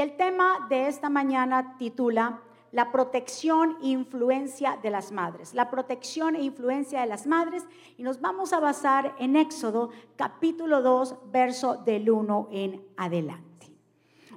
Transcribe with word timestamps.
Y 0.00 0.02
el 0.02 0.16
tema 0.16 0.66
de 0.70 0.86
esta 0.86 1.10
mañana 1.10 1.76
titula 1.76 2.40
La 2.72 2.90
protección 2.90 3.76
e 3.82 3.88
influencia 3.88 4.78
de 4.82 4.88
las 4.88 5.12
madres. 5.12 5.52
La 5.52 5.68
protección 5.68 6.36
e 6.36 6.42
influencia 6.42 7.02
de 7.02 7.06
las 7.06 7.26
madres. 7.26 7.66
Y 7.98 8.02
nos 8.02 8.18
vamos 8.18 8.54
a 8.54 8.60
basar 8.60 9.14
en 9.18 9.36
Éxodo 9.36 9.90
capítulo 10.16 10.80
2, 10.80 11.16
verso 11.30 11.82
del 11.84 12.08
1 12.08 12.48
en 12.50 12.82
adelante. 12.96 13.70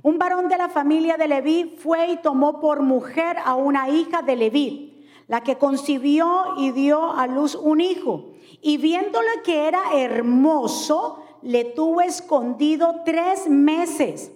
Un 0.02 0.18
varón 0.18 0.50
de 0.50 0.58
la 0.58 0.68
familia 0.68 1.16
de 1.16 1.30
Leví 1.30 1.78
fue 1.80 2.12
y 2.12 2.18
tomó 2.18 2.60
por 2.60 2.82
mujer 2.82 3.38
a 3.46 3.56
una 3.56 3.88
hija 3.88 4.22
de 4.22 4.36
Leví, 4.36 5.08
la 5.30 5.44
que 5.44 5.58
concibió 5.58 6.56
y 6.58 6.72
dio 6.72 7.14
a 7.14 7.26
luz 7.26 7.56
un 7.56 7.80
hijo. 7.80 8.34
Y 8.62 8.76
viéndole 8.76 9.42
que 9.46 9.70
era 9.70 9.94
hermoso, 9.94 11.24
le 11.42 11.64
tuvo 11.64 12.02
escondido 12.02 13.04
tres 13.06 13.48
meses. 13.48 14.34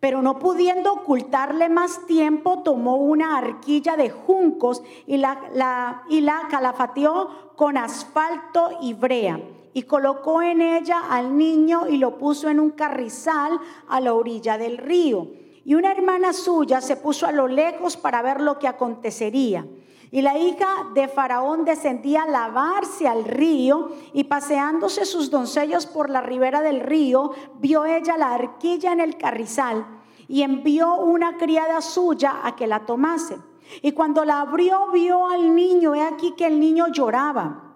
Pero 0.00 0.22
no 0.22 0.38
pudiendo 0.38 0.94
ocultarle 0.94 1.68
más 1.68 2.06
tiempo, 2.06 2.62
tomó 2.62 2.96
una 2.96 3.36
arquilla 3.36 3.96
de 3.96 4.08
juncos 4.08 4.82
y 5.06 5.18
la, 5.18 6.02
y 6.08 6.22
la 6.22 6.48
calafateó 6.50 7.52
con 7.54 7.76
asfalto 7.76 8.78
y 8.80 8.94
brea. 8.94 9.38
Y 9.74 9.82
colocó 9.82 10.42
en 10.42 10.62
ella 10.62 11.02
al 11.10 11.36
niño 11.36 11.86
y 11.86 11.98
lo 11.98 12.16
puso 12.16 12.48
en 12.48 12.58
un 12.58 12.70
carrizal 12.70 13.60
a 13.88 14.00
la 14.00 14.14
orilla 14.14 14.56
del 14.56 14.78
río. 14.78 15.28
Y 15.64 15.74
una 15.74 15.92
hermana 15.92 16.32
suya 16.32 16.80
se 16.80 16.96
puso 16.96 17.26
a 17.26 17.32
lo 17.32 17.46
lejos 17.46 17.98
para 17.98 18.22
ver 18.22 18.40
lo 18.40 18.58
que 18.58 18.66
acontecería. 18.66 19.66
Y 20.12 20.22
la 20.22 20.36
hija 20.36 20.66
de 20.92 21.06
Faraón 21.06 21.64
descendía 21.64 22.24
a 22.24 22.28
lavarse 22.28 23.06
al 23.06 23.24
río 23.24 23.92
y 24.12 24.24
paseándose 24.24 25.04
sus 25.04 25.30
doncellos 25.30 25.86
por 25.86 26.10
la 26.10 26.20
ribera 26.20 26.62
del 26.62 26.80
río, 26.80 27.30
vio 27.60 27.84
ella 27.84 28.16
la 28.16 28.34
arquilla 28.34 28.92
en 28.92 29.00
el 29.00 29.16
carrizal 29.16 29.86
y 30.26 30.42
envió 30.42 30.96
una 30.96 31.36
criada 31.36 31.80
suya 31.80 32.40
a 32.42 32.56
que 32.56 32.66
la 32.66 32.86
tomase. 32.86 33.36
Y 33.82 33.92
cuando 33.92 34.24
la 34.24 34.40
abrió, 34.40 34.90
vio 34.92 35.28
al 35.28 35.54
niño, 35.54 35.94
he 35.94 36.02
aquí 36.02 36.34
que 36.36 36.46
el 36.46 36.58
niño 36.58 36.88
lloraba. 36.88 37.74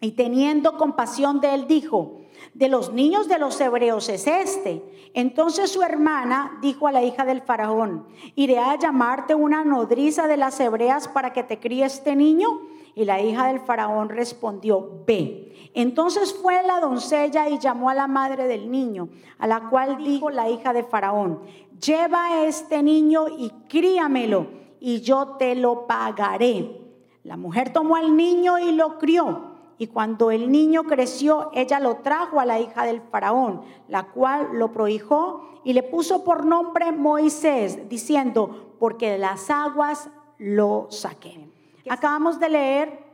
Y 0.00 0.12
teniendo 0.12 0.76
compasión 0.76 1.40
de 1.40 1.54
él, 1.54 1.66
dijo, 1.66 2.20
de 2.56 2.70
los 2.70 2.90
niños 2.90 3.28
de 3.28 3.38
los 3.38 3.60
hebreos 3.60 4.08
es 4.08 4.26
este. 4.26 4.82
Entonces 5.12 5.70
su 5.70 5.82
hermana 5.82 6.58
dijo 6.62 6.88
a 6.88 6.92
la 6.92 7.02
hija 7.02 7.26
del 7.26 7.42
faraón, 7.42 8.06
iré 8.34 8.58
a 8.58 8.78
llamarte 8.78 9.34
una 9.34 9.62
nodriza 9.62 10.26
de 10.26 10.38
las 10.38 10.58
hebreas 10.58 11.06
para 11.06 11.34
que 11.34 11.42
te 11.42 11.60
críe 11.60 11.84
este 11.84 12.16
niño. 12.16 12.48
Y 12.94 13.04
la 13.04 13.20
hija 13.20 13.48
del 13.48 13.60
faraón 13.60 14.08
respondió, 14.08 15.02
ve. 15.06 15.70
Entonces 15.74 16.32
fue 16.32 16.62
la 16.62 16.80
doncella 16.80 17.46
y 17.50 17.58
llamó 17.58 17.90
a 17.90 17.94
la 17.94 18.06
madre 18.06 18.46
del 18.46 18.70
niño, 18.70 19.10
a 19.38 19.46
la 19.46 19.68
cual 19.68 20.02
dijo 20.02 20.30
la 20.30 20.48
hija 20.48 20.72
de 20.72 20.82
faraón, 20.82 21.42
lleva 21.78 22.46
este 22.46 22.82
niño 22.82 23.26
y 23.28 23.50
críamelo, 23.68 24.46
y 24.80 25.02
yo 25.02 25.36
te 25.38 25.54
lo 25.54 25.86
pagaré. 25.86 26.80
La 27.22 27.36
mujer 27.36 27.70
tomó 27.70 27.96
al 27.96 28.16
niño 28.16 28.58
y 28.58 28.72
lo 28.72 28.96
crió. 28.96 29.55
Y 29.78 29.88
cuando 29.88 30.30
el 30.30 30.50
niño 30.50 30.84
creció, 30.84 31.50
ella 31.52 31.80
lo 31.80 31.96
trajo 31.96 32.40
a 32.40 32.46
la 32.46 32.58
hija 32.60 32.84
del 32.84 33.00
faraón, 33.00 33.62
la 33.88 34.04
cual 34.04 34.48
lo 34.52 34.72
prohijó 34.72 35.60
y 35.64 35.72
le 35.72 35.82
puso 35.82 36.24
por 36.24 36.46
nombre 36.46 36.92
Moisés, 36.92 37.88
diciendo, 37.88 38.74
porque 38.78 39.10
de 39.10 39.18
las 39.18 39.50
aguas 39.50 40.08
lo 40.38 40.86
saqué. 40.90 41.46
Acabamos 41.88 42.40
de 42.40 42.48
leer 42.48 43.04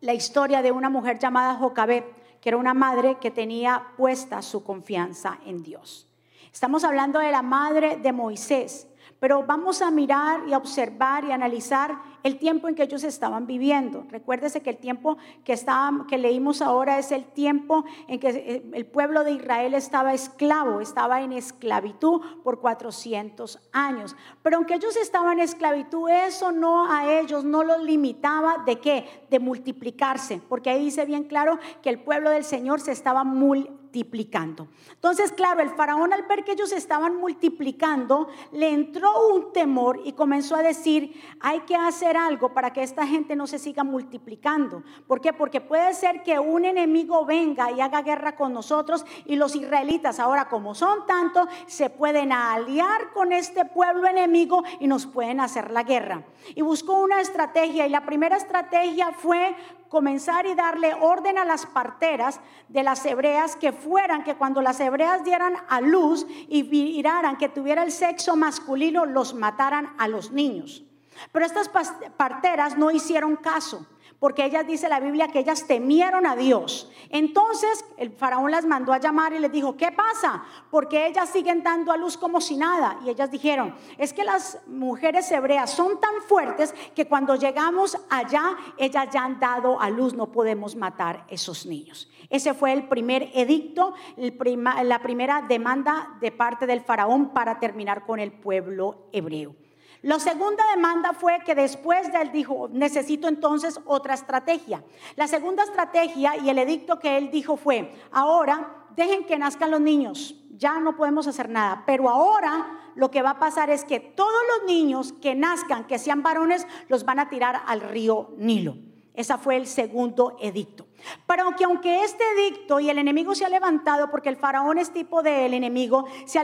la 0.00 0.14
historia 0.14 0.62
de 0.62 0.72
una 0.72 0.90
mujer 0.90 1.18
llamada 1.18 1.54
Jocabet, 1.56 2.04
que 2.40 2.50
era 2.50 2.58
una 2.58 2.74
madre 2.74 3.16
que 3.18 3.30
tenía 3.30 3.82
puesta 3.96 4.42
su 4.42 4.62
confianza 4.62 5.38
en 5.46 5.62
Dios. 5.62 6.06
Estamos 6.52 6.84
hablando 6.84 7.18
de 7.18 7.32
la 7.32 7.42
madre 7.42 7.96
de 7.96 8.12
Moisés, 8.12 8.86
pero 9.24 9.42
vamos 9.42 9.80
a 9.80 9.90
mirar 9.90 10.42
y 10.46 10.52
a 10.52 10.58
observar 10.58 11.24
y 11.24 11.32
analizar 11.32 11.98
el 12.22 12.38
tiempo 12.38 12.68
en 12.68 12.74
que 12.74 12.82
ellos 12.82 13.04
estaban 13.04 13.46
viviendo. 13.46 14.04
Recuérdese 14.10 14.60
que 14.60 14.68
el 14.68 14.76
tiempo 14.76 15.16
que, 15.44 15.58
que 16.06 16.18
leímos 16.18 16.60
ahora 16.60 16.98
es 16.98 17.10
el 17.10 17.24
tiempo 17.24 17.86
en 18.06 18.20
que 18.20 18.28
eh, 18.28 18.70
el 18.74 18.84
pueblo 18.84 19.24
de 19.24 19.32
Israel 19.32 19.72
estaba 19.72 20.12
esclavo, 20.12 20.82
estaba 20.82 21.22
en 21.22 21.32
esclavitud 21.32 22.20
por 22.42 22.60
400 22.60 23.60
años. 23.72 24.14
Pero 24.42 24.58
aunque 24.58 24.74
ellos 24.74 24.94
estaban 24.94 25.38
en 25.38 25.44
esclavitud, 25.44 26.10
eso 26.10 26.52
no 26.52 26.92
a 26.92 27.10
ellos 27.10 27.44
no 27.44 27.64
los 27.64 27.82
limitaba 27.82 28.58
de 28.66 28.78
qué? 28.78 29.26
De 29.30 29.38
multiplicarse, 29.38 30.38
porque 30.50 30.68
ahí 30.68 30.84
dice 30.84 31.06
bien 31.06 31.24
claro 31.24 31.58
que 31.80 31.88
el 31.88 31.98
pueblo 31.98 32.28
del 32.28 32.44
Señor 32.44 32.78
se 32.78 32.92
estaba 32.92 33.24
multiplicando. 33.24 33.83
Entonces, 33.94 35.32
claro, 35.32 35.62
el 35.62 35.70
faraón 35.70 36.12
al 36.12 36.22
ver 36.22 36.44
que 36.44 36.52
ellos 36.52 36.72
estaban 36.72 37.16
multiplicando, 37.16 38.28
le 38.52 38.70
entró 38.70 39.28
un 39.28 39.52
temor 39.52 40.00
y 40.04 40.12
comenzó 40.12 40.56
a 40.56 40.62
decir, 40.62 41.20
hay 41.40 41.60
que 41.60 41.76
hacer 41.76 42.16
algo 42.16 42.52
para 42.52 42.72
que 42.72 42.82
esta 42.82 43.06
gente 43.06 43.36
no 43.36 43.46
se 43.46 43.58
siga 43.58 43.84
multiplicando. 43.84 44.82
¿Por 45.06 45.20
qué? 45.20 45.32
Porque 45.32 45.60
puede 45.60 45.94
ser 45.94 46.22
que 46.22 46.38
un 46.38 46.64
enemigo 46.64 47.24
venga 47.24 47.70
y 47.70 47.80
haga 47.80 48.02
guerra 48.02 48.36
con 48.36 48.52
nosotros 48.52 49.04
y 49.26 49.36
los 49.36 49.54
israelitas 49.54 50.18
ahora 50.18 50.48
como 50.48 50.74
son 50.74 51.06
tantos 51.06 51.46
se 51.66 51.90
pueden 51.90 52.32
aliar 52.32 53.12
con 53.12 53.32
este 53.32 53.64
pueblo 53.64 54.08
enemigo 54.08 54.64
y 54.80 54.86
nos 54.86 55.06
pueden 55.06 55.40
hacer 55.40 55.70
la 55.70 55.82
guerra. 55.82 56.24
Y 56.54 56.62
buscó 56.62 57.00
una 57.00 57.20
estrategia 57.20 57.86
y 57.86 57.90
la 57.90 58.04
primera 58.04 58.36
estrategia 58.36 59.12
fue 59.12 59.54
comenzar 59.88 60.46
y 60.46 60.54
darle 60.54 60.92
orden 60.94 61.38
a 61.38 61.44
las 61.44 61.66
parteras 61.66 62.40
de 62.68 62.82
las 62.82 63.06
hebreas 63.06 63.54
que 63.54 63.72
fueran, 63.84 64.24
que 64.24 64.34
cuando 64.34 64.62
las 64.62 64.80
hebreas 64.80 65.22
dieran 65.24 65.54
a 65.68 65.80
luz 65.80 66.26
y 66.48 66.64
miraran 66.64 67.36
que 67.36 67.48
tuviera 67.48 67.82
el 67.82 67.92
sexo 67.92 68.34
masculino, 68.34 69.04
los 69.04 69.34
mataran 69.34 69.94
a 69.98 70.08
los 70.08 70.32
niños. 70.32 70.82
Pero 71.30 71.44
estas 71.44 71.70
parteras 72.16 72.76
no 72.76 72.90
hicieron 72.90 73.36
caso, 73.36 73.86
porque 74.18 74.44
ellas 74.44 74.66
dice 74.66 74.88
la 74.88 75.00
Biblia 75.00 75.28
que 75.28 75.40
ellas 75.40 75.66
temieron 75.66 76.26
a 76.26 76.34
Dios. 76.34 76.90
Entonces 77.10 77.84
el 77.96 78.10
faraón 78.10 78.50
las 78.50 78.64
mandó 78.64 78.92
a 78.92 78.98
llamar 78.98 79.32
y 79.32 79.38
les 79.38 79.52
dijo, 79.52 79.76
¿qué 79.76 79.92
pasa? 79.92 80.44
Porque 80.70 81.06
ellas 81.06 81.28
siguen 81.28 81.62
dando 81.62 81.92
a 81.92 81.96
luz 81.96 82.16
como 82.16 82.40
si 82.40 82.56
nada. 82.56 82.98
Y 83.04 83.10
ellas 83.10 83.30
dijeron, 83.30 83.74
es 83.98 84.12
que 84.12 84.24
las 84.24 84.58
mujeres 84.66 85.30
hebreas 85.30 85.70
son 85.70 86.00
tan 86.00 86.22
fuertes 86.26 86.74
que 86.94 87.06
cuando 87.06 87.36
llegamos 87.36 87.98
allá, 88.10 88.56
ellas 88.78 89.08
ya 89.12 89.24
han 89.24 89.38
dado 89.38 89.80
a 89.80 89.90
luz, 89.90 90.14
no 90.14 90.32
podemos 90.32 90.74
matar 90.74 91.24
esos 91.28 91.66
niños. 91.66 92.08
Ese 92.34 92.52
fue 92.52 92.72
el 92.72 92.88
primer 92.88 93.30
edicto, 93.32 93.94
la 94.16 94.98
primera 94.98 95.42
demanda 95.42 96.18
de 96.20 96.32
parte 96.32 96.66
del 96.66 96.80
faraón 96.80 97.28
para 97.32 97.60
terminar 97.60 98.04
con 98.04 98.18
el 98.18 98.32
pueblo 98.32 99.06
hebreo. 99.12 99.54
La 100.02 100.18
segunda 100.18 100.64
demanda 100.74 101.12
fue 101.12 101.38
que 101.46 101.54
después 101.54 102.12
de 102.12 102.20
él 102.20 102.32
dijo, 102.32 102.68
necesito 102.72 103.28
entonces 103.28 103.78
otra 103.86 104.14
estrategia. 104.14 104.82
La 105.14 105.28
segunda 105.28 105.62
estrategia 105.62 106.36
y 106.36 106.50
el 106.50 106.58
edicto 106.58 106.98
que 106.98 107.18
él 107.18 107.30
dijo 107.30 107.56
fue, 107.56 107.94
ahora 108.10 108.84
dejen 108.96 109.26
que 109.26 109.38
nazcan 109.38 109.70
los 109.70 109.80
niños, 109.80 110.34
ya 110.56 110.80
no 110.80 110.96
podemos 110.96 111.28
hacer 111.28 111.48
nada, 111.48 111.84
pero 111.86 112.10
ahora 112.10 112.80
lo 112.96 113.12
que 113.12 113.22
va 113.22 113.30
a 113.30 113.38
pasar 113.38 113.70
es 113.70 113.84
que 113.84 114.00
todos 114.00 114.42
los 114.58 114.66
niños 114.66 115.12
que 115.12 115.36
nazcan, 115.36 115.86
que 115.86 116.00
sean 116.00 116.24
varones, 116.24 116.66
los 116.88 117.04
van 117.04 117.20
a 117.20 117.28
tirar 117.28 117.62
al 117.64 117.80
río 117.80 118.32
Nilo. 118.38 118.74
Ese 119.14 119.38
fue 119.38 119.54
el 119.54 119.68
segundo 119.68 120.36
edicto. 120.40 120.88
Pero 121.26 121.44
aunque, 121.44 121.64
aunque 121.64 122.04
este 122.04 122.24
edicto 122.36 122.80
y 122.80 122.90
el 122.90 122.98
enemigo 122.98 123.34
se 123.34 123.44
ha 123.44 123.48
levantado, 123.48 124.10
porque 124.10 124.28
el 124.28 124.36
faraón 124.36 124.78
es 124.78 124.92
tipo 124.92 125.22
del 125.22 125.54
enemigo, 125.54 126.06
se, 126.26 126.40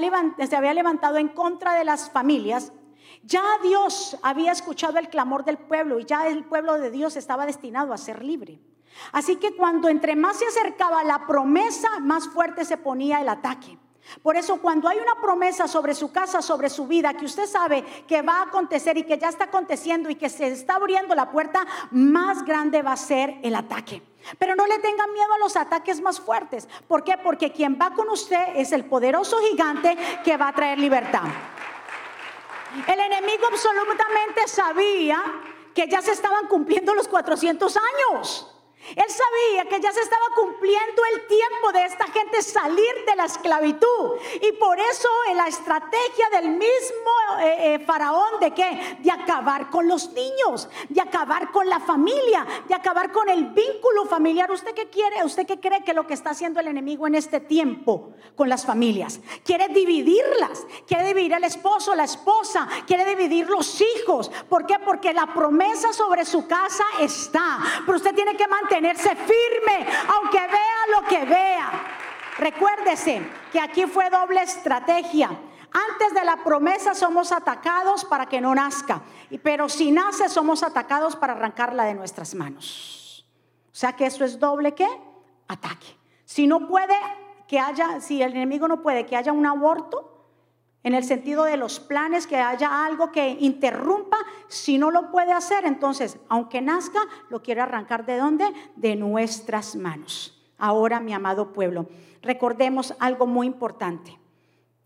se 0.46 0.56
había 0.56 0.74
levantado 0.74 1.16
en 1.16 1.28
contra 1.28 1.74
de 1.74 1.84
las 1.84 2.10
familias, 2.10 2.72
ya 3.22 3.42
Dios 3.62 4.16
había 4.22 4.52
escuchado 4.52 4.98
el 4.98 5.08
clamor 5.08 5.44
del 5.44 5.58
pueblo 5.58 5.98
y 5.98 6.04
ya 6.04 6.26
el 6.26 6.44
pueblo 6.44 6.78
de 6.78 6.90
Dios 6.90 7.16
estaba 7.16 7.46
destinado 7.46 7.92
a 7.92 7.98
ser 7.98 8.24
libre. 8.24 8.60
Así 9.12 9.36
que 9.36 9.54
cuando 9.54 9.88
entre 9.88 10.16
más 10.16 10.38
se 10.38 10.46
acercaba 10.46 11.04
la 11.04 11.26
promesa, 11.26 12.00
más 12.00 12.28
fuerte 12.28 12.64
se 12.64 12.76
ponía 12.76 13.20
el 13.20 13.28
ataque. 13.28 13.78
Por 14.22 14.36
eso 14.36 14.60
cuando 14.60 14.88
hay 14.88 14.98
una 14.98 15.20
promesa 15.20 15.68
sobre 15.68 15.94
su 15.94 16.12
casa, 16.12 16.42
sobre 16.42 16.70
su 16.70 16.86
vida, 16.86 17.14
que 17.14 17.24
usted 17.24 17.46
sabe 17.46 17.84
que 18.06 18.22
va 18.22 18.38
a 18.38 18.42
acontecer 18.42 18.96
y 18.98 19.04
que 19.04 19.18
ya 19.18 19.28
está 19.28 19.44
aconteciendo 19.44 20.10
y 20.10 20.16
que 20.16 20.28
se 20.28 20.48
está 20.48 20.76
abriendo 20.76 21.14
la 21.14 21.30
puerta, 21.30 21.66
más 21.90 22.44
grande 22.44 22.82
va 22.82 22.92
a 22.92 22.96
ser 22.96 23.38
el 23.42 23.54
ataque. 23.54 24.02
Pero 24.38 24.54
no 24.54 24.66
le 24.66 24.78
tengan 24.78 25.12
miedo 25.12 25.32
a 25.32 25.38
los 25.38 25.56
ataques 25.56 26.00
más 26.00 26.20
fuertes. 26.20 26.68
¿Por 26.86 27.04
qué? 27.04 27.16
Porque 27.18 27.52
quien 27.52 27.78
va 27.80 27.90
con 27.94 28.08
usted 28.10 28.56
es 28.56 28.72
el 28.72 28.84
poderoso 28.84 29.38
gigante 29.38 29.96
que 30.24 30.36
va 30.36 30.48
a 30.48 30.54
traer 30.54 30.78
libertad. 30.78 31.24
El 32.86 33.00
enemigo 33.00 33.46
absolutamente 33.46 34.46
sabía 34.46 35.22
que 35.74 35.88
ya 35.88 36.02
se 36.02 36.12
estaban 36.12 36.46
cumpliendo 36.46 36.94
los 36.94 37.08
400 37.08 37.76
años. 37.76 38.59
Él 38.96 39.04
sabía 39.08 39.68
que 39.68 39.80
ya 39.80 39.92
se 39.92 40.00
estaba 40.00 40.26
cumpliendo 40.34 41.02
el 41.14 41.26
tiempo 41.26 41.72
de 41.72 41.84
esta 41.84 42.06
gente 42.06 42.42
salir 42.42 42.92
de 43.06 43.14
la 43.14 43.26
esclavitud. 43.26 44.16
Y 44.40 44.52
por 44.52 44.78
eso 44.80 45.08
la 45.34 45.46
estrategia 45.46 46.28
del 46.32 46.50
mismo 46.50 47.10
eh, 47.40 47.74
eh, 47.74 47.78
faraón 47.86 48.40
de 48.40 48.52
qué? 48.52 48.98
De 49.00 49.10
acabar 49.10 49.70
con 49.70 49.86
los 49.86 50.12
niños, 50.12 50.68
de 50.88 51.00
acabar 51.00 51.52
con 51.52 51.68
la 51.68 51.78
familia, 51.78 52.46
de 52.68 52.74
acabar 52.74 53.12
con 53.12 53.28
el 53.28 53.46
vínculo 53.46 54.06
familiar. 54.06 54.50
¿Usted 54.50 54.74
qué 54.74 54.88
quiere? 54.88 55.24
¿Usted 55.24 55.46
qué 55.46 55.60
cree 55.60 55.84
que 55.84 55.94
lo 55.94 56.06
que 56.06 56.14
está 56.14 56.30
haciendo 56.30 56.58
el 56.58 56.66
enemigo 56.66 57.06
en 57.06 57.14
este 57.14 57.38
tiempo 57.38 58.14
con 58.34 58.48
las 58.48 58.66
familias? 58.66 59.20
Quiere 59.44 59.68
dividirlas, 59.68 60.66
quiere 60.86 61.06
dividir 61.06 61.34
al 61.34 61.44
esposo, 61.44 61.94
la 61.94 62.04
esposa, 62.04 62.66
quiere 62.86 63.04
dividir 63.04 63.48
los 63.48 63.80
hijos. 63.80 64.30
¿Por 64.48 64.66
qué? 64.66 64.78
Porque 64.84 65.12
la 65.12 65.32
promesa 65.32 65.92
sobre 65.92 66.24
su 66.24 66.48
casa 66.48 66.84
está. 66.98 67.58
Pero 67.86 67.96
usted 67.96 68.14
tiene 68.14 68.36
que 68.36 68.48
mantener 68.48 68.69
Tenerse 68.70 69.14
firme, 69.14 69.86
aunque 70.14 70.38
vea 70.38 71.00
lo 71.00 71.06
que 71.06 71.24
vea. 71.26 71.70
Recuérdese 72.38 73.20
que 73.52 73.60
aquí 73.60 73.84
fue 73.84 74.08
doble 74.08 74.42
estrategia. 74.42 75.28
Antes 75.28 76.14
de 76.14 76.24
la 76.24 76.42
promesa 76.42 76.94
somos 76.94 77.32
atacados 77.32 78.04
para 78.04 78.26
que 78.26 78.40
no 78.40 78.54
nazca, 78.54 79.02
pero 79.42 79.68
si 79.68 79.90
nace 79.90 80.28
somos 80.28 80.62
atacados 80.62 81.14
para 81.16 81.34
arrancarla 81.34 81.84
de 81.84 81.94
nuestras 81.94 82.34
manos. 82.34 83.26
O 83.66 83.76
sea 83.76 83.92
que 83.92 84.06
eso 84.06 84.24
es 84.24 84.38
doble 84.40 84.74
qué? 84.74 84.88
Ataque. 85.46 85.96
Si 86.24 86.46
no 86.46 86.66
puede 86.66 86.96
que 87.46 87.60
haya, 87.60 88.00
si 88.00 88.22
el 88.22 88.32
enemigo 88.32 88.68
no 88.68 88.82
puede 88.82 89.06
que 89.06 89.16
haya 89.16 89.32
un 89.32 89.46
aborto, 89.46 90.09
en 90.82 90.94
el 90.94 91.04
sentido 91.04 91.44
de 91.44 91.56
los 91.56 91.78
planes, 91.78 92.26
que 92.26 92.36
haya 92.36 92.86
algo 92.86 93.12
que 93.12 93.36
interrumpa, 93.40 94.16
si 94.48 94.78
no 94.78 94.90
lo 94.90 95.10
puede 95.10 95.32
hacer, 95.32 95.66
entonces, 95.66 96.18
aunque 96.28 96.62
nazca, 96.62 97.00
lo 97.28 97.42
quiere 97.42 97.60
arrancar 97.60 98.06
de 98.06 98.16
dónde? 98.16 98.46
De 98.76 98.96
nuestras 98.96 99.76
manos. 99.76 100.42
Ahora, 100.56 101.00
mi 101.00 101.12
amado 101.12 101.52
pueblo, 101.52 101.88
recordemos 102.22 102.94
algo 102.98 103.26
muy 103.26 103.46
importante, 103.46 104.18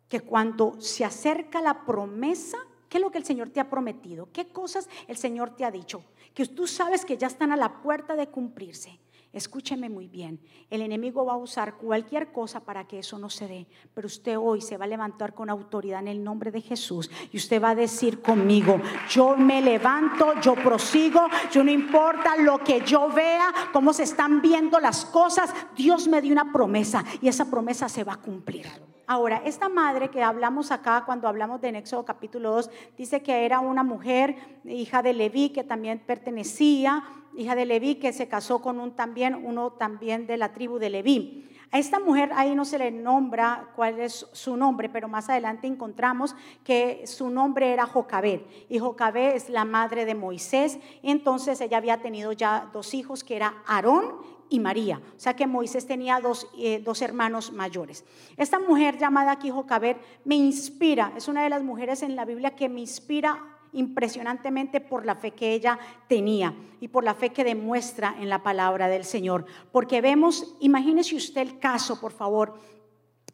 que 0.08 0.20
cuando 0.20 0.80
se 0.80 1.04
acerca 1.04 1.60
la 1.60 1.84
promesa, 1.84 2.58
¿qué 2.88 2.98
es 2.98 3.02
lo 3.02 3.10
que 3.10 3.18
el 3.18 3.24
Señor 3.24 3.50
te 3.50 3.60
ha 3.60 3.70
prometido? 3.70 4.28
¿Qué 4.32 4.48
cosas 4.48 4.88
el 5.06 5.16
Señor 5.16 5.50
te 5.50 5.64
ha 5.64 5.70
dicho? 5.70 6.04
Que 6.34 6.46
tú 6.46 6.66
sabes 6.66 7.04
que 7.04 7.16
ya 7.16 7.28
están 7.28 7.52
a 7.52 7.56
la 7.56 7.82
puerta 7.82 8.16
de 8.16 8.28
cumplirse. 8.28 8.98
Escúcheme 9.34 9.90
muy 9.90 10.06
bien, 10.06 10.38
el 10.70 10.80
enemigo 10.80 11.24
va 11.24 11.32
a 11.32 11.38
usar 11.38 11.74
cualquier 11.74 12.30
cosa 12.30 12.60
para 12.60 12.86
que 12.86 13.00
eso 13.00 13.18
no 13.18 13.28
se 13.28 13.48
dé, 13.48 13.66
pero 13.92 14.06
usted 14.06 14.38
hoy 14.38 14.60
se 14.60 14.76
va 14.76 14.84
a 14.84 14.88
levantar 14.88 15.34
con 15.34 15.50
autoridad 15.50 15.98
en 15.98 16.06
el 16.06 16.22
nombre 16.22 16.52
de 16.52 16.60
Jesús 16.60 17.10
y 17.32 17.36
usted 17.36 17.60
va 17.60 17.70
a 17.70 17.74
decir 17.74 18.22
conmigo, 18.22 18.80
yo 19.10 19.36
me 19.36 19.60
levanto, 19.60 20.40
yo 20.40 20.54
prosigo, 20.54 21.26
yo 21.50 21.64
no 21.64 21.72
importa 21.72 22.36
lo 22.36 22.58
que 22.58 22.82
yo 22.82 23.08
vea, 23.08 23.52
cómo 23.72 23.92
se 23.92 24.04
están 24.04 24.40
viendo 24.40 24.78
las 24.78 25.04
cosas, 25.04 25.52
Dios 25.74 26.06
me 26.06 26.22
dio 26.22 26.30
una 26.30 26.52
promesa 26.52 27.04
y 27.20 27.26
esa 27.26 27.50
promesa 27.50 27.88
se 27.88 28.04
va 28.04 28.12
a 28.12 28.20
cumplir. 28.20 28.66
Ahora, 29.06 29.42
esta 29.44 29.68
madre 29.68 30.10
que 30.10 30.22
hablamos 30.22 30.70
acá 30.70 31.02
cuando 31.04 31.28
hablamos 31.28 31.60
de 31.60 31.70
Éxodo 31.70 32.04
capítulo 32.04 32.52
2, 32.52 32.70
dice 32.96 33.22
que 33.22 33.44
era 33.44 33.60
una 33.60 33.82
mujer, 33.82 34.36
hija 34.64 35.02
de 35.02 35.12
Leví, 35.12 35.50
que 35.50 35.62
también 35.62 35.98
pertenecía, 35.98 37.04
hija 37.36 37.54
de 37.54 37.66
Leví, 37.66 37.96
que 37.96 38.12
se 38.12 38.28
casó 38.28 38.60
con 38.60 38.80
un 38.80 38.92
también, 38.92 39.34
uno 39.34 39.72
también 39.72 40.26
de 40.26 40.36
la 40.36 40.52
tribu 40.52 40.78
de 40.78 40.90
Leví. 40.90 41.48
A 41.70 41.78
esta 41.78 41.98
mujer 41.98 42.30
ahí 42.36 42.54
no 42.54 42.64
se 42.64 42.78
le 42.78 42.92
nombra 42.92 43.70
cuál 43.74 43.98
es 43.98 44.28
su 44.32 44.56
nombre, 44.56 44.88
pero 44.88 45.08
más 45.08 45.28
adelante 45.28 45.66
encontramos 45.66 46.36
que 46.62 47.04
su 47.06 47.30
nombre 47.30 47.72
era 47.72 47.84
Jocabed. 47.84 48.42
Y 48.68 48.78
Jocabed 48.78 49.34
es 49.34 49.48
la 49.50 49.64
madre 49.64 50.04
de 50.04 50.14
Moisés. 50.14 50.78
Entonces 51.02 51.60
ella 51.60 51.78
había 51.78 52.00
tenido 52.00 52.30
ya 52.30 52.70
dos 52.72 52.94
hijos, 52.94 53.24
que 53.24 53.34
era 53.34 53.54
Aarón 53.66 54.18
y 54.48 54.60
María. 54.60 55.00
O 55.16 55.18
sea 55.18 55.34
que 55.34 55.48
Moisés 55.48 55.84
tenía 55.84 56.20
dos, 56.20 56.48
eh, 56.56 56.80
dos 56.84 57.02
hermanos 57.02 57.52
mayores. 57.52 58.04
Esta 58.36 58.60
mujer 58.60 58.96
llamada 58.96 59.32
aquí 59.32 59.50
Jocabed 59.50 59.96
me 60.24 60.36
inspira, 60.36 61.12
es 61.16 61.26
una 61.26 61.42
de 61.42 61.50
las 61.50 61.64
mujeres 61.64 62.02
en 62.04 62.14
la 62.14 62.24
Biblia 62.24 62.54
que 62.54 62.68
me 62.68 62.80
inspira 62.80 63.53
impresionantemente 63.74 64.80
por 64.80 65.04
la 65.04 65.16
fe 65.16 65.32
que 65.32 65.52
ella 65.52 65.78
tenía 66.08 66.54
y 66.80 66.88
por 66.88 67.04
la 67.04 67.14
fe 67.14 67.30
que 67.30 67.44
demuestra 67.44 68.16
en 68.18 68.28
la 68.28 68.42
palabra 68.42 68.88
del 68.88 69.04
Señor. 69.04 69.44
Porque 69.72 70.00
vemos, 70.00 70.56
imagínese 70.60 71.16
usted 71.16 71.42
el 71.42 71.58
caso, 71.58 72.00
por 72.00 72.12
favor, 72.12 72.54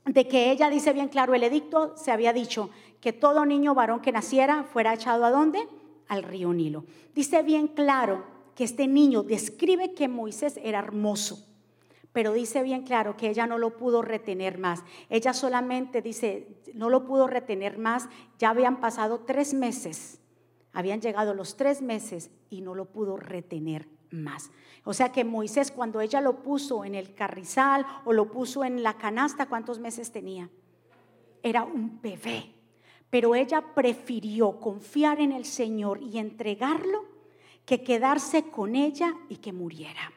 de 0.05 0.27
que 0.27 0.51
ella 0.51 0.71
dice 0.71 0.93
bien 0.93 1.09
claro, 1.09 1.35
el 1.35 1.45
edicto 1.45 1.97
se 1.97 2.11
había 2.11 2.33
dicho 2.33 2.71
que 3.01 3.13
todo 3.13 3.45
niño 3.45 3.75
varón 3.75 4.01
que 4.01 4.13
naciera 4.13 4.65
fuera 4.65 4.95
echado 4.95 5.25
a 5.25 5.31
dónde? 5.31 5.61
Al 6.09 6.23
río 6.23 6.53
Nilo. 6.53 6.85
Dice 7.15 7.43
bien 7.43 7.69
claro 7.69 8.25
que 8.55 8.65
este 8.65 8.87
niño 8.87 9.23
describe 9.23 9.95
que 9.95 10.09
Moisés 10.09 10.59
era 10.63 10.81
hermoso, 10.81 11.47
pero 12.13 12.33
dice 12.33 12.63
bien 12.63 12.83
claro 12.83 13.17
que 13.17 13.29
ella 13.29 13.47
no 13.47 13.59
lo 13.59 13.77
pudo 13.77 14.03
retener 14.03 14.59
más. 14.59 14.83
Ella 15.09 15.33
solamente 15.33 16.03
dice, 16.03 16.49
no 16.75 16.91
lo 16.91 17.05
pudo 17.05 17.27
retener 17.27 17.79
más, 17.79 18.09
ya 18.39 18.51
habían 18.51 18.81
pasado 18.81 19.21
tres 19.21 19.55
meses 19.55 20.19
habían 20.72 21.00
llegado 21.00 21.34
los 21.34 21.56
tres 21.56 21.82
meses 21.82 22.31
y 22.49 22.61
no 22.61 22.75
lo 22.75 22.87
pudo 22.87 23.17
retener 23.17 23.88
más. 24.11 24.50
O 24.84 24.93
sea 24.93 25.12
que 25.12 25.25
Moisés 25.25 25.70
cuando 25.70 26.00
ella 26.00 26.20
lo 26.20 26.43
puso 26.43 26.84
en 26.84 26.94
el 26.94 27.14
carrizal 27.14 27.87
o 28.05 28.12
lo 28.12 28.31
puso 28.31 28.64
en 28.64 28.82
la 28.82 28.96
canasta, 28.96 29.46
¿cuántos 29.46 29.78
meses 29.78 30.12
tenía? 30.12 30.50
Era 31.43 31.64
un 31.64 32.00
bebé. 32.00 32.55
Pero 33.11 33.34
ella 33.34 33.75
prefirió 33.75 34.61
confiar 34.61 35.20
en 35.20 35.32
el 35.32 35.44
Señor 35.44 36.00
y 36.02 36.19
entregarlo 36.19 37.05
que 37.67 37.82
quedarse 37.82 38.50
con 38.50 38.76
ella 38.76 39.14
y 39.28 39.37
que 39.37 39.52
muriera. 39.52 40.12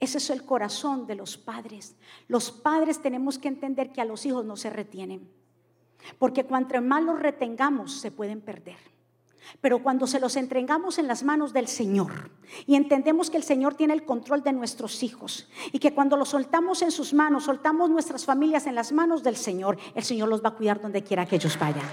Ese 0.00 0.18
es 0.18 0.30
el 0.30 0.44
corazón 0.44 1.06
de 1.06 1.16
los 1.16 1.36
padres. 1.36 1.96
Los 2.28 2.50
padres 2.50 3.02
tenemos 3.02 3.38
que 3.38 3.48
entender 3.48 3.92
que 3.92 4.00
a 4.00 4.04
los 4.04 4.24
hijos 4.26 4.44
no 4.44 4.56
se 4.56 4.70
retienen. 4.70 5.28
Porque 6.18 6.44
cuanto 6.44 6.80
más 6.80 7.02
los 7.02 7.18
retengamos, 7.18 8.00
se 8.00 8.10
pueden 8.10 8.40
perder. 8.40 8.78
Pero 9.60 9.82
cuando 9.82 10.06
se 10.06 10.20
los 10.20 10.36
entregamos 10.36 10.98
en 10.98 11.08
las 11.08 11.22
manos 11.22 11.52
del 11.52 11.68
Señor 11.68 12.30
y 12.66 12.76
entendemos 12.76 13.30
que 13.30 13.36
el 13.36 13.42
Señor 13.42 13.74
tiene 13.74 13.94
el 13.94 14.04
control 14.04 14.42
de 14.42 14.52
nuestros 14.52 15.02
hijos 15.02 15.48
y 15.72 15.78
que 15.78 15.94
cuando 15.94 16.16
los 16.16 16.30
soltamos 16.30 16.82
en 16.82 16.90
sus 16.90 17.14
manos, 17.14 17.44
soltamos 17.44 17.90
nuestras 17.90 18.24
familias 18.24 18.66
en 18.66 18.74
las 18.74 18.92
manos 18.92 19.22
del 19.22 19.36
Señor, 19.36 19.78
el 19.94 20.04
Señor 20.04 20.28
los 20.28 20.44
va 20.44 20.50
a 20.50 20.54
cuidar 20.54 20.80
donde 20.80 21.02
quiera 21.02 21.26
que 21.26 21.36
ellos 21.36 21.58
vayan. 21.58 21.84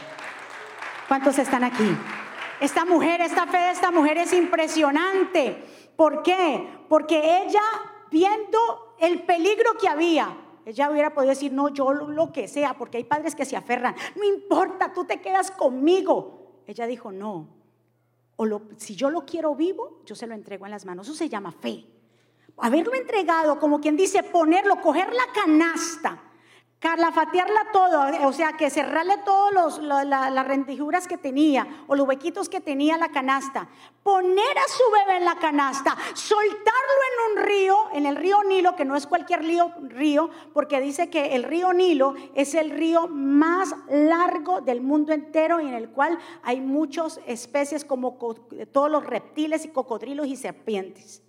¿Cuántos 1.08 1.38
están 1.38 1.64
aquí? 1.64 1.96
Esta 2.60 2.86
mujer, 2.86 3.22
esta 3.22 3.46
fe 3.48 3.58
de 3.58 3.72
esta 3.72 3.92
mujer 3.92 4.18
es 4.18 4.34
impresionante. 4.34 5.64
¿Por 5.96 6.24
qué? 6.24 6.68
Porque 6.90 7.44
ella, 7.44 7.62
viendo 8.12 8.96
el 9.00 9.24
peligro 9.24 9.78
que 9.80 9.88
había, 9.88 10.36
ella 10.66 10.90
hubiera 10.90 11.14
podido 11.14 11.30
decir, 11.30 11.54
no, 11.54 11.70
yo 11.70 11.94
lo 11.94 12.32
que 12.32 12.48
sea, 12.48 12.74
porque 12.74 12.98
hay 12.98 13.04
padres 13.04 13.36
que 13.36 13.46
se 13.46 13.56
aferran. 13.56 13.96
No 14.16 14.24
importa, 14.24 14.94
tú 14.94 15.06
te 15.06 15.22
quedas 15.22 15.52
conmigo. 15.52 16.45
Ella 16.68 16.88
dijo, 16.88 17.12
no, 17.12 17.48
o 18.38 18.62
si 18.78 18.96
yo 18.96 19.10
lo 19.10 19.26
quiero 19.26 19.56
vivo, 19.56 20.02
yo 20.06 20.16
se 20.16 20.28
lo 20.28 20.34
entrego 20.34 20.66
en 20.66 20.72
las 20.72 20.86
manos. 20.86 21.08
Eso 21.08 21.16
se 21.16 21.30
llama 21.30 21.52
fe. 21.52 21.86
Haberlo 22.58 22.94
entregado, 22.94 23.60
como 23.60 23.80
quien 23.80 23.98
dice, 23.98 24.24
ponerlo, 24.24 24.82
coger 24.82 25.14
la 25.14 25.26
canasta 25.34 26.22
calafatearla 26.80 27.72
todo, 27.72 28.28
o 28.28 28.34
sea, 28.34 28.54
que 28.54 28.70
cerrarle 28.70 29.18
todas 29.26 29.80
las 29.80 30.48
rendijuras 30.48 31.08
que 31.08 31.18
tenía 31.18 31.68
o 31.88 31.96
los 31.96 32.08
huequitos 32.08 32.48
que 32.48 32.62
tenía 32.62 32.98
la 32.98 33.10
canasta, 33.10 33.68
poner 34.04 34.58
a 34.58 34.68
su 34.68 34.84
bebé 34.92 35.18
en 35.18 35.26
la 35.26 35.36
canasta, 35.36 35.98
soltarlo 36.14 36.62
en 36.62 37.32
un 37.32 37.44
río, 37.46 37.78
en 37.94 38.06
el 38.06 38.16
río 38.16 38.44
Nilo, 38.44 38.76
que 38.76 38.86
no 38.86 38.96
es 38.96 39.08
cualquier 39.08 39.42
río, 39.42 39.74
río, 39.84 40.30
porque 40.54 40.80
dice 40.80 41.10
que 41.10 41.36
el 41.36 41.44
río 41.44 41.74
Nilo 41.74 42.14
es 42.36 42.54
el 42.54 42.70
río 42.70 43.08
más 43.08 43.74
largo 43.90 44.62
del 44.62 44.82
mundo 44.82 45.12
entero 45.12 45.60
y 45.60 45.68
en 45.68 45.74
el 45.74 45.90
cual 45.90 46.20
hay 46.44 46.62
muchas 46.62 47.20
especies 47.26 47.84
como 47.84 48.18
todos 48.72 48.92
los 48.92 49.06
reptiles 49.06 49.66
y 49.66 49.70
cocodrilos 49.70 50.28
y 50.28 50.36
serpientes. 50.36 51.24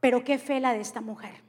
Pero 0.00 0.24
qué 0.24 0.38
fe 0.38 0.58
la 0.58 0.72
de 0.72 0.80
esta 0.80 1.00
mujer. 1.00 1.44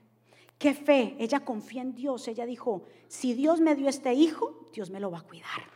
Qué 0.57 0.73
fe, 0.73 1.15
ella 1.19 1.41
confía 1.41 1.81
en 1.81 1.93
Dios. 1.93 2.27
Ella 2.27 2.45
dijo, 2.45 2.83
si 3.07 3.33
Dios 3.33 3.59
me 3.59 3.75
dio 3.75 3.89
este 3.89 4.13
hijo, 4.13 4.67
Dios 4.73 4.89
me 4.89 4.99
lo 4.99 5.11
va 5.11 5.19
a 5.19 5.23
cuidar. 5.23 5.75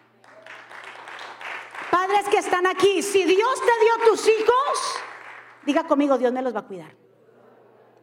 Padres 1.91 2.27
que 2.29 2.37
están 2.37 2.67
aquí, 2.67 3.01
si 3.01 3.23
Dios 3.23 3.59
te 3.59 3.85
dio 3.85 4.11
tus 4.11 4.27
hijos, 4.27 4.99
diga 5.65 5.85
conmigo, 5.85 6.17
Dios 6.17 6.31
me 6.31 6.41
los 6.41 6.55
va 6.55 6.59
a 6.59 6.67
cuidar. 6.67 6.95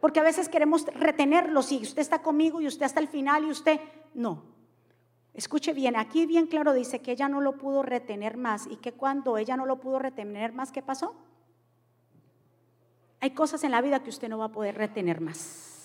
Porque 0.01 0.19
a 0.19 0.23
veces 0.23 0.49
queremos 0.49 0.85
retenerlos 0.85 1.71
y 1.71 1.81
usted 1.81 2.01
está 2.01 2.21
conmigo 2.21 2.61
y 2.61 2.67
usted 2.67 2.85
hasta 2.85 2.99
el 2.99 3.07
final 3.07 3.45
y 3.45 3.51
usted 3.51 3.79
no. 4.13 4.43
Escuche 5.33 5.73
bien, 5.73 5.95
aquí 5.95 6.25
bien 6.25 6.47
claro 6.47 6.73
dice 6.73 7.01
que 7.01 7.11
ella 7.11 7.29
no 7.29 7.41
lo 7.41 7.57
pudo 7.57 7.83
retener 7.83 8.37
más 8.37 8.67
y 8.67 8.77
que 8.77 8.93
cuando 8.93 9.37
ella 9.37 9.55
no 9.55 9.65
lo 9.65 9.79
pudo 9.79 9.99
retener 9.99 10.51
más, 10.51 10.71
¿qué 10.71 10.81
pasó? 10.81 11.15
Hay 13.19 13.31
cosas 13.31 13.63
en 13.63 13.71
la 13.71 13.81
vida 13.81 14.03
que 14.03 14.09
usted 14.09 14.29
no 14.29 14.37
va 14.37 14.45
a 14.45 14.51
poder 14.51 14.75
retener 14.75 15.21
más. 15.21 15.76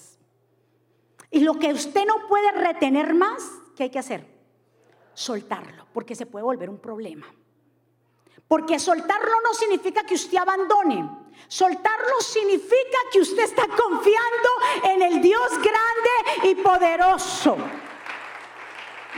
Y 1.32 1.40
lo 1.40 1.58
que 1.58 1.72
usted 1.72 2.04
no 2.06 2.28
puede 2.28 2.52
retener 2.52 3.14
más, 3.14 3.42
¿qué 3.74 3.84
hay 3.84 3.90
que 3.90 3.98
hacer? 3.98 4.26
Soltarlo, 5.14 5.86
porque 5.94 6.14
se 6.14 6.26
puede 6.26 6.44
volver 6.44 6.68
un 6.68 6.78
problema. 6.78 7.26
Porque 8.46 8.78
soltarlo 8.78 9.40
no 9.42 9.54
significa 9.54 10.04
que 10.04 10.14
usted 10.14 10.36
abandone. 10.36 11.08
Soltarlo 11.48 12.20
significa 12.20 12.98
que 13.10 13.20
usted 13.20 13.44
está 13.44 13.66
confiando 13.66 14.48
en 14.84 15.00
el 15.00 15.22
Dios 15.22 15.48
grande 15.52 16.50
y 16.50 16.54
poderoso. 16.56 17.56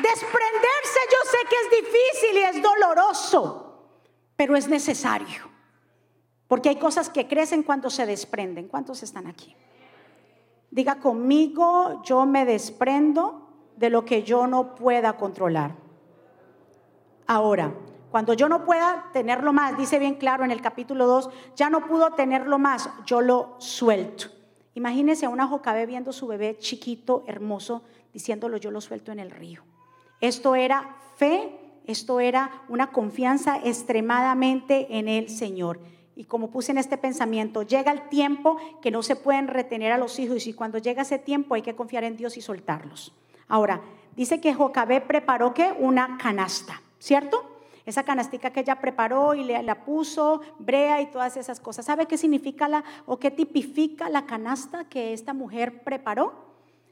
Desprenderse 0.00 1.00
yo 1.10 1.30
sé 1.30 1.38
que 1.48 1.56
es 1.56 1.84
difícil 1.84 2.36
y 2.36 2.42
es 2.42 2.62
doloroso, 2.62 3.88
pero 4.36 4.54
es 4.54 4.68
necesario. 4.68 5.50
Porque 6.46 6.68
hay 6.68 6.78
cosas 6.78 7.10
que 7.10 7.26
crecen 7.26 7.64
cuando 7.64 7.90
se 7.90 8.06
desprenden. 8.06 8.68
¿Cuántos 8.68 9.02
están 9.02 9.26
aquí? 9.26 9.56
Diga 10.74 10.96
conmigo, 10.96 12.02
yo 12.02 12.26
me 12.26 12.44
desprendo 12.44 13.46
de 13.76 13.90
lo 13.90 14.04
que 14.04 14.24
yo 14.24 14.48
no 14.48 14.74
pueda 14.74 15.12
controlar. 15.12 15.76
Ahora, 17.28 17.72
cuando 18.10 18.34
yo 18.34 18.48
no 18.48 18.64
pueda 18.64 19.08
tenerlo 19.12 19.52
más, 19.52 19.78
dice 19.78 20.00
bien 20.00 20.16
claro 20.16 20.44
en 20.44 20.50
el 20.50 20.60
capítulo 20.60 21.06
2, 21.06 21.30
ya 21.54 21.70
no 21.70 21.86
pudo 21.86 22.14
tenerlo 22.14 22.58
más, 22.58 22.90
yo 23.06 23.20
lo 23.20 23.54
suelto. 23.58 24.26
Imagínese 24.74 25.26
a 25.26 25.28
una 25.28 25.46
Jocabé 25.46 25.86
viendo 25.86 26.12
su 26.12 26.26
bebé 26.26 26.58
chiquito, 26.58 27.22
hermoso, 27.28 27.84
diciéndolo 28.12 28.56
yo 28.56 28.72
lo 28.72 28.80
suelto 28.80 29.12
en 29.12 29.20
el 29.20 29.30
río. 29.30 29.62
Esto 30.20 30.56
era 30.56 30.96
fe, 31.14 31.56
esto 31.86 32.18
era 32.18 32.64
una 32.68 32.90
confianza 32.90 33.60
extremadamente 33.62 34.98
en 34.98 35.06
el 35.06 35.28
Señor. 35.28 35.78
Y 36.16 36.24
como 36.24 36.50
puse 36.50 36.72
en 36.72 36.78
este 36.78 36.96
pensamiento, 36.96 37.62
llega 37.62 37.90
el 37.90 38.08
tiempo 38.08 38.56
que 38.80 38.90
no 38.90 39.02
se 39.02 39.16
pueden 39.16 39.48
retener 39.48 39.92
a 39.92 39.98
los 39.98 40.18
hijos 40.18 40.46
y 40.46 40.52
cuando 40.52 40.78
llega 40.78 41.02
ese 41.02 41.18
tiempo 41.18 41.54
hay 41.54 41.62
que 41.62 41.74
confiar 41.74 42.04
en 42.04 42.16
Dios 42.16 42.36
y 42.36 42.40
soltarlos. 42.40 43.12
Ahora, 43.48 43.80
dice 44.16 44.40
que 44.40 44.54
Jocabé 44.54 45.00
preparó 45.00 45.52
una 45.80 46.16
canasta, 46.18 46.80
¿cierto? 46.98 47.54
esa 47.86 48.02
canastica 48.02 48.50
que 48.50 48.60
ella 48.60 48.80
preparó 48.80 49.34
y 49.34 49.44
le, 49.44 49.62
la 49.62 49.84
puso, 49.84 50.40
brea 50.58 51.00
y 51.02 51.10
todas 51.10 51.36
esas 51.36 51.60
cosas. 51.60 51.84
¿Sabe 51.84 52.06
qué 52.06 52.16
significa 52.16 52.68
la 52.68 52.84
o 53.06 53.18
qué 53.18 53.30
tipifica 53.30 54.08
la 54.08 54.26
canasta 54.26 54.88
que 54.88 55.12
esta 55.12 55.34
mujer 55.34 55.82
preparó? 55.82 56.32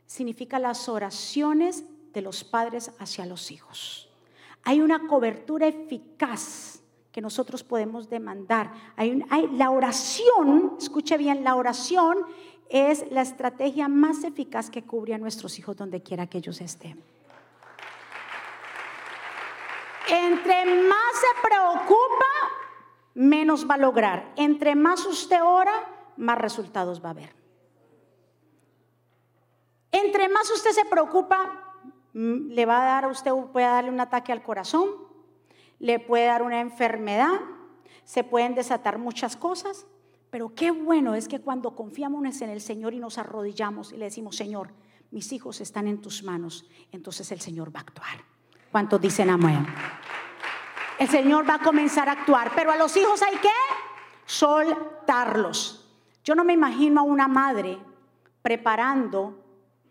Significa 0.07 0.59
las 0.59 0.88
oraciones 0.88 1.85
de 2.12 2.21
los 2.21 2.45
padres 2.45 2.93
hacia 2.99 3.25
los 3.25 3.50
hijos. 3.50 4.11
Hay 4.64 4.81
una 4.81 5.07
cobertura 5.09 5.67
eficaz 5.67 6.81
que 7.12 7.21
nosotros 7.21 7.62
podemos 7.62 8.09
demandar. 8.09 8.73
Hay, 8.97 9.23
hay, 9.31 9.47
la 9.49 9.71
oración, 9.71 10.76
escuche 10.78 11.16
bien, 11.19 11.45
la 11.45 11.54
oración 11.54 12.25
es 12.71 13.04
la 13.12 13.21
estrategia 13.21 13.87
más 13.87 14.25
eficaz 14.25 14.71
que 14.71 14.83
cubre 14.83 15.14
a 15.14 15.19
nuestros 15.19 15.59
hijos 15.59 15.76
donde 15.76 16.02
quiera 16.02 16.26
que 16.26 16.38
ellos 16.38 16.61
estén. 16.62 17.02
Entre 20.09 20.64
más 20.64 21.12
se 21.14 21.49
preocupa, 21.49 22.25
menos 23.14 23.69
va 23.69 23.75
a 23.75 23.78
lograr. 23.78 24.33
Entre 24.37 24.75
más 24.75 25.04
usted 25.07 25.42
ora, 25.42 25.73
más 26.16 26.38
resultados 26.38 27.02
va 27.02 27.09
a 27.09 27.12
haber. 27.12 27.35
Entre 29.90 30.28
más 30.31 30.50
usted 30.50 30.71
se 30.71 30.87
preocupa, 30.87 31.75
mm, 32.14 32.52
le 32.52 32.66
va 32.66 32.83
a 32.83 32.85
dar 32.87 33.04
a 33.04 33.09
usted, 33.09 33.33
puede 33.52 33.66
darle 33.66 33.90
un 33.90 34.00
ataque 34.00 34.33
al 34.33 34.42
corazón, 34.42 34.88
le 35.82 35.98
puede 35.98 36.26
dar 36.26 36.44
una 36.44 36.60
enfermedad, 36.60 37.40
se 38.04 38.22
pueden 38.22 38.54
desatar 38.54 38.98
muchas 38.98 39.36
cosas, 39.36 39.84
pero 40.30 40.54
qué 40.54 40.70
bueno 40.70 41.16
es 41.16 41.26
que 41.26 41.40
cuando 41.40 41.74
confiamos 41.74 42.40
en 42.40 42.50
el 42.50 42.60
Señor 42.60 42.94
y 42.94 43.00
nos 43.00 43.18
arrodillamos 43.18 43.92
y 43.92 43.96
le 43.96 44.04
decimos, 44.04 44.36
Señor, 44.36 44.72
mis 45.10 45.32
hijos 45.32 45.60
están 45.60 45.88
en 45.88 46.00
tus 46.00 46.22
manos, 46.22 46.64
entonces 46.92 47.32
el 47.32 47.40
Señor 47.40 47.74
va 47.74 47.80
a 47.80 47.82
actuar. 47.82 48.24
¿Cuántos 48.70 49.00
dicen 49.00 49.28
amén? 49.28 49.66
El 51.00 51.08
Señor 51.08 51.50
va 51.50 51.56
a 51.56 51.58
comenzar 51.58 52.08
a 52.08 52.12
actuar, 52.12 52.52
pero 52.54 52.70
a 52.70 52.76
los 52.76 52.96
hijos 52.96 53.20
hay 53.20 53.36
que 53.38 53.48
soltarlos. 54.24 55.92
Yo 56.22 56.36
no 56.36 56.44
me 56.44 56.52
imagino 56.52 57.00
a 57.00 57.04
una 57.04 57.26
madre 57.26 57.76
preparando, 58.40 59.36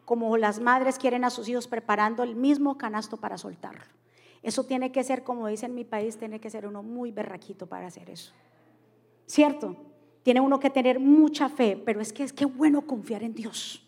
como 0.05 0.37
las 0.37 0.61
madres 0.61 0.97
quieren 0.97 1.25
a 1.25 1.29
sus 1.29 1.49
hijos, 1.49 1.67
preparando 1.67 2.23
el 2.23 2.37
mismo 2.37 2.77
canasto 2.77 3.17
para 3.17 3.37
soltarlo. 3.37 3.83
Eso 4.43 4.63
tiene 4.63 4.91
que 4.91 5.03
ser, 5.03 5.23
como 5.23 5.47
dice 5.47 5.67
en 5.67 5.75
mi 5.75 5.85
país, 5.85 6.17
tiene 6.17 6.39
que 6.39 6.49
ser 6.49 6.65
uno 6.65 6.81
muy 6.81 7.11
berraquito 7.11 7.67
para 7.67 7.87
hacer 7.87 8.09
eso. 8.09 8.33
¿Cierto? 9.27 9.75
Tiene 10.23 10.41
uno 10.41 10.59
que 10.59 10.69
tener 10.69 10.99
mucha 10.99 11.49
fe, 11.49 11.81
pero 11.83 12.01
es 12.01 12.11
que 12.11 12.23
es 12.23 12.33
que 12.33 12.45
bueno 12.45 12.81
confiar 12.81 13.23
en 13.23 13.33
Dios. 13.33 13.87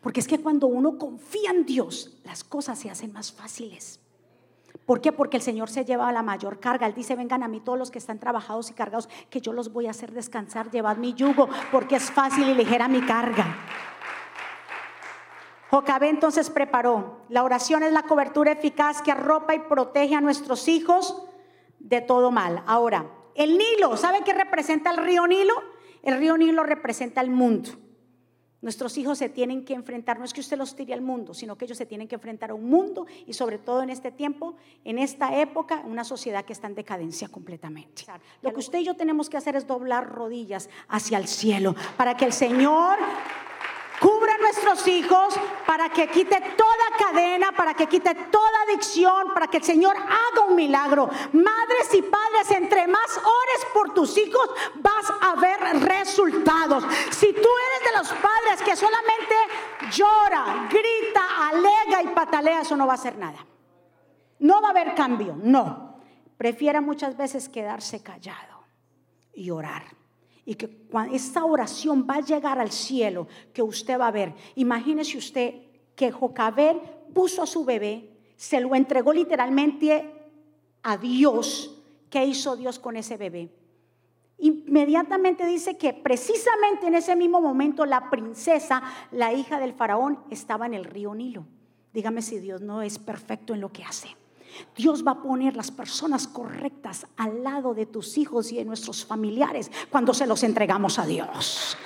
Porque 0.00 0.20
es 0.20 0.28
que 0.28 0.40
cuando 0.40 0.66
uno 0.66 0.98
confía 0.98 1.50
en 1.50 1.64
Dios, 1.64 2.18
las 2.24 2.44
cosas 2.44 2.78
se 2.78 2.90
hacen 2.90 3.12
más 3.12 3.32
fáciles. 3.32 4.00
¿Por 4.86 5.00
qué? 5.00 5.12
Porque 5.12 5.36
el 5.36 5.42
Señor 5.42 5.70
se 5.70 5.84
lleva 5.84 6.12
la 6.12 6.22
mayor 6.22 6.60
carga. 6.60 6.86
Él 6.86 6.94
dice, 6.94 7.16
vengan 7.16 7.42
a 7.42 7.48
mí 7.48 7.60
todos 7.60 7.78
los 7.78 7.90
que 7.90 7.98
están 7.98 8.18
trabajados 8.18 8.70
y 8.70 8.74
cargados, 8.74 9.08
que 9.30 9.40
yo 9.40 9.52
los 9.52 9.72
voy 9.72 9.86
a 9.86 9.90
hacer 9.90 10.12
descansar, 10.12 10.70
llevad 10.70 10.96
mi 10.98 11.14
yugo, 11.14 11.48
porque 11.72 11.96
es 11.96 12.10
fácil 12.10 12.48
y 12.48 12.54
ligera 12.54 12.88
mi 12.88 13.00
carga. 13.00 13.56
Jocabé 15.74 16.08
entonces 16.08 16.50
preparó. 16.50 17.16
La 17.28 17.42
oración 17.42 17.82
es 17.82 17.92
la 17.92 18.04
cobertura 18.04 18.52
eficaz 18.52 19.02
que 19.02 19.10
arropa 19.10 19.56
y 19.56 19.58
protege 19.58 20.14
a 20.14 20.20
nuestros 20.20 20.68
hijos 20.68 21.20
de 21.80 22.00
todo 22.00 22.30
mal. 22.30 22.62
Ahora, 22.68 23.10
el 23.34 23.58
Nilo, 23.58 23.96
¿sabe 23.96 24.20
qué 24.24 24.32
representa 24.32 24.92
el 24.92 24.98
río 24.98 25.26
Nilo? 25.26 25.54
El 26.04 26.18
río 26.18 26.36
Nilo 26.36 26.62
representa 26.62 27.20
el 27.22 27.30
mundo. 27.30 27.70
Nuestros 28.62 28.96
hijos 28.98 29.18
se 29.18 29.28
tienen 29.28 29.64
que 29.64 29.74
enfrentar, 29.74 30.16
no 30.16 30.24
es 30.24 30.32
que 30.32 30.42
usted 30.42 30.56
los 30.56 30.76
tire 30.76 30.94
al 30.94 31.00
mundo, 31.00 31.34
sino 31.34 31.58
que 31.58 31.64
ellos 31.64 31.76
se 31.76 31.86
tienen 31.86 32.06
que 32.06 32.14
enfrentar 32.14 32.52
a 32.52 32.54
un 32.54 32.70
mundo 32.70 33.06
y 33.26 33.32
sobre 33.32 33.58
todo 33.58 33.82
en 33.82 33.90
este 33.90 34.12
tiempo, 34.12 34.54
en 34.84 35.00
esta 35.00 35.40
época, 35.40 35.82
una 35.84 36.04
sociedad 36.04 36.44
que 36.44 36.52
está 36.52 36.68
en 36.68 36.76
decadencia 36.76 37.26
completamente. 37.26 38.04
Lo 38.42 38.52
que 38.52 38.60
usted 38.60 38.78
y 38.78 38.84
yo 38.84 38.94
tenemos 38.94 39.28
que 39.28 39.38
hacer 39.38 39.56
es 39.56 39.66
doblar 39.66 40.08
rodillas 40.08 40.70
hacia 40.86 41.18
el 41.18 41.26
cielo 41.26 41.74
para 41.96 42.16
que 42.16 42.26
el 42.26 42.32
Señor 42.32 42.96
Cubra 44.04 44.34
a 44.34 44.38
nuestros 44.38 44.86
hijos 44.86 45.34
para 45.66 45.88
que 45.88 46.08
quite 46.08 46.38
toda 46.58 46.86
cadena, 46.98 47.52
para 47.52 47.72
que 47.72 47.86
quite 47.86 48.14
toda 48.14 48.60
adicción, 48.68 49.32
para 49.32 49.46
que 49.46 49.56
el 49.56 49.64
Señor 49.64 49.96
haga 49.96 50.44
un 50.46 50.54
milagro. 50.54 51.08
Madres 51.32 51.94
y 51.94 52.02
padres, 52.02 52.50
entre 52.50 52.86
más 52.86 53.16
ores 53.16 53.66
por 53.72 53.94
tus 53.94 54.18
hijos, 54.18 54.46
vas 54.74 55.10
a 55.22 55.36
ver 55.36 55.58
resultados. 55.80 56.84
Si 57.12 57.32
tú 57.32 57.48
eres 57.66 57.92
de 57.92 57.98
los 57.98 58.08
padres 58.20 58.60
que 58.62 58.76
solamente 58.76 59.34
llora, 59.90 60.68
grita, 60.68 61.48
alega 61.48 62.02
y 62.02 62.08
patalea, 62.08 62.60
eso 62.60 62.76
no 62.76 62.86
va 62.86 62.92
a 62.92 62.96
hacer 62.96 63.16
nada. 63.16 63.38
No 64.40 64.60
va 64.60 64.68
a 64.68 64.72
haber 64.72 64.94
cambio, 64.94 65.34
no. 65.34 65.98
Prefiera 66.36 66.82
muchas 66.82 67.16
veces 67.16 67.48
quedarse 67.48 68.02
callado 68.02 68.66
y 69.32 69.48
orar 69.48 70.03
y 70.46 70.54
que 70.54 70.68
cuando 70.68 71.14
esta 71.14 71.44
oración 71.44 72.06
va 72.08 72.16
a 72.16 72.20
llegar 72.20 72.58
al 72.58 72.70
cielo, 72.70 73.26
que 73.52 73.62
usted 73.62 73.98
va 73.98 74.08
a 74.08 74.12
ver. 74.12 74.34
Imagínese 74.56 75.16
usted 75.18 75.54
que 75.94 76.10
Jocabel 76.10 76.80
puso 77.14 77.42
a 77.42 77.46
su 77.46 77.64
bebé, 77.64 78.10
se 78.36 78.60
lo 78.60 78.74
entregó 78.74 79.12
literalmente 79.12 80.10
a 80.82 80.96
Dios. 80.96 81.82
¿Qué 82.10 82.24
hizo 82.24 82.56
Dios 82.56 82.78
con 82.78 82.96
ese 82.96 83.16
bebé? 83.16 83.50
Inmediatamente 84.38 85.46
dice 85.46 85.78
que 85.78 85.94
precisamente 85.94 86.86
en 86.86 86.94
ese 86.94 87.16
mismo 87.16 87.40
momento 87.40 87.86
la 87.86 88.10
princesa, 88.10 88.82
la 89.10 89.32
hija 89.32 89.58
del 89.58 89.72
faraón, 89.72 90.18
estaba 90.30 90.66
en 90.66 90.74
el 90.74 90.84
río 90.84 91.14
Nilo. 91.14 91.46
Dígame 91.92 92.22
si 92.22 92.38
Dios 92.38 92.60
no 92.60 92.82
es 92.82 92.98
perfecto 92.98 93.54
en 93.54 93.60
lo 93.60 93.72
que 93.72 93.84
hace. 93.84 94.08
Dios 94.76 95.06
va 95.06 95.12
a 95.12 95.22
poner 95.22 95.56
las 95.56 95.70
personas 95.70 96.26
correctas 96.28 97.06
al 97.16 97.42
lado 97.42 97.74
de 97.74 97.86
tus 97.86 98.18
hijos 98.18 98.52
y 98.52 98.56
de 98.56 98.64
nuestros 98.64 99.04
familiares 99.04 99.70
cuando 99.90 100.14
se 100.14 100.26
los 100.26 100.42
entregamos 100.42 100.98
a 100.98 101.06
Dios. 101.06 101.76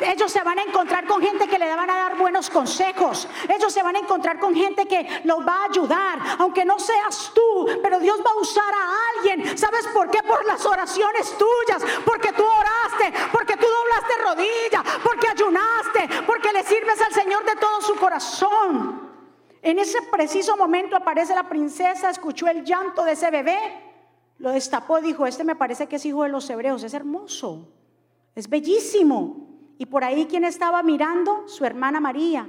Ellos 0.00 0.30
se 0.30 0.42
van 0.42 0.58
a 0.58 0.62
encontrar 0.62 1.06
con 1.06 1.22
gente 1.22 1.46
que 1.46 1.58
le 1.58 1.74
van 1.74 1.88
a 1.88 1.94
dar 1.94 2.16
buenos 2.16 2.50
consejos. 2.50 3.28
Ellos 3.48 3.72
se 3.72 3.82
van 3.82 3.96
a 3.96 4.00
encontrar 4.00 4.40
con 4.40 4.54
gente 4.54 4.86
que 4.86 5.22
los 5.24 5.46
va 5.46 5.62
a 5.62 5.64
ayudar, 5.66 6.18
aunque 6.38 6.64
no 6.64 6.78
seas 6.78 7.30
tú, 7.34 7.80
pero 7.82 8.00
Dios 8.00 8.18
va 8.20 8.30
a 8.30 8.40
usar 8.40 8.74
a 8.74 8.92
alguien. 9.16 9.56
¿Sabes 9.56 9.86
por 9.94 10.10
qué? 10.10 10.22
Por 10.22 10.44
las 10.46 10.64
oraciones 10.66 11.36
tuyas, 11.38 11.82
porque 12.04 12.32
tú 12.32 12.42
oraste, 12.44 13.18
porque 13.32 13.56
tú 13.56 13.66
doblaste 13.66 14.22
rodilla, 14.22 15.00
porque 15.02 15.28
ayunaste, 15.28 16.22
porque 16.26 16.52
le 16.52 16.64
sirves 16.64 17.00
al 17.00 17.12
Señor 17.12 17.44
de 17.44 17.56
todo 17.56 17.80
su 17.80 17.94
corazón. 17.94 19.13
En 19.64 19.78
ese 19.78 19.96
preciso 20.12 20.58
momento 20.58 20.94
aparece 20.94 21.34
la 21.34 21.48
princesa, 21.48 22.10
escuchó 22.10 22.46
el 22.48 22.64
llanto 22.64 23.02
de 23.02 23.12
ese 23.12 23.30
bebé, 23.30 23.56
lo 24.36 24.50
destapó, 24.50 25.00
dijo, 25.00 25.26
este 25.26 25.42
me 25.42 25.56
parece 25.56 25.86
que 25.86 25.96
es 25.96 26.04
hijo 26.04 26.22
de 26.22 26.28
los 26.28 26.50
hebreos, 26.50 26.82
es 26.82 26.92
hermoso, 26.92 27.72
es 28.34 28.46
bellísimo. 28.50 29.48
Y 29.78 29.86
por 29.86 30.04
ahí, 30.04 30.26
¿quién 30.26 30.44
estaba 30.44 30.82
mirando? 30.82 31.48
Su 31.48 31.64
hermana 31.64 31.98
María, 31.98 32.46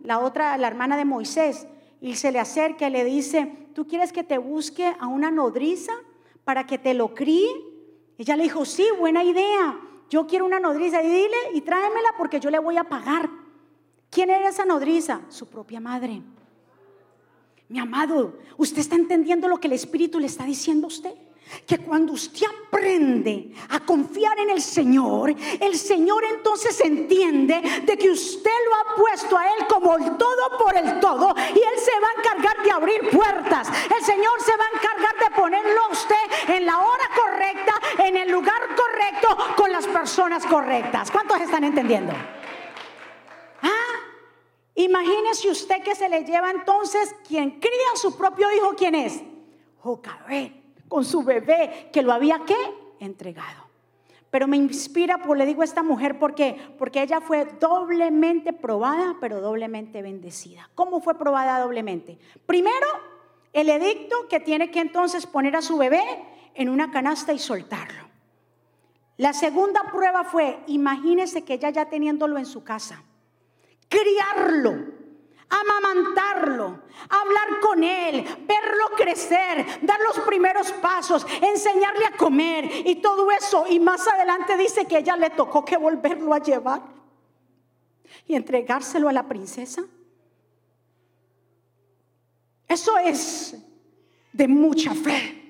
la 0.00 0.18
otra, 0.18 0.56
la 0.56 0.66
hermana 0.66 0.96
de 0.96 1.04
Moisés. 1.04 1.66
Y 2.00 2.14
se 2.16 2.32
le 2.32 2.40
acerca 2.40 2.88
y 2.88 2.90
le 2.90 3.04
dice, 3.04 3.68
¿tú 3.74 3.86
quieres 3.86 4.10
que 4.10 4.24
te 4.24 4.38
busque 4.38 4.96
a 4.98 5.08
una 5.08 5.30
nodriza 5.30 5.92
para 6.44 6.66
que 6.66 6.78
te 6.78 6.94
lo 6.94 7.14
críe? 7.14 7.50
Ella 8.16 8.34
le 8.34 8.44
dijo, 8.44 8.64
sí, 8.64 8.86
buena 8.98 9.22
idea. 9.22 9.78
Yo 10.08 10.26
quiero 10.26 10.46
una 10.46 10.58
nodriza 10.58 11.02
y 11.02 11.06
dile 11.06 11.36
y 11.52 11.60
tráemela 11.60 12.14
porque 12.16 12.40
yo 12.40 12.50
le 12.50 12.60
voy 12.60 12.78
a 12.78 12.84
pagar. 12.84 13.28
¿Quién 14.08 14.30
era 14.30 14.48
esa 14.48 14.64
nodriza? 14.64 15.20
Su 15.28 15.50
propia 15.50 15.80
madre. 15.80 16.22
Mi 17.68 17.78
amado, 17.80 18.38
¿usted 18.56 18.78
está 18.78 18.94
entendiendo 18.94 19.48
lo 19.48 19.58
que 19.58 19.66
el 19.66 19.72
Espíritu 19.72 20.20
le 20.20 20.26
está 20.26 20.44
diciendo 20.44 20.86
a 20.86 20.88
usted? 20.88 21.14
que 21.66 21.78
cuando 21.78 22.12
usted 22.12 22.46
aprende 22.66 23.54
a 23.70 23.80
confiar 23.80 24.38
en 24.38 24.50
el 24.50 24.60
Señor, 24.60 25.34
el 25.60 25.76
Señor 25.76 26.24
entonces 26.24 26.80
entiende 26.80 27.62
de 27.84 27.96
que 27.96 28.10
usted 28.10 28.50
lo 28.50 28.74
ha 28.74 28.96
puesto 28.96 29.38
a 29.38 29.46
Él 29.46 29.66
como 29.68 29.96
el 29.96 30.16
todo 30.16 30.58
por 30.58 30.76
el 30.76 30.98
todo 31.00 31.34
y 31.38 31.58
Él 31.58 31.78
se 31.78 31.92
va 32.00 32.08
a 32.08 32.20
encargar 32.20 32.64
de 32.64 32.70
abrir 32.70 33.10
puertas. 33.10 33.68
El 33.96 34.04
Señor 34.04 34.40
se 34.44 34.56
va 34.56 34.64
a 34.64 34.76
encargar 34.76 35.18
de 35.18 35.40
ponerlo 35.40 35.84
a 35.84 35.92
usted 35.92 36.54
en 36.56 36.66
la 36.66 36.78
hora 36.78 37.10
correcta, 37.14 37.74
en 38.04 38.16
el 38.16 38.30
lugar 38.30 38.62
correcto, 38.74 39.54
con 39.56 39.70
las 39.70 39.86
personas 39.86 40.44
correctas. 40.46 41.10
¿Cuántos 41.10 41.40
están 41.40 41.64
entendiendo? 41.64 42.12
Imagínese 44.76 45.50
usted 45.50 45.82
que 45.82 45.94
se 45.94 46.08
le 46.08 46.24
lleva 46.24 46.50
entonces 46.50 47.14
quien 47.26 47.58
cría 47.58 47.92
a 47.94 47.98
su 47.98 48.16
propio 48.16 48.46
hijo, 48.54 48.74
¿quién 48.76 48.94
es? 48.94 49.22
Jocabet 49.78 50.66
con 50.88 51.04
su 51.04 51.22
bebé 51.22 51.90
que 51.92 52.02
lo 52.02 52.12
había 52.12 52.40
que 52.46 52.56
entregado. 53.00 53.66
Pero 54.30 54.48
me 54.48 54.56
inspira, 54.56 55.18
por 55.18 55.36
le 55.36 55.46
digo 55.46 55.62
a 55.62 55.64
esta 55.64 55.82
mujer, 55.82 56.18
porque 56.18 56.74
porque 56.78 57.02
ella 57.02 57.20
fue 57.20 57.44
doblemente 57.58 58.52
probada, 58.52 59.16
pero 59.20 59.40
doblemente 59.40 60.02
bendecida. 60.02 60.68
¿Cómo 60.74 61.00
fue 61.00 61.16
probada 61.16 61.60
doblemente? 61.60 62.18
Primero, 62.44 62.86
el 63.52 63.70
edicto 63.70 64.28
que 64.28 64.40
tiene 64.40 64.70
que 64.70 64.80
entonces 64.80 65.26
poner 65.26 65.56
a 65.56 65.62
su 65.62 65.78
bebé 65.78 66.02
en 66.54 66.68
una 66.68 66.90
canasta 66.90 67.32
y 67.32 67.38
soltarlo. 67.38 68.04
La 69.16 69.32
segunda 69.32 69.84
prueba 69.90 70.24
fue, 70.24 70.58
imagínese 70.66 71.44
que 71.44 71.54
ella 71.54 71.70
ya 71.70 71.88
teniéndolo 71.88 72.36
en 72.36 72.44
su 72.44 72.62
casa, 72.64 73.02
criarlo 73.88 74.96
amamantarlo, 75.48 76.82
hablar 77.08 77.60
con 77.60 77.84
él, 77.84 78.24
verlo 78.46 78.90
crecer, 78.96 79.64
dar 79.82 80.00
los 80.00 80.18
primeros 80.26 80.72
pasos, 80.72 81.26
enseñarle 81.40 82.06
a 82.06 82.16
comer 82.16 82.68
y 82.84 82.96
todo 82.96 83.30
eso. 83.30 83.64
Y 83.68 83.78
más 83.78 84.06
adelante 84.08 84.56
dice 84.56 84.86
que 84.86 84.98
ella 84.98 85.16
le 85.16 85.30
tocó 85.30 85.64
que 85.64 85.76
volverlo 85.76 86.34
a 86.34 86.40
llevar 86.40 86.82
y 88.26 88.34
entregárselo 88.34 89.08
a 89.08 89.12
la 89.12 89.28
princesa. 89.28 89.84
Eso 92.68 92.98
es 92.98 93.56
de 94.32 94.48
mucha 94.48 94.92
fe. 94.94 95.42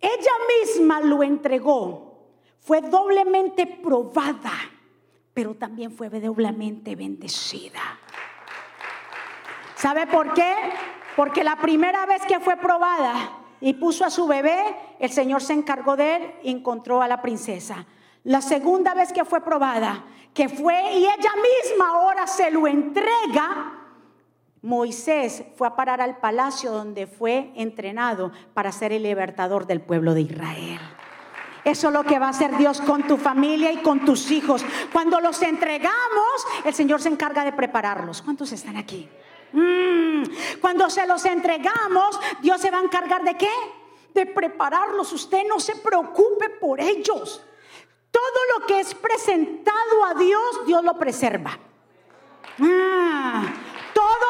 Ella 0.00 0.32
misma 0.60 1.00
lo 1.00 1.22
entregó, 1.22 2.28
fue 2.60 2.80
doblemente 2.80 3.66
probada, 3.66 4.52
pero 5.38 5.54
también 5.54 5.92
fue 5.92 6.10
doblemente 6.10 6.96
bendecida. 6.96 7.78
¿Sabe 9.76 10.08
por 10.08 10.34
qué? 10.34 10.52
Porque 11.14 11.44
la 11.44 11.54
primera 11.54 12.06
vez 12.06 12.22
que 12.26 12.40
fue 12.40 12.56
probada 12.56 13.14
y 13.60 13.74
puso 13.74 14.04
a 14.04 14.10
su 14.10 14.26
bebé, 14.26 14.58
el 14.98 15.12
Señor 15.12 15.40
se 15.40 15.52
encargó 15.52 15.96
de 15.96 16.16
él 16.16 16.34
y 16.42 16.50
encontró 16.50 17.02
a 17.02 17.06
la 17.06 17.22
princesa. 17.22 17.86
La 18.24 18.40
segunda 18.40 18.94
vez 18.94 19.12
que 19.12 19.24
fue 19.24 19.40
probada, 19.40 20.06
que 20.34 20.48
fue 20.48 20.74
y 20.94 21.04
ella 21.04 21.32
misma 21.36 21.90
ahora 21.90 22.26
se 22.26 22.50
lo 22.50 22.66
entrega, 22.66 23.74
Moisés 24.60 25.44
fue 25.54 25.68
a 25.68 25.76
parar 25.76 26.00
al 26.00 26.16
palacio 26.16 26.72
donde 26.72 27.06
fue 27.06 27.52
entrenado 27.54 28.32
para 28.54 28.72
ser 28.72 28.92
el 28.92 29.04
libertador 29.04 29.68
del 29.68 29.82
pueblo 29.82 30.14
de 30.14 30.22
Israel. 30.22 30.80
Eso 31.68 31.88
es 31.88 31.92
lo 31.92 32.02
que 32.02 32.18
va 32.18 32.28
a 32.28 32.30
hacer 32.30 32.56
Dios 32.56 32.80
con 32.80 33.06
tu 33.06 33.18
familia 33.18 33.70
y 33.70 33.82
con 33.82 34.02
tus 34.02 34.30
hijos. 34.30 34.64
Cuando 34.90 35.20
los 35.20 35.42
entregamos, 35.42 36.46
el 36.64 36.72
Señor 36.72 37.02
se 37.02 37.10
encarga 37.10 37.44
de 37.44 37.52
prepararlos. 37.52 38.22
¿Cuántos 38.22 38.52
están 38.52 38.78
aquí? 38.78 39.08
Mm. 39.50 40.24
cuando 40.60 40.90
se 40.90 41.06
los 41.06 41.24
entregamos, 41.24 42.20
Dios 42.42 42.60
se 42.60 42.70
va 42.70 42.80
a 42.80 42.82
encargar 42.82 43.24
de 43.24 43.34
qué? 43.36 43.50
De 44.14 44.26
prepararlos. 44.26 45.12
Usted 45.12 45.42
no 45.46 45.60
se 45.60 45.76
preocupe 45.76 46.48
por 46.50 46.80
ellos. 46.80 47.42
Todo 48.10 48.58
lo 48.58 48.66
que 48.66 48.80
es 48.80 48.94
presentado 48.94 50.04
a 50.06 50.14
Dios, 50.14 50.66
Dios 50.66 50.82
lo 50.82 50.98
preserva. 50.98 51.58
Ah. 52.60 53.42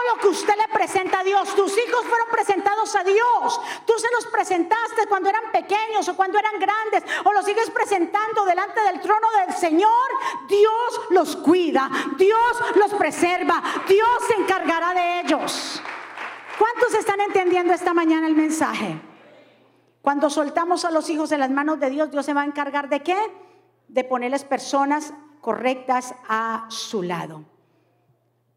Lo 0.09 0.19
que 0.21 0.29
usted 0.29 0.55
le 0.57 0.69
presenta 0.69 1.21
a 1.21 1.25
Dios, 1.25 1.55
tus 1.55 1.73
hijos 1.77 2.05
fueron 2.07 2.29
presentados 2.31 2.97
a 2.97 3.05
Dios. 3.05 3.61
Tú 3.85 3.93
se 3.99 4.11
los 4.15 4.27
presentaste 4.27 5.07
cuando 5.07 5.29
eran 5.29 5.53
pequeños 5.53 6.09
o 6.09 6.17
cuando 6.17 6.39
eran 6.39 6.59
grandes 6.59 7.05
o 7.25 7.33
los 7.33 7.45
sigues 7.45 7.71
presentando 7.71 8.45
delante 8.47 8.81
del 8.81 9.01
trono 9.03 9.27
del 9.45 9.55
Señor. 9.55 10.09
Dios 10.49 11.01
los 11.11 11.37
cuida, 11.37 11.91
Dios 12.17 12.57
los 12.77 12.95
preserva, 12.95 13.63
Dios 13.87 14.09
se 14.27 14.41
encargará 14.41 14.95
de 14.95 15.21
ellos. 15.21 15.83
¿Cuántos 16.59 16.95
están 16.95 17.21
entendiendo 17.21 17.75
esta 17.75 17.93
mañana 17.93 18.29
el 18.29 18.35
mensaje? 18.35 18.99
Cuando 20.01 20.31
soltamos 20.31 20.87
a 20.87 20.91
los 20.91 21.11
hijos 21.11 21.33
en 21.33 21.41
las 21.41 21.51
manos 21.51 21.81
de 21.81 21.91
Dios, 21.91 22.11
Dios 22.11 22.25
se 22.25 22.33
va 22.33 22.43
a 22.43 22.47
encargar 22.47 22.89
de 22.89 23.03
qué? 23.03 23.19
De 23.89 24.05
ponerles 24.05 24.45
personas 24.45 25.13
correctas 25.43 26.15
a 26.29 26.67
su 26.71 27.03
lado. 27.03 27.58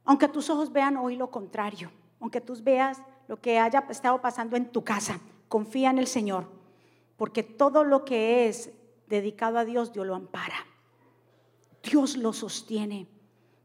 Aunque 0.06 0.28
tus 0.28 0.50
ojos 0.50 0.72
vean 0.72 0.98
hoy 0.98 1.16
lo 1.16 1.30
contrario, 1.30 1.92
aunque 2.20 2.42
tú 2.42 2.56
veas 2.62 3.02
lo 3.28 3.40
que 3.40 3.60
haya 3.60 3.86
estado 3.90 4.22
pasando 4.22 4.58
en 4.58 4.72
tu 4.72 4.84
casa, 4.84 5.20
confía 5.48 5.90
en 5.90 6.00
el 6.00 6.08
Señor, 6.08 6.50
porque 7.18 7.44
todo 7.44 7.84
lo 7.84 8.04
que 8.06 8.48
es 8.48 8.72
dedicado 9.08 9.58
a 9.58 9.66
Dios, 9.66 9.94
Dios 9.94 10.08
lo 10.08 10.16
ampara. 10.16 10.66
Dios 11.84 12.18
lo 12.18 12.34
sostiene, 12.34 13.08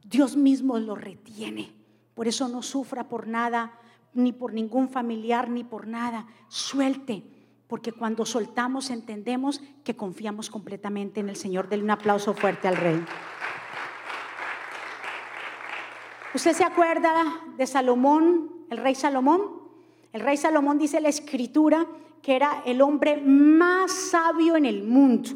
Dios 0.05 0.37
mismo 0.37 0.79
lo 0.79 0.95
retiene. 0.95 1.73
Por 2.15 2.29
eso 2.29 2.49
no 2.49 2.63
sufra 2.63 3.09
por 3.09 3.27
nada, 3.27 3.79
ni 4.15 4.33
por 4.33 4.53
ningún 4.53 4.89
familiar, 4.89 5.51
ni 5.51 5.65
por 5.65 5.87
nada. 5.87 6.27
Suelte, 6.49 7.23
porque 7.67 7.93
cuando 7.93 8.25
soltamos 8.25 8.91
entendemos 8.91 9.61
que 9.85 9.97
confiamos 9.97 10.49
completamente 10.49 11.21
en 11.21 11.29
el 11.29 11.37
Señor. 11.37 11.69
Denle 11.69 11.85
un 11.85 11.91
aplauso 11.91 12.33
fuerte 12.33 12.69
al 12.69 12.77
Rey. 12.77 13.05
¿Usted 16.37 16.53
se 16.53 16.65
acuerda 16.65 17.41
de 17.57 17.67
Salomón, 17.67 18.67
el 18.69 18.77
rey 18.77 18.95
Salomón? 18.95 19.41
El 20.13 20.21
rey 20.21 20.37
Salomón 20.37 20.77
dice 20.77 21.01
la 21.01 21.09
escritura 21.09 21.87
que 22.21 22.37
era 22.37 22.63
el 22.67 22.83
hombre 22.83 23.17
más 23.17 23.91
sabio 23.91 24.55
en 24.55 24.67
el 24.67 24.83
mundo 24.83 25.31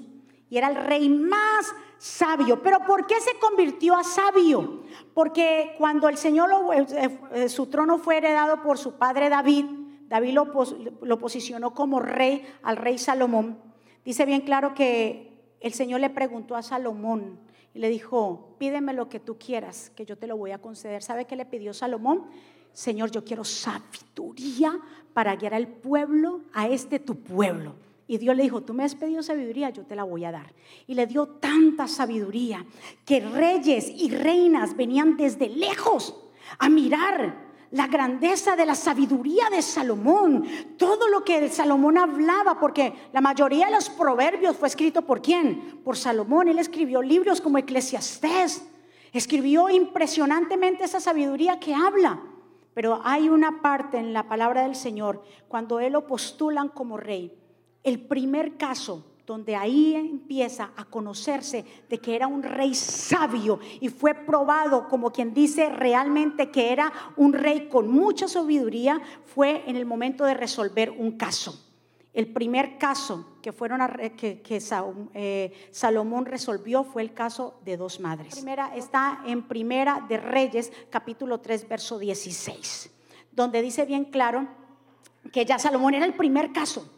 y 0.51 0.59
era 0.59 0.69
el 0.69 0.77
rey 0.77 1.09
más 1.09 1.75
sabio. 1.97 2.63
Pero 2.63 2.81
¿por 2.81 3.07
qué 3.07 3.19
se 3.19 3.39
convirtió 3.39 3.97
a 3.97 4.05
sabio? 4.05 4.83
Porque 5.15 5.75
cuando 5.79 6.07
el 6.07 6.19
Señor, 6.19 6.51
eh, 6.75 7.19
eh, 7.33 7.49
su 7.49 7.69
trono 7.69 7.97
fue 7.97 8.19
heredado 8.19 8.61
por 8.61 8.77
su 8.77 8.99
padre 8.99 9.31
David, 9.31 9.65
David 10.07 10.35
lo 10.35 11.19
posicionó 11.19 11.73
como 11.73 12.01
rey 12.01 12.47
al 12.63 12.77
rey 12.77 12.99
Salomón. 12.99 13.59
Dice 14.05 14.27
bien 14.27 14.43
claro 14.43 14.75
que 14.75 15.33
el 15.61 15.73
Señor 15.73 16.01
le 16.01 16.11
preguntó 16.11 16.57
a 16.57 16.63
Salomón, 16.63 17.41
y 17.75 17.79
le 17.79 17.89
dijo, 17.89 18.57
pídeme 18.59 18.93
lo 18.93 19.09
que 19.09 19.21
tú 19.21 19.39
quieras, 19.39 19.91
que 19.95 20.05
yo 20.05 20.17
te 20.17 20.27
lo 20.27 20.37
voy 20.37 20.51
a 20.51 20.59
conceder. 20.59 21.03
¿Sabe 21.03 21.25
qué 21.25 21.37
le 21.37 21.47
pidió 21.47 21.73
Salomón? 21.73 22.27
Señor, 22.73 23.11
yo 23.11 23.25
quiero 23.25 23.45
sabiduría 23.45 24.79
para 25.13 25.37
guiar 25.37 25.55
al 25.55 25.69
pueblo, 25.69 26.41
a 26.53 26.69
este 26.69 26.99
tu 26.99 27.17
pueblo. 27.17 27.75
Y 28.07 28.19
Dios 28.19 28.37
le 28.37 28.43
dijo, 28.43 28.63
tú 28.63 28.75
me 28.75 28.83
has 28.83 28.97
pedido 28.97 29.23
sabiduría, 29.23 29.71
yo 29.71 29.85
te 29.85 29.95
la 29.95 30.03
voy 30.03 30.25
a 30.25 30.33
dar. 30.33 30.53
Y 30.89 30.95
le 30.95 31.07
dio 31.07 31.29
tanta 31.29 31.87
sabiduría 31.87 32.67
que 33.05 33.21
reyes 33.21 33.89
y 33.89 34.11
reinas 34.11 34.77
venían 34.77 35.17
desde 35.17 35.49
lejos 35.49 36.17
a 36.59 36.69
mirar 36.69 37.50
la 37.73 37.87
grandeza 37.87 38.57
de 38.57 38.67
la 38.67 38.75
sabiduría 38.75 39.49
de 39.51 39.63
Salomón, 39.63 40.45
todo 40.77 41.09
lo 41.09 41.25
que 41.25 41.49
Salomón 41.49 41.99
hablaba, 41.99 42.59
porque 42.59 42.93
la 43.13 43.21
mayoría 43.21 43.67
de 43.67 43.73
los 43.73 43.89
proverbios 43.91 44.57
fue 44.57 44.69
escrito 44.69 45.03
por 45.03 45.23
quién? 45.23 45.81
Por 45.85 45.97
Salomón. 45.97 46.49
Él 46.49 46.59
escribió 46.59 47.01
libros 47.01 47.41
como 47.41 47.59
Eclesiastés, 47.59 48.67
escribió 49.13 49.71
impresionantemente 49.71 50.85
esa 50.85 51.01
sabiduría 51.01 51.61
que 51.61 51.75
habla. 51.75 52.21
Pero 52.75 53.01
hay 53.05 53.29
una 53.29 53.63
parte 53.63 53.99
en 53.99 54.13
la 54.13 54.29
palabra 54.29 54.63
del 54.63 54.75
Señor, 54.75 55.23
cuando 55.49 55.81
Él 55.81 55.93
lo 55.93 56.07
postulan 56.07 56.69
como 56.69 56.97
rey, 56.97 57.37
el 57.83 58.01
primer 58.01 58.57
caso 58.57 59.10
donde 59.31 59.55
ahí 59.55 59.95
empieza 59.95 60.73
a 60.77 60.85
conocerse 60.87 61.65
de 61.89 61.99
que 61.99 62.17
era 62.17 62.27
un 62.27 62.43
rey 62.43 62.75
sabio 62.75 63.61
y 63.81 63.89
fue 63.89 64.13
probado 64.13 64.89
como 64.89 65.13
quien 65.13 65.33
dice 65.33 65.69
realmente 65.71 66.51
que 66.51 66.73
era 66.73 66.93
un 67.17 67.33
rey 67.33 67.69
con 67.69 67.89
mucha 67.89 68.27
sabiduría, 68.27 69.01
fue 69.25 69.63
en 69.69 69.77
el 69.77 69.87
momento 69.87 70.25
de 70.25 70.35
resolver 70.35 70.91
un 70.91 71.13
caso. 71.13 71.65
El 72.13 72.33
primer 72.33 72.77
caso 72.77 73.25
que, 73.41 73.53
fueron 73.53 73.81
que, 74.17 74.43
eh, 75.15 75.69
Salomón 75.71 76.27
resolvió 76.27 76.83
fue 76.83 77.03
el 77.03 77.15
caso 77.15 77.61
de 77.65 77.77
dos 77.77 78.01
madres. 78.01 78.35
primera 78.35 78.75
está 78.75 79.23
en 79.27 79.47
Primera 79.47 80.05
de 80.09 80.17
Reyes, 80.17 80.73
capítulo 80.91 81.39
3, 81.39 81.69
verso 81.69 82.01
16, 82.01 82.91
donde 83.31 83.63
dice 83.63 83.85
bien 83.85 84.07
claro 84.07 84.49
que 85.33 85.45
ya 85.45 85.61
Salomón 85.61 85.95
era 85.95 86.05
el 86.05 86.15
primer 86.15 86.53
caso. 86.53 86.91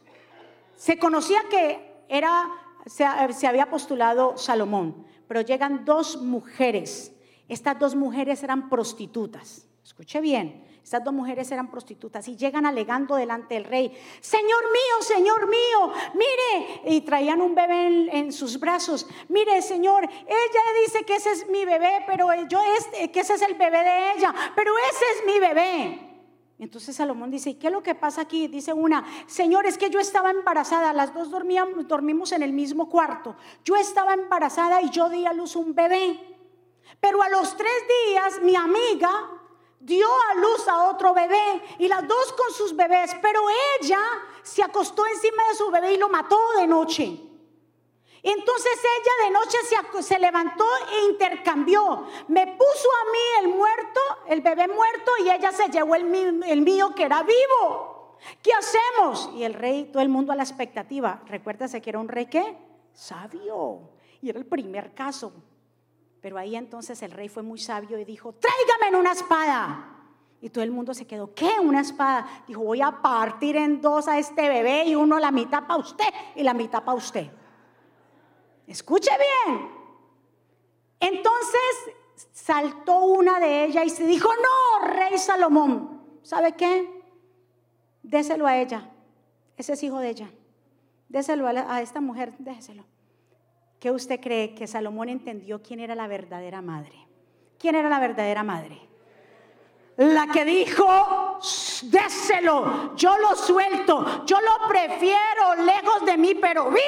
Se 0.76 0.98
conocía 0.98 1.42
que 1.50 1.91
era, 2.08 2.50
se, 2.86 3.04
se 3.32 3.46
había 3.46 3.70
postulado 3.70 4.36
Salomón, 4.36 5.06
pero 5.28 5.40
llegan 5.40 5.84
dos 5.84 6.20
mujeres. 6.20 7.12
Estas 7.48 7.78
dos 7.78 7.94
mujeres 7.94 8.42
eran 8.42 8.68
prostitutas. 8.68 9.66
Escuche 9.84 10.20
bien, 10.20 10.64
Estas 10.82 11.04
dos 11.04 11.14
mujeres 11.14 11.50
eran 11.52 11.70
prostitutas 11.70 12.26
y 12.28 12.36
llegan 12.36 12.66
alegando 12.66 13.14
delante 13.16 13.54
del 13.54 13.64
rey, 13.64 13.92
Señor 14.20 14.64
mío, 14.64 15.00
Señor 15.00 15.48
mío, 15.48 15.92
mire, 16.14 16.96
y 16.96 17.00
traían 17.02 17.40
un 17.40 17.54
bebé 17.54 18.08
en, 18.10 18.32
sus 18.32 18.58
brazos, 18.58 19.06
mire, 19.28 19.62
Señor, 19.62 20.02
ella 20.04 20.60
dice 20.84 21.04
que 21.04 21.16
ese 21.16 21.30
es 21.32 21.48
mi 21.48 21.64
bebé, 21.64 22.04
pero 22.06 22.28
yo 22.48 22.60
este, 22.78 23.10
que 23.10 23.20
ese 23.20 23.34
es 23.34 23.42
el 23.42 23.54
bebé 23.54 23.84
de 23.84 24.12
ella, 24.16 24.34
pero 24.56 24.72
ese 24.90 25.04
es 25.14 25.26
mi 25.26 25.38
bebé. 25.38 26.11
Entonces 26.62 26.94
Salomón 26.94 27.28
dice, 27.28 27.50
¿y 27.50 27.54
qué 27.54 27.66
es 27.66 27.72
lo 27.72 27.82
que 27.82 27.96
pasa 27.96 28.20
aquí? 28.20 28.46
Dice 28.46 28.72
una, 28.72 29.04
Señor, 29.26 29.66
es 29.66 29.76
que 29.76 29.90
yo 29.90 29.98
estaba 29.98 30.30
embarazada, 30.30 30.92
las 30.92 31.12
dos 31.12 31.28
dormíamos, 31.28 31.88
dormimos 31.88 32.30
en 32.30 32.44
el 32.44 32.52
mismo 32.52 32.88
cuarto. 32.88 33.34
Yo 33.64 33.74
estaba 33.74 34.14
embarazada 34.14 34.80
y 34.80 34.88
yo 34.90 35.08
di 35.08 35.26
a 35.26 35.32
luz 35.32 35.56
un 35.56 35.74
bebé. 35.74 36.20
Pero 37.00 37.20
a 37.20 37.28
los 37.30 37.56
tres 37.56 37.72
días 38.06 38.42
mi 38.42 38.54
amiga 38.54 39.10
dio 39.80 40.06
a 40.30 40.34
luz 40.36 40.68
a 40.68 40.84
otro 40.84 41.12
bebé 41.12 41.62
y 41.80 41.88
las 41.88 42.06
dos 42.06 42.32
con 42.34 42.54
sus 42.54 42.76
bebés, 42.76 43.10
pero 43.20 43.40
ella 43.80 44.00
se 44.44 44.62
acostó 44.62 45.04
encima 45.04 45.42
de 45.50 45.56
su 45.56 45.68
bebé 45.68 45.94
y 45.94 45.98
lo 45.98 46.08
mató 46.10 46.38
de 46.58 46.68
noche. 46.68 47.31
Entonces 48.22 48.78
ella 48.78 49.26
de 49.26 49.30
noche 49.32 49.58
se, 50.00 50.18
levantó 50.18 50.64
e 50.92 51.10
intercambió. 51.10 52.06
Me 52.28 52.46
puso 52.46 52.88
a 52.88 53.10
mí 53.10 53.44
el 53.44 53.48
muerto, 53.48 54.00
el 54.28 54.40
bebé 54.40 54.68
muerto, 54.68 55.10
y 55.24 55.30
ella 55.30 55.50
se 55.50 55.68
llevó 55.68 55.96
el, 55.96 56.42
el 56.44 56.60
mío 56.62 56.94
que 56.94 57.04
era 57.04 57.22
vivo. 57.24 58.18
¿Qué 58.40 58.52
hacemos? 58.52 59.30
Y 59.34 59.42
el 59.42 59.54
rey, 59.54 59.86
todo 59.92 60.02
el 60.02 60.08
mundo 60.08 60.32
a 60.32 60.36
la 60.36 60.44
expectativa. 60.44 61.20
Recuérdase 61.26 61.82
que 61.82 61.90
era 61.90 61.98
un 61.98 62.08
rey 62.08 62.28
sabio. 62.92 63.80
Y 64.20 64.30
era 64.30 64.38
el 64.38 64.46
primer 64.46 64.94
caso. 64.94 65.32
Pero 66.20 66.38
ahí 66.38 66.54
entonces 66.54 67.02
el 67.02 67.10
rey 67.10 67.28
fue 67.28 67.42
muy 67.42 67.58
sabio 67.58 67.98
y 67.98 68.04
dijo, 68.04 68.32
tráigame 68.34 68.96
una 68.96 69.12
espada. 69.12 69.88
Y 70.40 70.50
todo 70.50 70.62
el 70.62 70.70
mundo 70.70 70.94
se 70.94 71.06
quedó, 71.06 71.34
¿qué? 71.34 71.50
Una 71.60 71.80
espada. 71.80 72.44
Dijo, 72.46 72.62
voy 72.62 72.80
a 72.80 73.02
partir 73.02 73.56
en 73.56 73.80
dos 73.80 74.06
a 74.06 74.18
este 74.18 74.48
bebé 74.48 74.84
y 74.86 74.94
uno 74.94 75.18
la 75.18 75.32
mitad 75.32 75.66
para 75.66 75.80
usted 75.80 76.06
y 76.36 76.44
la 76.44 76.54
mitad 76.54 76.84
para 76.84 76.96
usted. 76.96 77.28
Escuche 78.72 79.10
bien. 79.18 79.68
Entonces 80.98 81.94
saltó 82.32 83.04
una 83.04 83.38
de 83.38 83.66
ellas 83.66 83.84
y 83.84 83.90
se 83.90 84.06
dijo, 84.06 84.30
no, 84.30 84.86
rey 84.86 85.18
Salomón, 85.18 86.00
¿sabe 86.22 86.52
qué? 86.52 86.88
Déselo 88.02 88.46
a 88.46 88.56
ella. 88.56 88.90
Ese 89.58 89.74
es 89.74 89.82
hijo 89.82 89.98
de 89.98 90.08
ella. 90.08 90.30
Déselo 91.10 91.46
a, 91.48 91.82
esta 91.82 92.00
mujer, 92.00 92.32
déselo. 92.38 92.86
¿Qué 93.78 93.90
usted 93.90 94.18
cree 94.20 94.54
que 94.54 94.66
Salomón 94.66 95.10
entendió 95.10 95.60
quién 95.62 95.78
era 95.78 95.94
la 95.94 96.06
verdadera 96.06 96.62
madre? 96.62 97.06
¿Quién 97.58 97.74
era 97.74 97.90
la 97.90 98.00
verdadera 98.00 98.42
madre? 98.42 98.80
La 99.96 100.26
que 100.28 100.44
dijo, 100.46 101.38
déselo, 101.82 102.96
yo 102.96 103.18
lo 103.18 103.36
suelto, 103.36 104.24
yo 104.24 104.38
lo 104.40 104.66
prefiero 104.66 105.54
lejos 105.56 106.06
de 106.06 106.16
mí, 106.16 106.34
pero 106.34 106.70
vivo, 106.70 106.80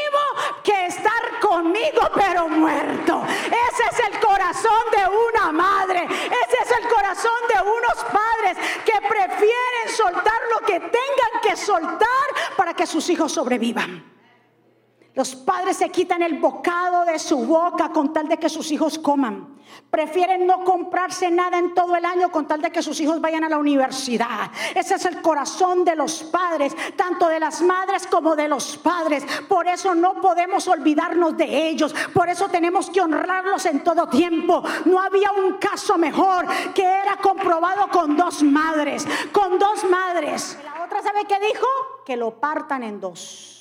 que 0.63 0.87
estar 0.87 1.39
conmigo, 1.39 2.01
pero 2.15 2.49
muerto. 2.49 3.23
Ese 3.27 3.83
es 3.93 4.09
el 4.09 4.21
corazón 4.21 4.85
de 4.91 5.07
una 5.07 5.53
madre, 5.53 6.05
ese 6.05 6.57
es 6.63 6.71
el 6.81 6.89
corazón 6.89 7.41
de 7.55 7.61
unos 7.61 8.05
padres 8.05 8.57
que 8.87 9.07
prefieren 9.07 9.89
soltar 9.95 10.41
lo 10.53 10.67
que 10.67 10.81
tengan 10.81 11.41
que 11.43 11.57
soltar 11.57 12.09
para 12.57 12.73
que 12.73 12.87
sus 12.87 13.09
hijos 13.11 13.33
sobrevivan. 13.33 14.14
Los 15.15 15.37
padres 15.37 15.77
se 15.77 15.91
quitan 15.91 16.23
el 16.23 16.39
bocado 16.39 17.05
de 17.05 17.21
su 17.21 17.39
boca 17.47 17.91
con 17.91 18.13
tal 18.13 18.27
de 18.27 18.37
que 18.37 18.49
sus 18.49 18.73
hijos 18.73 18.99
coman. 18.99 19.55
Prefieren 19.89 20.45
no 20.45 20.65
comprarse 20.65 21.31
nada 21.31 21.57
en 21.57 21.73
todo 21.73 21.95
el 21.95 22.05
año 22.05 22.33
con 22.33 22.49
tal 22.49 22.61
de 22.61 22.73
que 22.73 22.83
sus 22.83 22.99
hijos 23.01 23.21
vayan 23.21 23.45
a 23.45 23.49
la 23.49 23.59
universidad. 23.59 24.51
Ese 24.75 24.97
es 24.97 25.05
el 25.05 25.23
corazón 25.23 25.85
de 25.85 25.95
los 25.95 26.25
padres, 26.25 26.75
tanto 26.97 27.29
de 27.29 27.39
las 27.39 27.63
madres 27.63 28.09
como 28.09 28.35
de 28.35 28.49
los 28.49 28.77
padres. 28.77 29.25
Por 29.49 29.69
eso 29.69 29.95
no 29.95 30.21
podemos 30.21 30.67
olvidarnos 30.67 31.37
de 31.37 31.69
ellos. 31.69 31.95
Por 32.13 32.29
eso 32.29 32.49
tenemos 32.49 32.91
que 32.91 33.01
honrarlos 33.01 33.67
en 33.67 33.85
todo 33.85 34.09
tiempo. 34.09 34.65
No 34.85 35.01
había 35.01 35.31
un 35.31 35.59
caso 35.59 35.97
mejor 35.97 36.47
que 36.75 36.83
era 36.83 37.17
comprobado 37.19 37.89
con 37.89 38.17
dos 38.17 38.43
madres. 38.43 39.07
Con 39.31 39.61
dos 39.61 39.85
madres. 39.89 40.59
La 40.65 40.85
otra 40.85 41.03
sabe 41.03 41.25
qué 41.29 41.39
dijo? 41.39 41.67
Que 42.05 42.17
lo 42.17 42.33
partan 42.33 42.83
en 42.83 43.01
dos. 43.01 43.54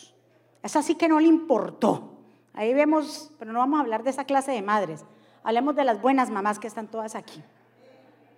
Es 0.63 0.77
así 0.77 0.95
que 0.95 1.09
no 1.09 1.19
le 1.19 1.27
importó. 1.27 2.13
Ahí 2.53 2.73
vemos, 2.73 3.31
pero 3.37 3.51
no 3.51 3.59
vamos 3.59 3.77
a 3.77 3.81
hablar 3.81 4.03
de 4.03 4.11
esa 4.11 4.23
clase 4.23 4.51
de 4.51 4.61
madres. 4.61 5.03
Hablemos 5.43 5.75
de 5.75 5.83
las 5.83 6.01
buenas 6.01 6.29
mamás 6.29 6.57
que 6.57 6.67
están 6.67 6.87
todas 6.87 7.15
aquí. 7.15 7.43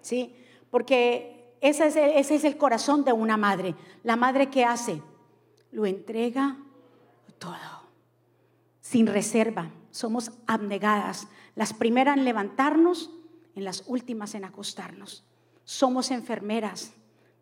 ¿Sí? 0.02 0.36
Porque 0.72 1.56
ese 1.62 1.88
es, 1.88 1.96
el, 1.96 2.12
ese 2.12 2.36
es 2.36 2.44
el 2.44 2.58
corazón 2.58 3.04
de 3.04 3.14
una 3.14 3.38
madre. 3.38 3.76
La 4.04 4.16
madre 4.16 4.50
que 4.50 4.66
hace, 4.66 5.02
lo 5.72 5.86
entrega 5.86 6.58
todo, 7.38 7.54
sin 8.82 9.06
reserva. 9.06 9.70
Somos 9.92 10.32
abnegadas. 10.48 11.28
Las 11.54 11.74
primeras 11.74 12.18
en 12.18 12.26
levantarnos, 12.26 13.12
en 13.56 13.64
las 13.64 13.84
últimas 13.88 14.34
en 14.34 14.46
acostarnos. 14.46 15.24
Somos 15.64 16.10
enfermeras, 16.10 16.94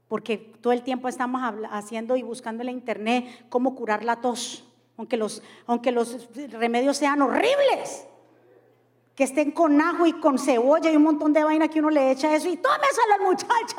porque 0.08 0.38
todo 0.38 0.74
el 0.74 0.84
tiempo 0.84 1.08
estamos 1.08 1.42
haciendo 1.72 2.18
y 2.18 2.24
buscando 2.24 2.62
en 2.62 2.68
la 2.68 2.72
internet 2.72 3.46
cómo 3.50 3.76
curar 3.76 4.04
la 4.04 4.20
tos 4.20 4.66
aunque 4.98 5.18
los, 5.18 5.42
aunque 5.66 5.92
los 5.92 6.18
remedios 6.52 6.98
sean 6.98 7.22
horribles, 7.22 8.06
que 9.16 9.24
estén 9.24 9.52
con 9.52 9.80
ajo 9.80 10.06
y 10.06 10.14
con 10.14 10.40
cebolla 10.40 10.92
y 10.92 10.96
un 10.96 11.04
montón 11.04 11.34
de 11.34 11.44
vaina 11.44 11.68
que 11.68 11.80
uno 11.80 11.90
le 11.90 12.12
echa 12.12 12.34
eso 12.36 12.50
y 12.50 12.58
tómeselo 12.58 13.14
al 13.16 13.22
muchacha. 13.22 13.78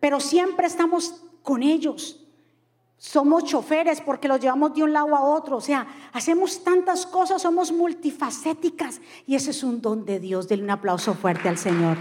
Pero 0.00 0.20
siempre 0.20 0.66
estamos 0.66 1.22
con 1.42 1.62
ellos. 1.62 2.22
Somos 2.98 3.44
choferes 3.44 4.00
porque 4.00 4.26
los 4.26 4.40
llevamos 4.40 4.74
de 4.74 4.82
un 4.82 4.92
lado 4.92 5.14
a 5.14 5.22
otro. 5.22 5.56
O 5.56 5.60
sea, 5.60 5.86
hacemos 6.12 6.64
tantas 6.64 7.06
cosas, 7.06 7.42
somos 7.42 7.70
multifacéticas. 7.70 9.00
Y 9.26 9.36
ese 9.36 9.50
es 9.50 9.62
un 9.62 9.80
don 9.80 10.04
de 10.04 10.18
Dios. 10.18 10.48
Denle 10.48 10.64
un 10.64 10.70
aplauso 10.70 11.14
fuerte 11.14 11.48
al 11.48 11.58
Señor. 11.58 11.98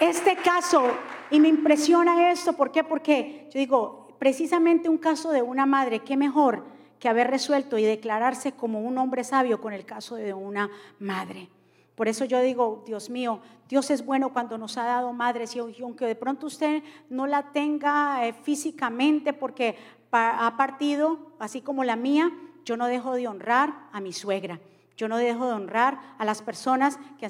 Este 0.00 0.36
caso, 0.36 0.82
y 1.30 1.40
me 1.40 1.48
impresiona 1.48 2.30
esto, 2.30 2.52
¿por 2.52 2.70
qué? 2.72 2.84
Porque 2.84 3.48
yo 3.52 3.58
digo, 3.58 4.07
precisamente 4.18 4.88
un 4.88 4.98
caso 4.98 5.30
de 5.30 5.42
una 5.42 5.66
madre, 5.66 6.00
qué 6.00 6.16
mejor 6.16 6.64
que 6.98 7.08
haber 7.08 7.30
resuelto 7.30 7.78
y 7.78 7.84
declararse 7.84 8.52
como 8.52 8.80
un 8.80 8.98
hombre 8.98 9.24
sabio 9.24 9.60
con 9.60 9.72
el 9.72 9.84
caso 9.84 10.16
de 10.16 10.34
una 10.34 10.70
madre. 10.98 11.48
Por 11.94 12.08
eso 12.08 12.24
yo 12.24 12.40
digo, 12.40 12.84
Dios 12.86 13.10
mío, 13.10 13.40
Dios 13.68 13.90
es 13.90 14.04
bueno 14.04 14.32
cuando 14.32 14.56
nos 14.56 14.78
ha 14.78 14.84
dado 14.84 15.12
madres 15.12 15.56
y 15.56 15.58
aunque 15.58 16.06
de 16.06 16.14
pronto 16.14 16.46
usted 16.46 16.82
no 17.10 17.26
la 17.26 17.50
tenga 17.50 18.26
eh, 18.26 18.32
físicamente 18.32 19.32
porque 19.32 19.76
ha 20.12 20.54
partido, 20.56 21.32
así 21.38 21.60
como 21.60 21.84
la 21.84 21.96
mía, 21.96 22.30
yo 22.64 22.76
no 22.76 22.86
dejo 22.86 23.14
de 23.14 23.28
honrar 23.28 23.88
a 23.92 24.00
mi 24.00 24.12
suegra. 24.12 24.60
Yo 24.96 25.08
no 25.08 25.16
dejo 25.16 25.46
de 25.46 25.52
honrar 25.52 26.00
a 26.18 26.24
las 26.24 26.42
personas 26.42 26.98
que 27.18 27.26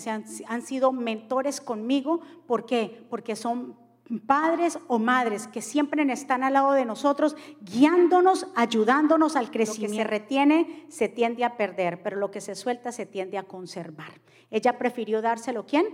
han, 0.46 0.62
sido 0.62 0.92
mentores 0.92 1.60
conmigo. 1.60 2.20
¿Por 2.46 2.64
qué? 2.64 3.06
Porque 3.10 3.36
son 3.36 3.76
padres 4.26 4.78
o 4.88 4.98
madres 4.98 5.46
que 5.46 5.60
siempre 5.60 6.10
están 6.12 6.42
al 6.42 6.54
lado 6.54 6.72
de 6.72 6.84
nosotros, 6.84 7.36
guiándonos, 7.60 8.46
ayudándonos 8.54 9.36
al 9.36 9.50
crecimiento. 9.50 9.98
Lo 9.98 9.98
que 9.98 10.04
se 10.04 10.10
retiene 10.10 10.86
se 10.88 11.08
tiende 11.08 11.44
a 11.44 11.56
perder, 11.56 12.02
pero 12.02 12.16
lo 12.16 12.30
que 12.30 12.40
se 12.40 12.54
suelta 12.54 12.92
se 12.92 13.06
tiende 13.06 13.38
a 13.38 13.42
conservar. 13.42 14.12
Ella 14.50 14.78
prefirió 14.78 15.20
dárselo, 15.20 15.66
¿quién? 15.66 15.86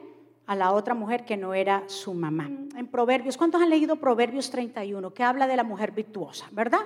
A 0.46 0.54
la 0.54 0.72
otra 0.72 0.94
mujer 0.94 1.24
que 1.24 1.36
no 1.36 1.54
era 1.54 1.82
su 1.88 2.14
mamá. 2.14 2.50
En 2.76 2.86
Proverbios, 2.86 3.36
¿cuántos 3.36 3.62
han 3.62 3.70
leído 3.70 3.96
Proverbios 3.96 4.50
31? 4.50 5.12
Que 5.12 5.24
habla 5.24 5.46
de 5.46 5.56
la 5.56 5.64
mujer 5.64 5.92
virtuosa, 5.92 6.46
¿verdad? 6.52 6.82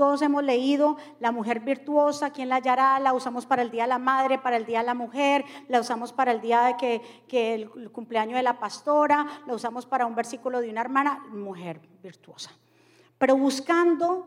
Todos 0.00 0.22
hemos 0.22 0.42
leído 0.42 0.96
La 1.18 1.30
mujer 1.30 1.60
virtuosa, 1.60 2.30
¿quién 2.30 2.48
la 2.48 2.54
hallará? 2.54 2.98
La 3.00 3.12
usamos 3.12 3.44
para 3.44 3.60
el 3.60 3.70
Día 3.70 3.82
de 3.82 3.90
la 3.90 3.98
Madre, 3.98 4.38
para 4.38 4.56
el 4.56 4.64
Día 4.64 4.78
de 4.78 4.86
la 4.86 4.94
Mujer, 4.94 5.44
la 5.68 5.78
usamos 5.78 6.10
para 6.10 6.32
el 6.32 6.40
día 6.40 6.62
de 6.62 6.76
que, 6.78 7.02
que 7.28 7.52
el, 7.52 7.92
cumpleaños 7.92 8.36
de 8.36 8.42
la 8.42 8.58
pastora, 8.58 9.26
la 9.46 9.52
usamos 9.52 9.84
para 9.84 10.06
un 10.06 10.14
versículo 10.14 10.62
de 10.62 10.70
una 10.70 10.80
hermana, 10.80 11.26
mujer 11.32 11.82
virtuosa. 12.02 12.50
Pero 13.18 13.36
buscando 13.36 14.24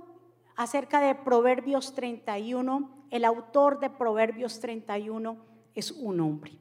acerca 0.56 1.02
de 1.02 1.16
Proverbios 1.16 1.96
31, 1.96 3.08
el 3.10 3.26
autor 3.26 3.80
de 3.80 3.90
Proverbios 3.90 4.60
31 4.60 5.38
es 5.74 5.90
un 5.90 6.20
hombre 6.20 6.52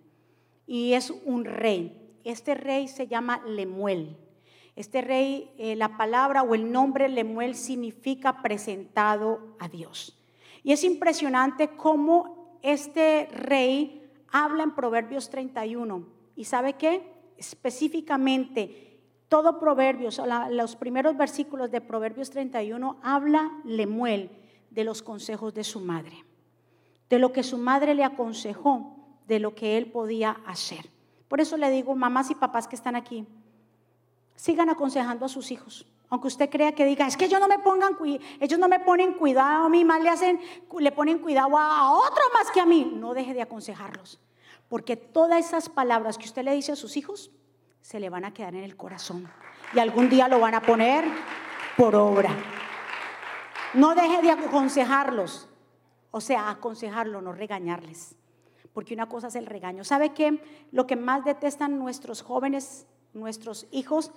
y 0.66 0.94
es 0.94 1.10
un 1.26 1.44
rey. 1.44 2.16
Este 2.24 2.54
rey 2.54 2.88
se 2.88 3.08
llama 3.08 3.42
Lemuel. 3.44 4.16
Este 4.74 5.02
rey, 5.02 5.52
eh, 5.58 5.76
la 5.76 5.96
palabra 5.96 6.42
o 6.42 6.54
el 6.54 6.72
nombre 6.72 7.08
Lemuel 7.08 7.54
significa 7.54 8.42
presentado 8.42 9.56
a 9.58 9.68
Dios. 9.68 10.18
Y 10.62 10.72
es 10.72 10.82
impresionante 10.84 11.68
cómo 11.68 12.58
este 12.62 13.28
rey 13.32 14.10
habla 14.30 14.62
en 14.62 14.74
Proverbios 14.74 15.28
31. 15.28 16.06
¿Y 16.36 16.44
sabe 16.44 16.74
qué? 16.74 17.02
Específicamente, 17.36 19.00
todo 19.28 19.58
Proverbios, 19.58 20.20
los 20.50 20.76
primeros 20.76 21.16
versículos 21.16 21.70
de 21.70 21.80
Proverbios 21.80 22.30
31, 22.30 22.98
habla 23.02 23.50
Lemuel 23.64 24.30
de 24.70 24.84
los 24.84 25.02
consejos 25.02 25.52
de 25.52 25.64
su 25.64 25.80
madre, 25.80 26.24
de 27.10 27.18
lo 27.18 27.32
que 27.32 27.42
su 27.42 27.58
madre 27.58 27.94
le 27.94 28.04
aconsejó, 28.04 28.96
de 29.26 29.38
lo 29.38 29.54
que 29.54 29.76
él 29.76 29.90
podía 29.90 30.40
hacer. 30.46 30.90
Por 31.28 31.40
eso 31.40 31.56
le 31.56 31.70
digo, 31.70 31.94
mamás 31.94 32.30
y 32.30 32.34
papás 32.34 32.68
que 32.68 32.76
están 32.76 32.96
aquí, 32.96 33.26
sigan 34.42 34.70
aconsejando 34.70 35.24
a 35.24 35.28
sus 35.28 35.52
hijos. 35.52 35.86
Aunque 36.08 36.26
usted 36.26 36.50
crea 36.50 36.72
que 36.72 36.84
diga, 36.84 37.06
es 37.06 37.16
que 37.16 37.26
ellos 37.26 37.38
no 37.38 37.46
me 37.46 37.60
pongan 37.60 37.96
ellos 38.40 38.58
no 38.58 38.66
me 38.66 38.80
ponen 38.80 39.14
cuidado 39.14 39.66
a 39.66 39.68
mí, 39.68 39.84
más 39.84 40.02
le 40.02 40.08
hacen, 40.08 40.40
le 40.80 40.90
ponen 40.90 41.20
cuidado 41.20 41.56
a, 41.56 41.78
a 41.78 41.92
otro 41.92 42.24
más 42.34 42.50
que 42.50 42.58
a 42.58 42.66
mí. 42.66 42.92
No 42.96 43.14
deje 43.14 43.34
de 43.34 43.42
aconsejarlos. 43.42 44.20
Porque 44.68 44.96
todas 44.96 45.46
esas 45.46 45.68
palabras 45.68 46.18
que 46.18 46.24
usted 46.24 46.42
le 46.42 46.54
dice 46.54 46.72
a 46.72 46.76
sus 46.76 46.96
hijos 46.96 47.30
se 47.82 48.00
le 48.00 48.10
van 48.10 48.24
a 48.24 48.34
quedar 48.34 48.56
en 48.56 48.64
el 48.64 48.76
corazón. 48.76 49.30
Y 49.74 49.78
algún 49.78 50.08
día 50.10 50.26
lo 50.26 50.40
van 50.40 50.56
a 50.56 50.60
poner 50.60 51.04
por 51.76 51.94
obra. 51.94 52.30
No 53.74 53.94
deje 53.94 54.22
de 54.22 54.32
aconsejarlos. 54.32 55.48
O 56.10 56.20
sea, 56.20 56.50
aconsejarlo, 56.50 57.22
no 57.22 57.32
regañarles. 57.32 58.16
Porque 58.72 58.92
una 58.92 59.08
cosa 59.08 59.28
es 59.28 59.36
el 59.36 59.46
regaño. 59.46 59.84
¿Sabe 59.84 60.12
qué? 60.12 60.42
Lo 60.72 60.88
que 60.88 60.96
más 60.96 61.24
detestan 61.24 61.78
nuestros 61.78 62.22
jóvenes, 62.22 62.88
nuestros 63.14 63.68
hijos, 63.70 64.10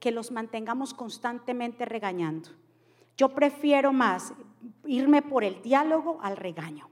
que 0.00 0.10
los 0.10 0.30
mantengamos 0.30 0.94
constantemente 0.94 1.84
regañando. 1.84 2.50
Yo 3.16 3.30
prefiero 3.30 3.92
más 3.92 4.34
irme 4.84 5.22
por 5.22 5.44
el 5.44 5.62
diálogo 5.62 6.18
al 6.22 6.36
regaño, 6.36 6.88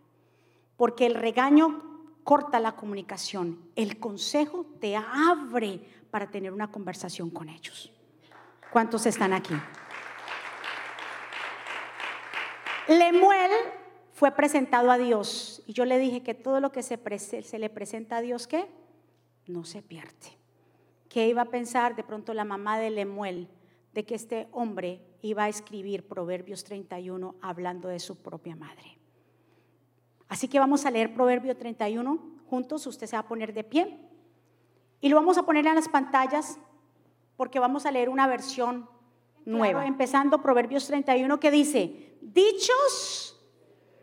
porque 0.76 1.06
el 1.06 1.14
regaño 1.14 1.82
corta 2.24 2.58
la 2.58 2.72
comunicación, 2.72 3.70
el 3.76 3.98
consejo 3.98 4.66
te 4.80 4.96
abre 4.96 5.80
para 6.10 6.30
tener 6.30 6.52
una 6.52 6.70
conversación 6.70 7.30
con 7.30 7.48
ellos. 7.48 7.92
¿Cuántos 8.72 9.06
están 9.06 9.32
aquí? 9.32 9.54
Lemuel 12.88 13.50
fue 14.12 14.30
presentado 14.32 14.90
a 14.90 14.98
Dios 14.98 15.62
y 15.66 15.72
yo 15.72 15.84
le 15.84 15.98
dije 15.98 16.22
que 16.22 16.34
todo 16.34 16.60
lo 16.60 16.72
que 16.72 16.82
se, 16.82 16.98
se 17.42 17.58
le 17.58 17.70
presenta 17.70 18.16
a 18.16 18.20
Dios, 18.20 18.46
¿qué? 18.46 18.66
No 19.46 19.64
se 19.64 19.82
pierde. 19.82 20.43
¿Qué 21.14 21.28
iba 21.28 21.42
a 21.42 21.44
pensar 21.44 21.94
de 21.94 22.02
pronto 22.02 22.34
la 22.34 22.44
mamá 22.44 22.76
de 22.76 22.90
Lemuel 22.90 23.46
de 23.92 24.04
que 24.04 24.16
este 24.16 24.48
hombre 24.50 25.00
iba 25.22 25.44
a 25.44 25.48
escribir 25.48 26.08
Proverbios 26.08 26.64
31 26.64 27.36
hablando 27.40 27.86
de 27.86 28.00
su 28.00 28.20
propia 28.20 28.56
madre? 28.56 28.98
Así 30.26 30.48
que 30.48 30.58
vamos 30.58 30.84
a 30.84 30.90
leer 30.90 31.14
Proverbio 31.14 31.56
31 31.56 32.18
juntos, 32.50 32.84
usted 32.88 33.06
se 33.06 33.14
va 33.14 33.20
a 33.20 33.28
poner 33.28 33.54
de 33.54 33.62
pie 33.62 33.96
y 35.00 35.08
lo 35.08 35.14
vamos 35.14 35.38
a 35.38 35.44
poner 35.44 35.64
en 35.68 35.76
las 35.76 35.88
pantallas 35.88 36.58
porque 37.36 37.60
vamos 37.60 37.86
a 37.86 37.92
leer 37.92 38.08
una 38.08 38.26
versión 38.26 38.88
nueva. 39.44 39.86
empezando 39.86 40.42
Proverbios 40.42 40.88
31 40.88 41.38
que 41.38 41.52
dice, 41.52 42.16
dichos 42.22 43.40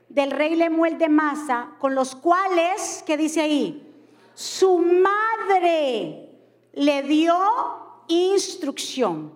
del 0.08 0.32
rey 0.32 0.56
Lemuel 0.56 0.98
de 0.98 1.10
Masa, 1.10 1.76
con 1.78 1.94
los 1.94 2.16
cuales, 2.16 3.04
¿qué 3.06 3.18
dice 3.18 3.42
ahí? 3.42 3.86
Su 4.34 4.78
madre 4.78 6.31
le 6.74 7.04
dio 7.04 7.36
instrucción, 8.08 9.34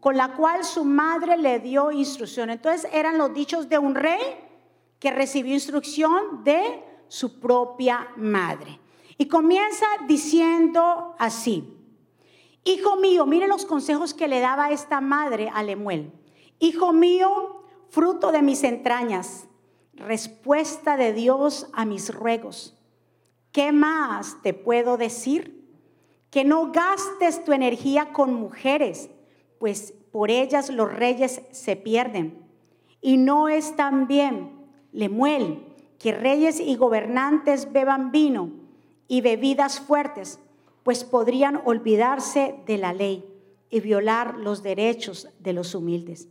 con 0.00 0.16
la 0.16 0.34
cual 0.34 0.64
su 0.64 0.84
madre 0.84 1.36
le 1.36 1.60
dio 1.60 1.90
instrucción. 1.90 2.50
Entonces 2.50 2.90
eran 2.92 3.18
los 3.18 3.32
dichos 3.32 3.68
de 3.68 3.78
un 3.78 3.94
rey 3.94 4.20
que 4.98 5.10
recibió 5.10 5.54
instrucción 5.54 6.44
de 6.44 6.82
su 7.08 7.38
propia 7.40 8.08
madre. 8.16 8.80
Y 9.16 9.26
comienza 9.26 9.86
diciendo 10.06 11.14
así, 11.18 11.74
Hijo 12.64 12.96
mío, 12.96 13.26
mire 13.26 13.46
los 13.46 13.66
consejos 13.66 14.14
que 14.14 14.26
le 14.26 14.40
daba 14.40 14.70
esta 14.70 15.02
madre 15.02 15.50
a 15.52 15.62
Lemuel. 15.62 16.10
Hijo 16.58 16.94
mío, 16.94 17.62
fruto 17.90 18.32
de 18.32 18.40
mis 18.40 18.64
entrañas, 18.64 19.46
respuesta 19.92 20.96
de 20.96 21.12
Dios 21.12 21.68
a 21.74 21.84
mis 21.84 22.12
ruegos. 22.12 22.74
¿Qué 23.52 23.70
más 23.70 24.40
te 24.42 24.54
puedo 24.54 24.96
decir? 24.96 25.53
Que 26.34 26.42
no 26.42 26.72
gastes 26.72 27.44
tu 27.44 27.52
energía 27.52 28.12
con 28.12 28.34
mujeres, 28.34 29.08
pues 29.60 29.94
por 30.10 30.32
ellas 30.32 30.68
los 30.68 30.92
reyes 30.92 31.42
se 31.52 31.76
pierden. 31.76 32.44
Y 33.00 33.18
no 33.18 33.48
es 33.48 33.76
tan 33.76 34.08
bien, 34.08 34.50
Lemuel, 34.90 35.64
que 35.96 36.10
reyes 36.10 36.58
y 36.58 36.74
gobernantes 36.74 37.72
beban 37.72 38.10
vino 38.10 38.50
y 39.06 39.20
bebidas 39.20 39.78
fuertes, 39.78 40.40
pues 40.82 41.04
podrían 41.04 41.62
olvidarse 41.64 42.56
de 42.66 42.78
la 42.78 42.92
ley 42.92 43.24
y 43.70 43.78
violar 43.78 44.36
los 44.36 44.64
derechos 44.64 45.28
de 45.38 45.52
los 45.52 45.72
humildes. 45.72 46.26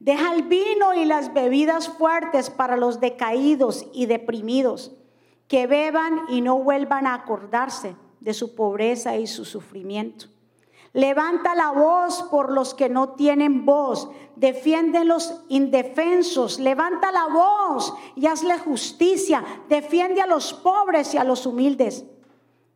Deja 0.00 0.34
el 0.34 0.42
vino 0.42 0.92
y 0.92 1.06
las 1.06 1.32
bebidas 1.32 1.88
fuertes 1.88 2.50
para 2.50 2.76
los 2.76 3.00
decaídos 3.00 3.86
y 3.94 4.04
deprimidos, 4.04 4.94
que 5.48 5.66
beban 5.66 6.24
y 6.28 6.42
no 6.42 6.58
vuelvan 6.58 7.06
a 7.06 7.14
acordarse 7.14 7.96
de 8.20 8.34
su 8.34 8.54
pobreza 8.54 9.16
y 9.16 9.26
su 9.26 9.44
sufrimiento. 9.44 10.26
Levanta 10.92 11.54
la 11.54 11.70
voz 11.70 12.24
por 12.24 12.50
los 12.50 12.74
que 12.74 12.88
no 12.88 13.10
tienen 13.10 13.64
voz. 13.64 14.10
Defiende 14.34 15.04
los 15.04 15.42
indefensos. 15.48 16.58
Levanta 16.58 17.12
la 17.12 17.26
voz 17.26 17.94
y 18.16 18.26
hazle 18.26 18.58
justicia. 18.58 19.44
Defiende 19.68 20.20
a 20.20 20.26
los 20.26 20.52
pobres 20.52 21.14
y 21.14 21.18
a 21.18 21.24
los 21.24 21.46
humildes. 21.46 22.04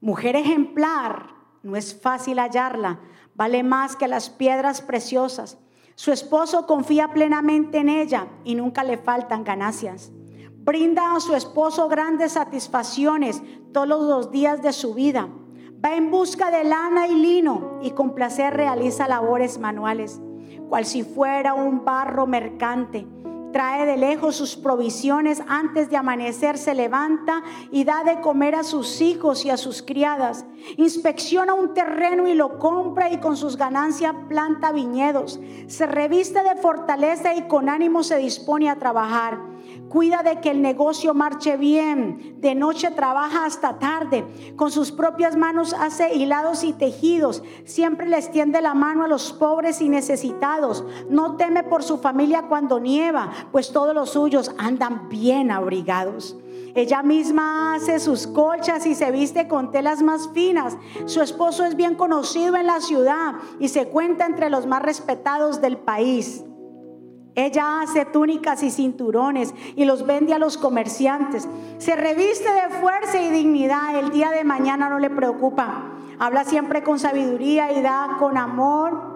Mujer 0.01 0.37
ejemplar, 0.37 1.35
no 1.63 1.77
es 1.77 2.01
fácil 2.01 2.39
hallarla. 2.39 3.01
Vale 3.35 3.65
más 3.65 3.97
que 3.97 4.07
las 4.07 4.31
piedras 4.31 4.81
preciosas. 4.81 5.59
Su 5.97 6.13
esposo 6.13 6.67
confía 6.67 7.13
plenamente 7.13 7.79
en 7.79 7.89
ella 7.89 8.29
y 8.45 8.55
nunca 8.55 8.85
le 8.85 8.97
faltan 8.97 9.43
ganancias. 9.43 10.13
Brinda 10.65 11.15
a 11.15 11.21
su 11.21 11.35
esposo 11.35 11.91
grandes 11.91 12.33
satisfacciones 12.33 13.43
todos 13.75 13.87
los 13.87 14.31
días 14.31 14.63
de 14.63 14.73
su 14.73 14.95
vida. 14.95 15.29
Va 15.85 15.95
en 15.95 16.11
busca 16.11 16.51
de 16.51 16.65
lana 16.65 17.07
y 17.07 17.17
lino 17.17 17.81
y 17.83 17.91
con 17.91 18.15
placer 18.15 18.55
realiza 18.55 19.07
labores 19.07 19.59
manuales, 19.59 20.23
cual 20.71 20.87
si 20.87 21.03
fuera 21.03 21.53
un 21.53 21.85
barro 21.85 22.27
mercante. 22.27 23.07
Trae 23.53 23.85
de 23.85 23.99
lejos 23.99 24.37
sus 24.37 24.57
provisiones 24.57 25.43
antes 25.49 25.91
de 25.91 25.99
amanecer, 25.99 26.57
se 26.57 26.73
levanta 26.73 27.43
y 27.71 27.85
da 27.85 28.03
de 28.03 28.23
comer 28.23 28.55
a 28.55 28.65
sus 28.65 29.03
hijos 29.03 29.45
y 29.45 29.51
a 29.51 29.59
sus 29.59 29.83
criadas. 29.83 30.47
Inspecciona 30.79 31.53
un 31.53 31.75
terreno 31.75 32.27
y 32.27 32.33
lo 32.33 32.59
compra 32.59 33.13
y 33.13 33.19
con 33.19 33.37
sus 33.37 33.59
ganancias 33.59 34.15
planta 34.31 34.73
viñedos. 34.73 35.39
Se 35.67 35.87
reviste 35.87 36.43
de 36.43 36.57
fortaleza 36.57 37.35
y 37.35 37.49
con 37.49 37.69
ánimo 37.69 38.03
se 38.03 38.17
dispone 38.17 38.71
a 38.71 38.79
trabajar 38.79 39.54
Cuida 39.95 40.25
de 40.25 40.41
que 40.41 40.51
el 40.51 40.61
negocio 40.61 41.15
marche 41.15 41.57
bien. 41.57 42.41
De 42.41 42.57
noche 42.57 42.91
trabaja 42.91 43.45
hasta 43.45 43.79
tarde. 43.79 44.27
Con 44.57 44.73
sus 44.73 44.91
propias 44.91 45.37
manos 45.37 45.73
hace 45.73 46.17
hilados 46.17 46.65
y 46.65 46.73
tejidos. 46.73 47.45
Siempre 47.65 48.09
le 48.09 48.19
extiende 48.19 48.61
la 48.61 48.75
mano 48.75 49.05
a 49.05 49.09
los 49.09 49.33
pobres 49.33 49.81
y 49.81 49.89
necesitados. 49.89 50.85
No 51.09 51.37
teme 51.37 51.63
por 51.63 51.85
su 51.85 51.99
familia 51.99 52.47
cuando 52.49 52.81
nieva, 52.81 53.31
pues 53.53 53.71
todos 53.71 53.95
los 53.95 54.11
suyos 54.11 54.53
andan 54.59 55.09
bien 55.09 55.53
abrigados. 55.53 56.37
Ella 56.75 57.05
misma 57.05 57.77
hace 57.77 58.01
sus 58.01 58.27
colchas 58.27 58.87
y 58.87 58.97
se 58.97 59.13
viste 59.13 59.47
con 59.47 59.71
telas 59.71 60.03
más 60.03 60.29
finas. 60.35 60.77
Su 61.07 61.23
esposo 61.23 61.65
es 61.65 61.77
bien 61.77 61.95
conocido 61.95 62.57
en 62.57 62.67
la 62.67 62.81
ciudad 62.81 63.35
y 63.61 63.69
se 63.69 63.87
cuenta 63.87 64.27
entre 64.27 64.51
los 64.51 64.67
más 64.67 64.83
respetados 64.83 65.61
del 65.61 65.77
país. 65.77 66.43
Ella 67.37 67.81
hace 67.81 68.05
túnicas 68.05 68.63
y 68.63 68.71
cinturones 68.71 69.55
y 69.75 69.85
los 69.85 70.07
vende 70.07 70.35
a 70.35 70.39
los 70.39 70.57
comerciantes. 70.57 71.49
Se 71.79 71.97
reviste 71.97 72.49
de 72.49 72.77
fuerza 72.81 73.21
y 73.21 73.31
dignidad. 73.31 73.97
El 73.99 74.11
día 74.11 74.31
de 74.31 74.45
mañana 74.45 74.89
no 74.89 74.99
le 75.01 75.11
preocupa. 75.11 75.91
Habla 76.19 76.45
siempre 76.45 76.85
con 76.85 76.99
sabiduría 77.01 77.73
y 77.73 77.83
da 77.83 78.17
con 78.21 78.37
amor 78.37 79.15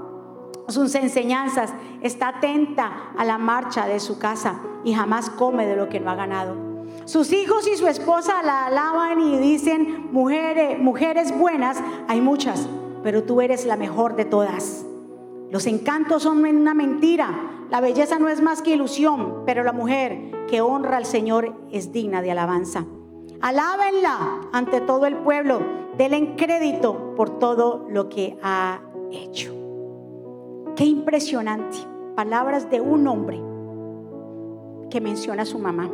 sus 0.68 0.94
enseñanzas. 0.96 1.72
Está 2.02 2.28
atenta 2.28 3.12
a 3.16 3.24
la 3.24 3.38
marcha 3.38 3.86
de 3.86 4.00
su 4.00 4.18
casa 4.18 4.60
y 4.84 4.94
jamás 4.94 5.30
come 5.30 5.66
de 5.66 5.76
lo 5.76 5.88
que 5.88 6.00
no 6.00 6.10
ha 6.10 6.16
ganado. 6.16 6.56
Sus 7.04 7.32
hijos 7.32 7.66
y 7.68 7.76
su 7.76 7.86
esposa 7.86 8.42
la 8.42 8.66
alaban 8.66 9.20
y 9.20 9.38
dicen, 9.38 10.08
mujeres, 10.12 10.78
mujeres 10.78 11.36
buenas, 11.38 11.78
hay 12.06 12.20
muchas, 12.20 12.68
pero 13.02 13.22
tú 13.22 13.40
eres 13.40 13.64
la 13.64 13.76
mejor 13.76 14.16
de 14.16 14.24
todas. 14.24 14.84
Los 15.50 15.66
encantos 15.66 16.24
son 16.24 16.44
una 16.44 16.74
mentira. 16.74 17.47
La 17.70 17.82
belleza 17.82 18.18
no 18.18 18.28
es 18.28 18.40
más 18.40 18.62
que 18.62 18.70
ilusión, 18.70 19.42
pero 19.44 19.62
la 19.62 19.72
mujer 19.72 20.46
que 20.48 20.62
honra 20.62 20.96
al 20.96 21.04
Señor 21.04 21.54
es 21.70 21.92
digna 21.92 22.22
de 22.22 22.30
alabanza. 22.30 22.86
Alábenla 23.42 24.40
ante 24.52 24.80
todo 24.80 25.04
el 25.04 25.16
pueblo. 25.18 25.60
Denle 25.98 26.34
crédito 26.36 27.14
por 27.14 27.38
todo 27.38 27.86
lo 27.90 28.08
que 28.08 28.38
ha 28.42 28.80
hecho. 29.12 29.52
Qué 30.76 30.84
impresionante. 30.84 31.76
Palabras 32.16 32.70
de 32.70 32.80
un 32.80 33.06
hombre 33.06 33.40
que 34.90 35.02
menciona 35.02 35.42
a 35.42 35.46
su 35.46 35.58
mamá. 35.58 35.90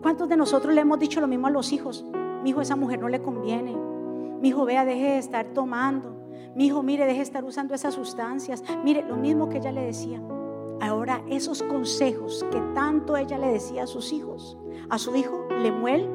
¿Cuántos 0.00 0.28
de 0.28 0.38
nosotros 0.38 0.74
le 0.74 0.80
hemos 0.80 0.98
dicho 0.98 1.20
lo 1.20 1.26
mismo 1.26 1.48
a 1.48 1.50
los 1.50 1.70
hijos? 1.72 2.06
Mi 2.42 2.50
hijo, 2.50 2.62
esa 2.62 2.76
mujer 2.76 2.98
no 2.98 3.08
le 3.08 3.20
conviene. 3.20 3.76
Mi 4.40 4.48
hijo, 4.48 4.64
vea, 4.64 4.86
deje 4.86 5.10
de 5.10 5.18
estar 5.18 5.46
tomando. 5.46 6.16
Mi 6.54 6.66
hijo, 6.66 6.82
mire, 6.82 7.04
deje 7.04 7.18
de 7.18 7.24
estar 7.24 7.44
usando 7.44 7.74
esas 7.74 7.92
sustancias. 7.92 8.64
Mire, 8.82 9.02
lo 9.02 9.16
mismo 9.16 9.48
que 9.48 9.58
ella 9.58 9.72
le 9.72 9.82
decía. 9.82 10.20
Ahora, 10.80 11.22
esos 11.28 11.62
consejos 11.62 12.44
que 12.50 12.60
tanto 12.74 13.16
ella 13.16 13.38
le 13.38 13.48
decía 13.48 13.84
a 13.84 13.86
sus 13.86 14.12
hijos, 14.12 14.58
a 14.90 14.98
su 14.98 15.16
hijo 15.16 15.46
Lemuel, 15.62 16.08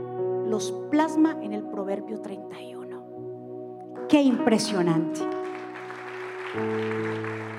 los 0.48 0.72
plasma 0.92 1.38
en 1.42 1.54
el 1.54 1.64
Proverbio 1.64 2.22
31. 2.22 4.06
Qué 4.08 4.22
impresionante. 4.22 5.22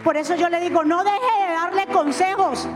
Por 0.05 0.17
eso 0.17 0.35
yo 0.37 0.49
le 0.49 0.61
digo, 0.61 0.85
no 0.85 1.03
deje 1.03 1.47
de 1.47 1.53
darle 1.53 1.87
consejos. 1.93 2.69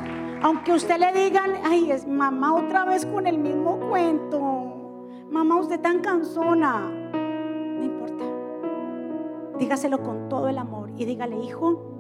Aunque 0.43 0.73
usted 0.73 0.99
le 0.99 1.13
digan, 1.13 1.61
ay, 1.65 1.91
es 1.91 2.07
mamá 2.07 2.55
otra 2.55 2.85
vez 2.85 3.07
con 3.07 3.27
el 3.27 3.39
mismo 3.39 3.79
cuento. 3.89 5.09
Mamá, 5.31 5.61
usted 5.61 5.81
tan 5.81 6.01
cansona. 6.01 6.91
No 7.13 7.85
importa. 7.85 8.25
Dígaselo 9.59 10.03
con 10.03 10.29
todo 10.29 10.49
el 10.49 10.59
amor 10.59 10.91
y 10.97 11.05
dígale, 11.05 11.37
hijo, 11.39 11.96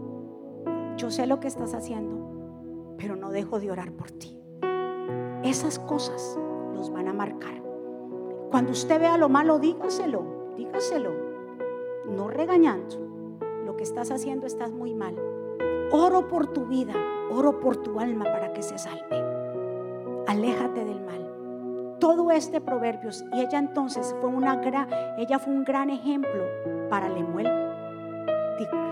yo 0.97 1.11
sé 1.11 1.27
lo 1.27 1.41
que 1.41 1.49
estás 1.49 1.75
haciendo, 1.75 2.97
pero 2.97 3.17
no 3.17 3.31
dejo 3.31 3.61
de 3.61 3.71
orar 3.71 3.93
por 3.93 4.11
ti. 4.11 4.41
Esas 5.43 5.79
cosas 5.79 6.39
los 6.75 6.91
van 6.91 7.09
a 7.09 7.13
marcar. 7.13 7.63
Cuando 8.51 8.73
usted 8.73 8.99
vea 8.99 9.19
lo 9.19 9.29
malo, 9.29 9.59
dígaselo, 9.59 10.55
dígaselo. 10.57 11.13
No 12.09 12.29
regañando. 12.29 12.97
Lo 13.65 13.77
que 13.77 13.83
estás 13.83 14.11
haciendo 14.11 14.47
estás 14.47 14.73
muy 14.73 14.95
mal. 14.95 15.15
Oro 15.93 16.29
por 16.29 16.47
tu 16.47 16.65
vida, 16.65 16.95
oro 17.31 17.61
por 17.61 17.77
tu 17.77 18.01
alma 18.01 18.25
para 18.25 18.53
que 18.53 18.63
se 18.63 18.79
salve. 18.79 19.23
Aléjate 20.27 20.85
del 20.85 21.01
mal. 21.05 21.97
Todo 22.01 22.31
este 22.31 22.61
proverbios 22.61 23.25
y 23.33 23.41
ella 23.41 23.59
entonces 23.59 24.15
fue 24.21 24.31
una 24.31 24.57
gran, 24.57 24.89
ella 25.19 25.39
fue 25.39 25.53
un 25.53 25.65
gran 25.65 25.91
ejemplo 25.91 26.45
para 26.89 27.09
Lemuel. 27.09 27.76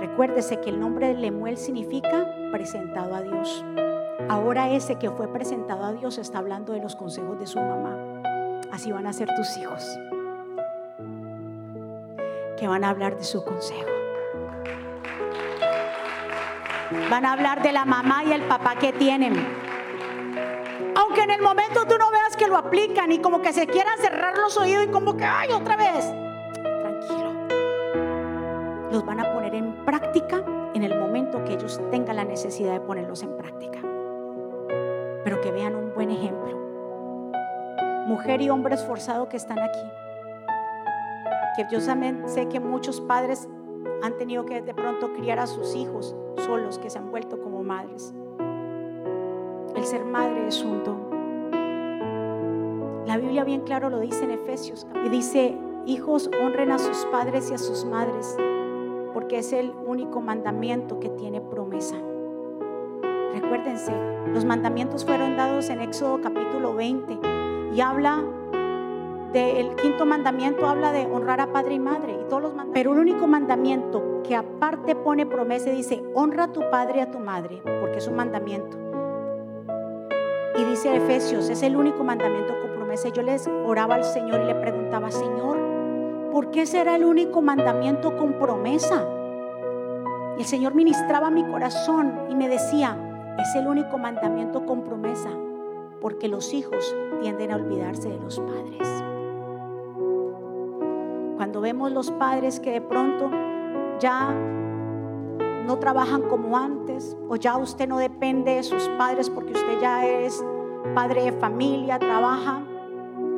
Recuérdese 0.01 0.61
que 0.61 0.71
el 0.71 0.81
nombre 0.81 1.09
de 1.09 1.15
Lemuel 1.15 1.57
significa 1.57 2.27
presentado 2.53 3.15
a 3.15 3.23
Dios. 3.23 3.65
Ahora 4.29 4.71
ese 4.71 4.97
que 4.97 5.11
fue 5.11 5.29
presentado 5.29 5.85
a 5.85 5.93
Dios 5.93 6.19
está 6.19 6.39
hablando 6.39 6.73
de 6.73 6.81
los 6.81 6.97
consejos 6.97 7.39
de 7.39 7.47
su 7.47 7.59
mamá. 7.59 8.23
Así 8.71 8.93
van 8.93 9.07
a 9.07 9.13
ser 9.13 9.29
tus 9.35 9.57
hijos. 9.57 9.99
Que 12.59 12.67
van 12.69 12.85
a 12.85 12.91
hablar 12.91 13.17
de 13.17 13.25
su 13.25 13.45
consejo. 13.45 13.91
Van 17.11 17.25
a 17.25 17.33
hablar 17.33 17.63
de 17.63 17.73
la 17.73 17.85
mamá 17.85 18.25
y 18.25 18.33
el 18.33 18.43
papá 18.43 18.77
que 18.77 18.93
tienen. 18.93 19.35
Aunque 20.97 21.23
en 21.23 21.31
el 21.31 21.43
momento 21.43 21.87
tú 21.87 21.97
no 21.99 22.11
veas 22.11 22.37
que 22.37 22.47
lo 22.47 22.57
aplican 22.57 23.13
y 23.13 23.19
como 23.19 23.43
que 23.43 23.53
se 23.53 23.67
quieran 23.67 23.99
cerrar 23.99 24.39
los 24.39 24.57
oídos 24.57 24.85
y 24.85 24.89
como 24.89 25.17
que, 25.17 25.25
ay, 25.25 25.51
otra 25.51 25.77
vez. 25.77 26.24
Los 28.95 29.05
van 29.05 29.19
a 29.19 29.33
poner 29.33 29.57
en 29.57 29.85
práctica 29.85 30.45
en 30.73 30.85
el 30.85 30.97
momento 30.97 31.43
que 31.43 31.55
ellos 31.55 31.81
tengan 31.91 32.15
la 32.15 32.25
necesidad 32.25 32.75
de 32.75 32.81
ponerlos 32.81 33.25
en 33.25 33.37
práctica. 33.37 33.81
Pero 35.25 35.41
que 35.41 35.51
vean 35.51 35.75
un 35.75 35.93
buen 35.93 36.13
ejemplo. 36.13 36.57
Mujer 38.07 38.41
y 38.41 38.51
hombre 38.51 38.77
esforzado 38.77 39.29
que 39.29 39.37
están 39.37 39.59
aquí. 39.59 39.81
Que 41.57 41.67
yo 41.73 41.81
sé 41.81 42.47
que 42.49 42.61
muchos 42.61 43.01
padres 43.01 43.49
han 44.05 44.17
tenido 44.17 44.47
que 44.47 44.63
de 44.63 44.75
pronto 44.75 45.13
criar 45.13 45.41
a 45.41 45.49
sus 45.49 45.75
hijos 45.75 46.15
solos, 46.37 46.79
que 46.79 46.89
se 46.89 47.01
han 47.01 47.11
vuelto 47.11 47.43
como 47.43 47.65
madres. 47.65 48.15
El 49.75 49.85
ser 49.87 50.05
madre 50.05 50.47
es 50.47 50.63
un 50.63 50.85
don. 50.85 51.03
La 53.07 53.17
Biblia 53.17 53.43
bien 53.43 53.63
claro 53.63 53.91
lo 53.91 53.99
dice 53.99 54.23
en 54.23 54.31
Efesios 54.31 54.87
y 55.05 55.09
dice, 55.09 55.59
hijos 55.85 56.31
honren 56.41 56.71
a 56.71 56.79
sus 56.79 57.05
padres 57.07 57.51
y 57.51 57.55
a 57.55 57.59
sus 57.59 57.85
madres, 57.85 58.37
porque 59.15 59.39
es 59.39 59.53
el 59.53 59.73
único 59.87 60.21
mandamiento 60.21 61.01
que 61.01 61.09
tiene 61.09 61.41
promesa. 61.41 61.97
Recuérdense, 63.33 63.93
los 64.27 64.45
mandamientos 64.45 65.05
fueron 65.05 65.37
dados 65.37 65.71
en 65.71 65.81
Éxodo 65.81 66.21
capítulo 66.21 66.75
20 66.75 67.19
y 67.73 67.81
habla 67.81 68.23
el 69.35 69.75
quinto 69.75 70.07
mandamiento 70.07 70.67
habla 70.67 70.93
de 70.93 71.07
honrar 71.07 71.41
a 71.41 71.53
padre 71.53 71.75
y 71.75 71.81
madre 71.81 72.13
y 72.21 72.29
todos 72.29 72.43
los 72.43 72.53
Pero 72.73 72.93
el 72.93 73.01
único 73.01 73.27
mandamiento 73.27 74.23
que 74.23 74.37
aparte 74.37 74.95
pone 74.95 75.27
promesa 75.27 75.71
dice, 75.71 76.03
honra 76.15 76.45
a 76.45 76.53
tu 76.53 76.61
padre 76.71 76.99
y 76.99 77.01
a 77.01 77.11
tu 77.11 77.19
madre, 77.19 77.61
porque 77.81 77.99
es 77.99 78.07
un 78.07 78.15
mandamiento. 78.15 78.77
Y 80.57 80.65
dice 80.65 80.95
Efesios, 80.95 81.51
es 81.51 81.63
el 81.63 81.77
único 81.77 82.05
mandamiento 82.05 82.55
con 82.61 82.71
promesa. 82.71 83.09
Yo 83.09 83.23
les 83.23 83.49
oraba 83.49 83.97
al 83.97 84.05
Señor 84.05 84.41
y 84.43 84.47
le 84.47 84.55
preguntaba, 84.55 85.11
Señor, 85.11 85.59
¿por 86.35 86.51
qué 86.51 86.67
será 86.67 86.97
el 86.97 87.05
único 87.05 87.43
mandamiento 87.43 88.17
con 88.17 88.33
promesa? 88.41 89.07
El 90.37 90.45
Señor 90.45 90.75
ministraba 90.75 91.31
mi 91.31 91.45
corazón 91.45 92.13
y 92.29 92.35
me 92.35 92.49
decía, 92.49 92.99
es 93.39 93.55
el 93.55 93.69
único 93.69 93.99
mandamiento 93.99 94.67
con 94.67 94.83
promesa, 94.83 95.31
porque 96.01 96.27
los 96.27 96.53
hijos 96.53 96.93
tienden 97.21 97.53
a 97.53 97.55
olvidarse 97.55 98.09
de 98.09 98.19
los 98.19 98.41
padres. 98.41 99.05
Cuando 101.37 101.61
vemos 101.61 101.93
los 101.93 102.11
padres 102.11 102.59
que 102.59 102.73
de 102.73 102.81
pronto 102.81 103.31
ya 104.01 104.35
no 105.69 105.79
trabajan 105.79 106.23
como 106.23 106.59
antes 106.59 107.17
o 107.29 107.37
ya 107.37 107.57
usted 107.59 107.87
no 107.87 107.99
depende 107.99 108.57
de 108.57 108.65
sus 108.65 108.89
padres 108.99 109.31
porque 109.31 109.53
usted 109.53 109.81
ya 109.81 110.05
es 110.05 110.45
padre 110.97 111.27
de 111.27 111.33
familia, 111.33 112.01
trabaja, 112.01 112.61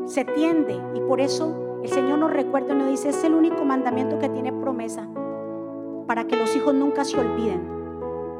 se 0.06 0.24
tiende 0.24 0.80
y 0.94 1.00
por 1.00 1.20
eso 1.20 1.65
el 1.86 1.92
Señor 1.92 2.18
nos 2.18 2.32
recuerda 2.32 2.74
y 2.74 2.76
nos 2.76 2.88
dice, 2.88 3.10
es 3.10 3.22
el 3.22 3.32
único 3.32 3.64
mandamiento 3.64 4.18
que 4.18 4.28
tiene 4.28 4.52
promesa 4.52 5.06
para 6.08 6.24
que 6.26 6.34
los 6.34 6.54
hijos 6.56 6.74
nunca 6.74 7.04
se 7.04 7.16
olviden 7.16 7.76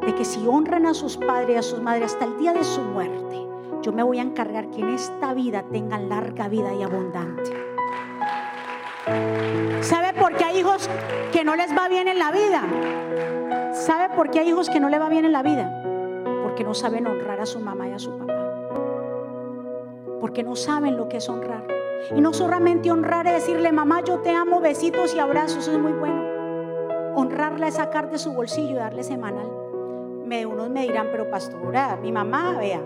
de 0.04 0.14
que 0.16 0.24
si 0.24 0.44
honran 0.48 0.84
a 0.86 0.94
sus 0.94 1.16
padres 1.16 1.54
y 1.54 1.58
a 1.58 1.62
sus 1.62 1.80
madres 1.80 2.12
hasta 2.12 2.24
el 2.24 2.36
día 2.38 2.52
de 2.52 2.64
su 2.64 2.80
muerte, 2.80 3.46
yo 3.82 3.92
me 3.92 4.02
voy 4.02 4.18
a 4.18 4.22
encargar 4.22 4.68
que 4.70 4.80
en 4.80 4.88
esta 4.88 5.32
vida 5.32 5.64
tengan 5.70 6.08
larga 6.08 6.48
vida 6.48 6.74
y 6.74 6.82
abundante. 6.82 7.52
¿Sabe 9.80 10.12
por 10.18 10.34
qué 10.34 10.44
hay 10.44 10.58
hijos 10.58 10.90
que 11.32 11.44
no 11.44 11.54
les 11.54 11.70
va 11.76 11.88
bien 11.88 12.08
en 12.08 12.18
la 12.18 12.32
vida? 12.32 12.62
¿Sabe 13.72 14.12
por 14.16 14.30
qué 14.30 14.40
hay 14.40 14.48
hijos 14.48 14.70
que 14.70 14.80
no 14.80 14.88
les 14.88 15.00
va 15.00 15.08
bien 15.08 15.24
en 15.24 15.32
la 15.32 15.44
vida? 15.44 15.82
Porque 16.42 16.64
no 16.64 16.74
saben 16.74 17.06
honrar 17.06 17.40
a 17.40 17.46
su 17.46 17.60
mamá 17.60 17.86
y 17.86 17.92
a 17.92 17.98
su 18.00 18.10
papá. 18.18 18.34
Porque 20.20 20.42
no 20.42 20.56
saben 20.56 20.96
lo 20.96 21.08
que 21.08 21.18
es 21.18 21.28
honrar. 21.28 21.75
Y 22.14 22.20
no 22.20 22.32
solamente 22.32 22.90
honrar 22.90 23.26
es 23.26 23.34
decirle, 23.34 23.72
mamá, 23.72 24.02
yo 24.02 24.18
te 24.18 24.30
amo, 24.30 24.60
besitos 24.60 25.14
y 25.14 25.18
abrazos, 25.18 25.58
eso 25.58 25.72
es 25.72 25.78
muy 25.78 25.92
bueno. 25.92 26.22
Honrarla 27.14 27.68
es 27.68 27.74
sacar 27.74 28.10
de 28.10 28.18
su 28.18 28.32
bolsillo 28.32 28.72
y 28.72 28.74
darle 28.74 29.02
semanal. 29.02 29.66
Unos 30.26 30.68
me 30.70 30.82
dirán, 30.82 31.08
pero 31.12 31.30
pastora, 31.30 31.96
mi 32.02 32.10
mamá, 32.10 32.56
vea, 32.58 32.82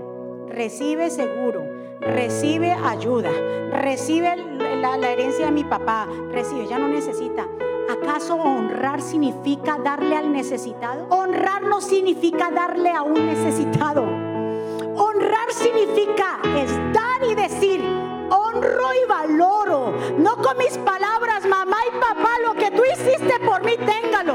recibe 0.46 1.08
seguro, 1.08 1.62
recibe 2.00 2.70
ayuda, 2.70 3.30
recibe 3.72 4.36
la, 4.80 4.96
herencia 5.10 5.46
de 5.46 5.50
mi 5.50 5.64
papá, 5.64 6.06
recibe, 6.30 6.66
ya 6.66 6.78
no 6.78 6.88
necesita. 6.88 7.48
¿Acaso 7.90 8.36
honrar 8.36 9.00
significa 9.00 9.78
darle 9.82 10.16
al 10.16 10.32
necesitado? 10.32 11.06
Honrar 11.08 11.62
no 11.62 11.80
significa 11.80 12.50
darle 12.50 12.90
a 12.90 13.02
un 13.02 13.26
necesitado. 13.26 14.02
Honrar 14.02 15.50
significa 15.50 16.40
es 16.58 16.70
dar 16.92 17.28
y 17.28 17.34
decir, 17.34 17.80
honro 18.60 18.88
y 18.94 19.08
valoro. 19.08 19.94
No 20.18 20.36
con 20.36 20.58
mis 20.58 20.76
palabras, 20.78 21.46
mamá 21.48 21.76
y 21.88 21.98
papá, 21.98 22.30
lo 22.46 22.54
que 22.54 22.70
tú 22.70 22.82
hiciste 22.92 23.40
por 23.44 23.64
mí, 23.64 23.72
téngalo. 23.76 24.34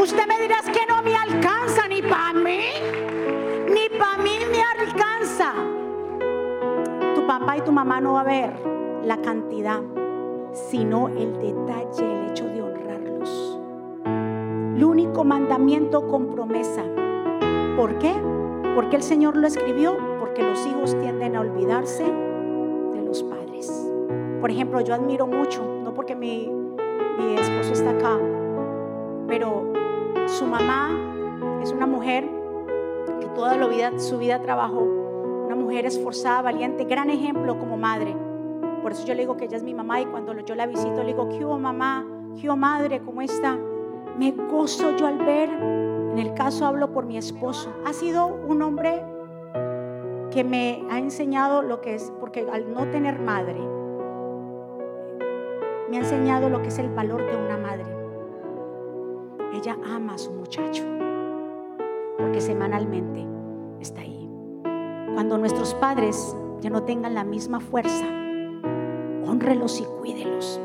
Usted 0.00 0.26
me 0.26 0.40
dirá 0.40 0.56
que 0.62 0.86
no 0.86 1.02
me 1.02 1.16
alcanza 1.16 1.88
ni 1.88 2.02
para 2.02 2.32
mí, 2.32 2.60
ni 3.68 3.98
para 3.98 4.18
mí 4.18 4.38
me 4.50 4.62
alcanza. 4.62 5.52
Tu 7.14 7.26
papá 7.26 7.56
y 7.56 7.60
tu 7.62 7.72
mamá 7.72 8.00
no 8.00 8.14
va 8.14 8.20
a 8.20 8.24
ver 8.24 8.52
la 9.04 9.18
cantidad, 9.18 9.80
sino 10.52 11.08
el 11.08 11.38
detalle, 11.38 12.20
el 12.20 12.30
hecho 12.30 12.46
de 12.46 12.62
honrarlos. 12.62 13.58
El 14.76 14.84
único 14.84 15.24
mandamiento 15.24 16.06
con 16.08 16.28
promesa. 16.28 16.82
¿Por 17.76 17.98
qué? 17.98 18.14
Porque 18.74 18.96
el 18.96 19.02
Señor 19.02 19.36
lo 19.36 19.46
escribió, 19.46 19.96
porque 20.20 20.42
los 20.42 20.66
hijos 20.66 20.98
tienden 20.98 21.36
a 21.36 21.40
olvidarse. 21.40 22.25
Por 24.40 24.50
ejemplo, 24.50 24.80
yo 24.80 24.94
admiro 24.94 25.26
mucho, 25.26 25.62
no 25.82 25.94
porque 25.94 26.14
mi, 26.14 26.50
mi 27.18 27.34
esposo 27.34 27.72
está 27.72 27.90
acá, 27.90 28.18
pero 29.26 29.72
su 30.26 30.46
mamá 30.46 30.90
es 31.62 31.72
una 31.72 31.86
mujer 31.86 32.28
que 33.20 33.26
toda 33.28 33.56
la 33.56 33.66
vida, 33.66 33.98
su 33.98 34.18
vida 34.18 34.40
trabajó, 34.42 34.80
una 35.46 35.56
mujer 35.56 35.86
esforzada, 35.86 36.42
valiente, 36.42 36.84
gran 36.84 37.10
ejemplo 37.10 37.58
como 37.58 37.76
madre. 37.76 38.14
Por 38.82 38.92
eso 38.92 39.06
yo 39.06 39.14
le 39.14 39.22
digo 39.22 39.36
que 39.36 39.46
ella 39.46 39.56
es 39.56 39.62
mi 39.62 39.74
mamá 39.74 40.00
y 40.00 40.06
cuando 40.06 40.32
yo 40.40 40.54
la 40.54 40.66
visito 40.66 41.02
le 41.02 41.08
digo, 41.08 41.28
¿qué 41.28 41.44
hubo 41.44 41.58
mamá? 41.58 42.06
¿Qué 42.40 42.48
hubo 42.48 42.56
madre? 42.56 43.00
¿Cómo 43.00 43.22
está? 43.22 43.58
Me 44.18 44.32
gozo 44.32 44.96
yo 44.96 45.06
al 45.06 45.18
ver, 45.18 45.48
en 45.50 46.18
el 46.18 46.34
caso 46.34 46.66
hablo 46.66 46.92
por 46.92 47.06
mi 47.06 47.16
esposo, 47.16 47.72
ha 47.84 47.92
sido 47.92 48.26
un 48.26 48.62
hombre 48.62 49.02
que 50.30 50.44
me 50.44 50.84
ha 50.90 50.98
enseñado 50.98 51.62
lo 51.62 51.80
que 51.80 51.94
es, 51.94 52.12
porque 52.20 52.46
al 52.52 52.72
no 52.72 52.86
tener 52.90 53.18
madre, 53.18 53.60
me 55.90 55.96
ha 55.96 56.00
enseñado 56.00 56.48
lo 56.48 56.62
que 56.62 56.68
es 56.68 56.78
el 56.78 56.88
valor 56.88 57.24
de 57.24 57.36
una 57.36 57.56
madre. 57.56 57.86
Ella 59.54 59.76
ama 59.84 60.14
a 60.14 60.18
su 60.18 60.32
muchacho, 60.32 60.84
porque 62.18 62.40
semanalmente 62.40 63.26
está 63.80 64.00
ahí. 64.00 64.28
Cuando 65.14 65.38
nuestros 65.38 65.74
padres 65.74 66.36
ya 66.60 66.70
no 66.70 66.82
tengan 66.82 67.14
la 67.14 67.24
misma 67.24 67.60
fuerza, 67.60 68.06
honrelos 69.26 69.80
y 69.80 69.84
cuídelos. 69.84 70.60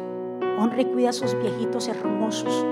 Honra 0.60 0.82
y 0.82 0.86
cuida 0.86 1.10
a 1.10 1.14
sus 1.14 1.36
viejitos 1.40 1.88
hermosos, 1.88 2.66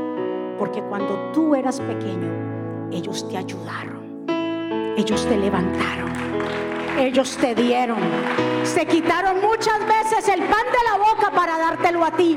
porque 0.60 0.82
cuando 0.84 1.16
tú 1.34 1.56
eras 1.56 1.80
pequeño, 1.82 2.90
ellos 2.92 3.28
te 3.28 3.38
ayudaron, 3.38 4.26
ellos 4.98 5.26
te 5.26 5.38
levantaron, 5.38 6.10
ellos 6.98 7.38
te 7.38 7.56
dieron, 7.56 8.00
se 8.64 8.86
quitaron 8.86 9.42
muchas 9.42 9.80
veces 9.88 10.28
el 10.28 10.42
pan 10.42 10.66
de 10.66 10.90
la 10.90 10.98
boca 10.98 11.32
para 11.32 11.58
dártelo 11.58 12.04
a 12.04 12.12
ti, 12.12 12.36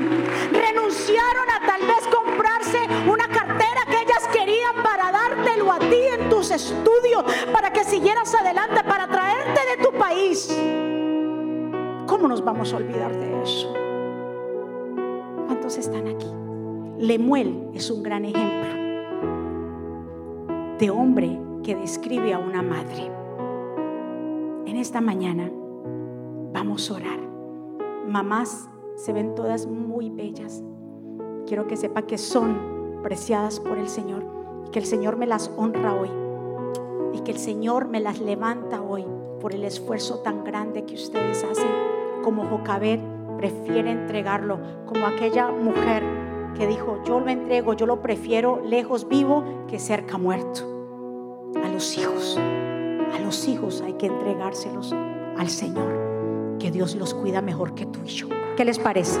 renunciaron 0.51 1.49
a 1.49 1.65
tal 1.65 1.81
vez 1.81 2.07
comprarse 2.13 2.87
una 3.09 3.27
cartera 3.27 3.81
que 3.87 4.01
ellas 4.01 4.27
querían 4.31 4.83
para 4.83 5.11
dártelo 5.11 5.71
a 5.71 5.79
ti 5.79 6.01
en 6.19 6.29
tus 6.29 6.51
estudios, 6.51 7.23
para 7.51 7.71
que 7.71 7.83
siguieras 7.83 8.33
adelante, 8.35 8.83
para 8.83 9.07
traerte 9.07 9.59
de 9.77 9.83
tu 9.83 9.91
país. 9.97 10.49
¿Cómo 12.07 12.27
nos 12.27 12.43
vamos 12.43 12.73
a 12.73 12.77
olvidar 12.77 13.15
de 13.15 13.43
eso? 13.43 13.73
¿Cuántos 15.47 15.77
están 15.77 16.07
aquí? 16.07 16.27
Lemuel 16.99 17.69
es 17.73 17.89
un 17.89 18.03
gran 18.03 18.25
ejemplo 18.25 18.83
de 20.79 20.89
hombre 20.89 21.39
que 21.63 21.75
describe 21.75 22.33
a 22.33 22.39
una 22.39 22.61
madre. 22.61 23.12
En 24.73 24.79
esta 24.79 25.01
mañana 25.01 25.51
vamos 26.51 26.89
a 26.89 26.95
orar. 26.95 27.19
Mamás 28.07 28.71
se 28.95 29.13
ven 29.13 29.35
todas 29.35 29.67
muy 29.67 30.09
bellas. 30.09 30.63
Quiero 31.45 31.67
que 31.67 31.77
sepa 31.77 32.07
que 32.07 32.17
son 32.17 32.99
preciadas 33.03 33.59
por 33.59 33.77
el 33.77 33.87
Señor 33.87 34.25
y 34.65 34.71
que 34.71 34.79
el 34.79 34.85
Señor 34.85 35.15
me 35.15 35.27
las 35.27 35.51
honra 35.57 35.93
hoy 35.93 36.09
y 37.13 37.19
que 37.19 37.29
el 37.29 37.37
Señor 37.37 37.87
me 37.87 37.99
las 37.99 38.19
levanta 38.19 38.81
hoy 38.81 39.05
por 39.39 39.53
el 39.53 39.63
esfuerzo 39.63 40.21
tan 40.23 40.43
grande 40.43 40.85
que 40.85 40.95
ustedes 40.95 41.43
hacen 41.43 41.69
como 42.23 42.47
Jocabet 42.47 42.99
prefiere 43.37 43.91
entregarlo, 43.91 44.57
como 44.87 45.05
aquella 45.05 45.51
mujer 45.51 46.01
que 46.57 46.65
dijo, 46.65 46.99
yo 47.05 47.19
lo 47.19 47.29
entrego, 47.29 47.73
yo 47.75 47.85
lo 47.85 48.01
prefiero 48.01 48.59
lejos 48.65 49.07
vivo 49.07 49.43
que 49.67 49.77
cerca 49.77 50.17
muerto. 50.17 50.61
A 51.63 51.67
los 51.69 51.95
hijos, 51.95 52.39
a 53.13 53.19
los 53.19 53.47
hijos 53.47 53.81
hay 53.81 53.93
que 53.93 54.07
entregárselos 54.07 54.91
al 54.91 55.49
Señor, 55.49 56.57
que 56.59 56.71
Dios 56.71 56.95
los 56.95 57.13
cuida 57.13 57.41
mejor 57.41 57.75
que 57.75 57.85
tú 57.85 57.99
y 58.05 58.09
yo. 58.09 58.27
¿Qué 58.57 58.65
les 58.65 58.79
parece? 58.79 59.19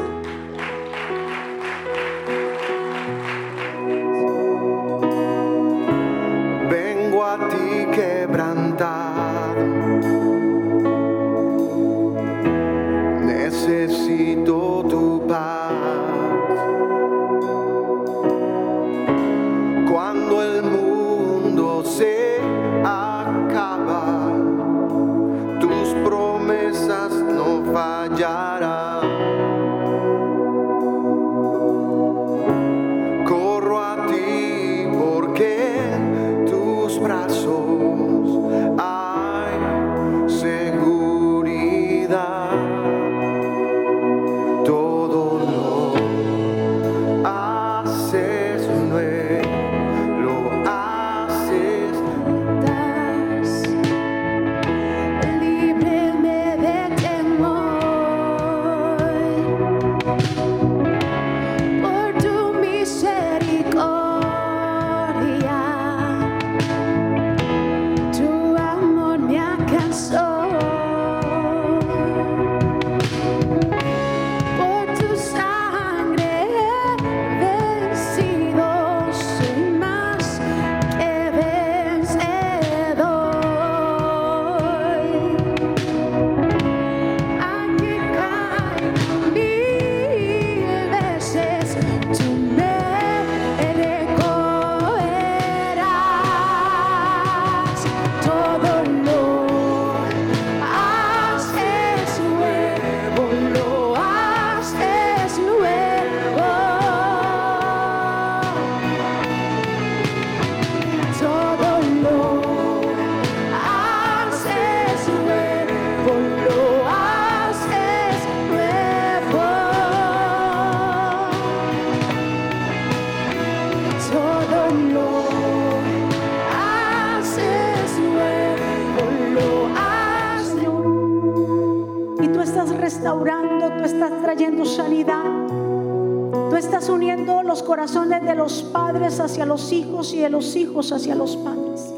Los 140.33 140.55
hijos 140.57 140.91
hacia 140.91 141.15
los 141.15 141.37
padres. 141.37 141.93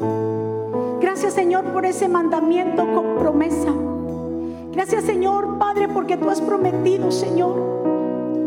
Gracias 1.00 1.32
Señor 1.32 1.64
por 1.72 1.84
ese 1.84 2.08
mandamiento 2.08 2.86
con 2.94 3.16
promesa. 3.18 3.72
Gracias 4.72 5.04
Señor 5.04 5.58
Padre 5.58 5.88
porque 5.88 6.16
tú 6.16 6.28
has 6.28 6.40
prometido 6.40 7.10
Señor 7.10 7.76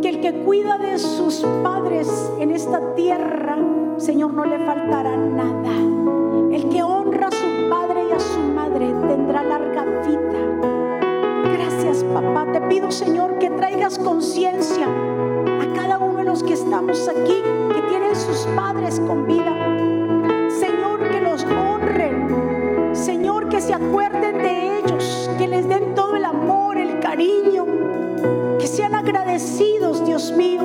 que 0.01 0.09
el 0.09 0.21
que 0.21 0.43
cuida 0.43 0.77
de 0.77 0.97
sus 0.97 1.45
padres 1.63 2.07
en 2.39 2.51
esta 2.51 2.95
tierra, 2.95 3.57
Señor, 3.97 4.33
no 4.33 4.45
le 4.45 4.59
faltará 4.59 5.17
nada. 5.17 5.71
El 6.53 6.69
que 6.69 6.83
honra 6.83 7.27
a 7.27 7.31
su 7.31 7.69
padre 7.69 8.05
y 8.09 8.13
a 8.13 8.19
su 8.19 8.39
madre 8.39 8.93
tendrá 9.07 9.43
larga 9.43 9.83
vida. 10.07 11.51
Gracias, 11.53 12.03
papá. 12.13 12.51
Te 12.53 12.61
pido, 12.61 12.91
Señor, 12.91 13.39
que 13.39 13.49
traigas 13.49 13.99
conciencia 13.99 14.85
a 14.85 15.73
cada 15.73 15.97
uno 15.97 16.19
de 16.19 16.25
los 16.25 16.43
que 16.43 16.53
estamos 16.53 17.09
aquí, 17.09 17.41
que 17.73 17.81
tienen 17.89 18.15
sus 18.15 18.47
padres 18.55 19.01
con 19.01 19.27
vida. 19.27 19.38
Dios 29.77 30.31
mío. 30.31 30.61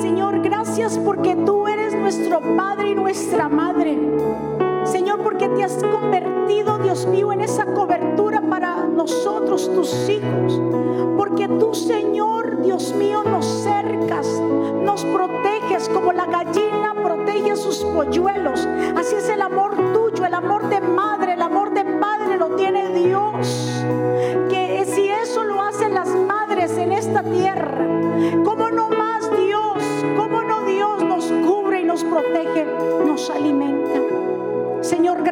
Señor, 0.00 0.40
gracias 0.40 0.96
porque 0.98 1.34
tú 1.34 1.66
eres 1.66 1.94
nuestro 1.94 2.40
Padre 2.56 2.90
y 2.90 2.94
nuestra 2.94 3.48
Madre. 3.48 3.98
Señor, 4.84 5.20
porque 5.22 5.48
te 5.48 5.64
has 5.64 5.74
convertido, 5.82 6.78
Dios 6.78 7.06
mío, 7.06 7.32
en 7.32 7.40
esa 7.40 7.66
cobertura 7.66 8.40
para 8.40 8.86
nosotros, 8.86 9.70
tus 9.74 10.08
hijos. 10.08 10.60
Porque 11.16 11.48
tú, 11.48 11.74
Señor, 11.74 12.62
Dios 12.62 12.94
mío, 12.94 13.24
nos 13.24 13.44
cercas, 13.44 14.26
nos 14.82 15.04
proteges 15.04 15.88
como 15.88 16.12
la 16.12 16.26
gallina 16.26 16.94
protege 17.02 17.50
a 17.50 17.56
sus 17.56 17.78
polluelos. 17.78 18.66
Así 18.96 19.16
es 19.16 19.28
el 19.28 19.42
amor 19.42 19.74
tuyo, 19.92 20.24
el 20.24 20.34
amor 20.34 20.68
de 20.68 20.80
madre, 20.80 21.27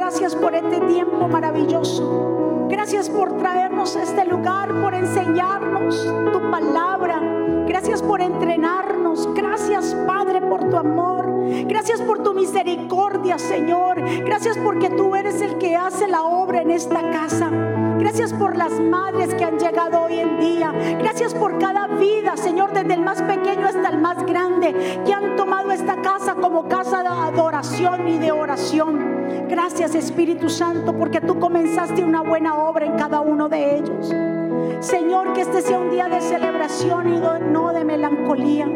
gracias 0.06 0.36
por 0.36 0.54
este 0.54 0.78
tiempo 0.82 1.26
maravilloso. 1.26 2.68
Gracias 2.70 3.10
por 3.10 3.36
traernos 3.38 3.96
a 3.96 4.04
este 4.04 4.24
lugar, 4.24 4.72
por 4.80 4.94
enseñarnos 4.94 6.00
tu 6.32 6.48
palabra. 6.48 7.20
Gracias 7.66 8.02
por 8.02 8.20
entrenarnos. 8.20 9.28
Gracias, 9.34 9.96
Padre, 10.06 10.42
por 10.42 10.70
tu 10.70 10.76
amor. 10.76 11.26
Gracias 11.66 12.00
por 12.02 12.22
tu 12.22 12.34
misericordia, 12.34 13.36
Señor. 13.36 14.00
Gracias 14.24 14.56
porque 14.58 14.90
tú 14.90 15.16
eres 15.16 15.42
el 15.42 15.58
que 15.58 15.74
hace 15.74 16.06
la 16.06 16.22
obra 16.22 16.62
en 16.62 16.70
esta 16.70 17.10
casa. 17.10 17.50
Gracias 17.98 18.32
por 18.32 18.56
las 18.56 18.78
madres 18.78 19.34
que 19.34 19.44
han 19.44 19.58
llegado 19.58 20.02
hoy 20.02 20.20
en 20.20 20.38
día. 20.38 20.72
Gracias 21.00 21.34
por 21.34 21.58
cada 21.58 21.88
vida, 21.88 22.36
Señor, 22.36 22.72
desde 22.72 22.94
el 22.94 23.00
más 23.00 23.20
pequeño 23.22 23.66
hasta 23.66 23.88
el 23.88 23.98
más 23.98 24.24
grande, 24.24 25.02
que 25.04 25.12
han 25.12 25.34
tomado 25.34 25.72
esta 25.72 26.00
casa 26.00 26.36
como 26.36 26.68
casa 26.68 27.02
de 27.02 27.08
adoración 27.08 28.06
y 28.06 28.18
de 28.18 28.30
oración. 28.30 29.15
Gracias, 29.48 29.94
Espíritu 29.94 30.48
Santo, 30.48 30.92
porque 30.92 31.20
tú 31.20 31.38
comenzaste 31.38 32.02
una 32.02 32.22
buena 32.22 32.56
obra 32.56 32.86
en 32.86 32.96
cada 32.96 33.20
uno 33.20 33.48
de 33.48 33.76
ellos. 33.76 34.14
Señor, 34.80 35.32
que 35.32 35.42
este 35.42 35.62
sea 35.62 35.78
un 35.78 35.90
día 35.90 36.08
de 36.08 36.20
celebración 36.20 37.14
y 37.14 37.20
no 37.50 37.72
de 37.72 37.84
melancolía. 37.84 38.66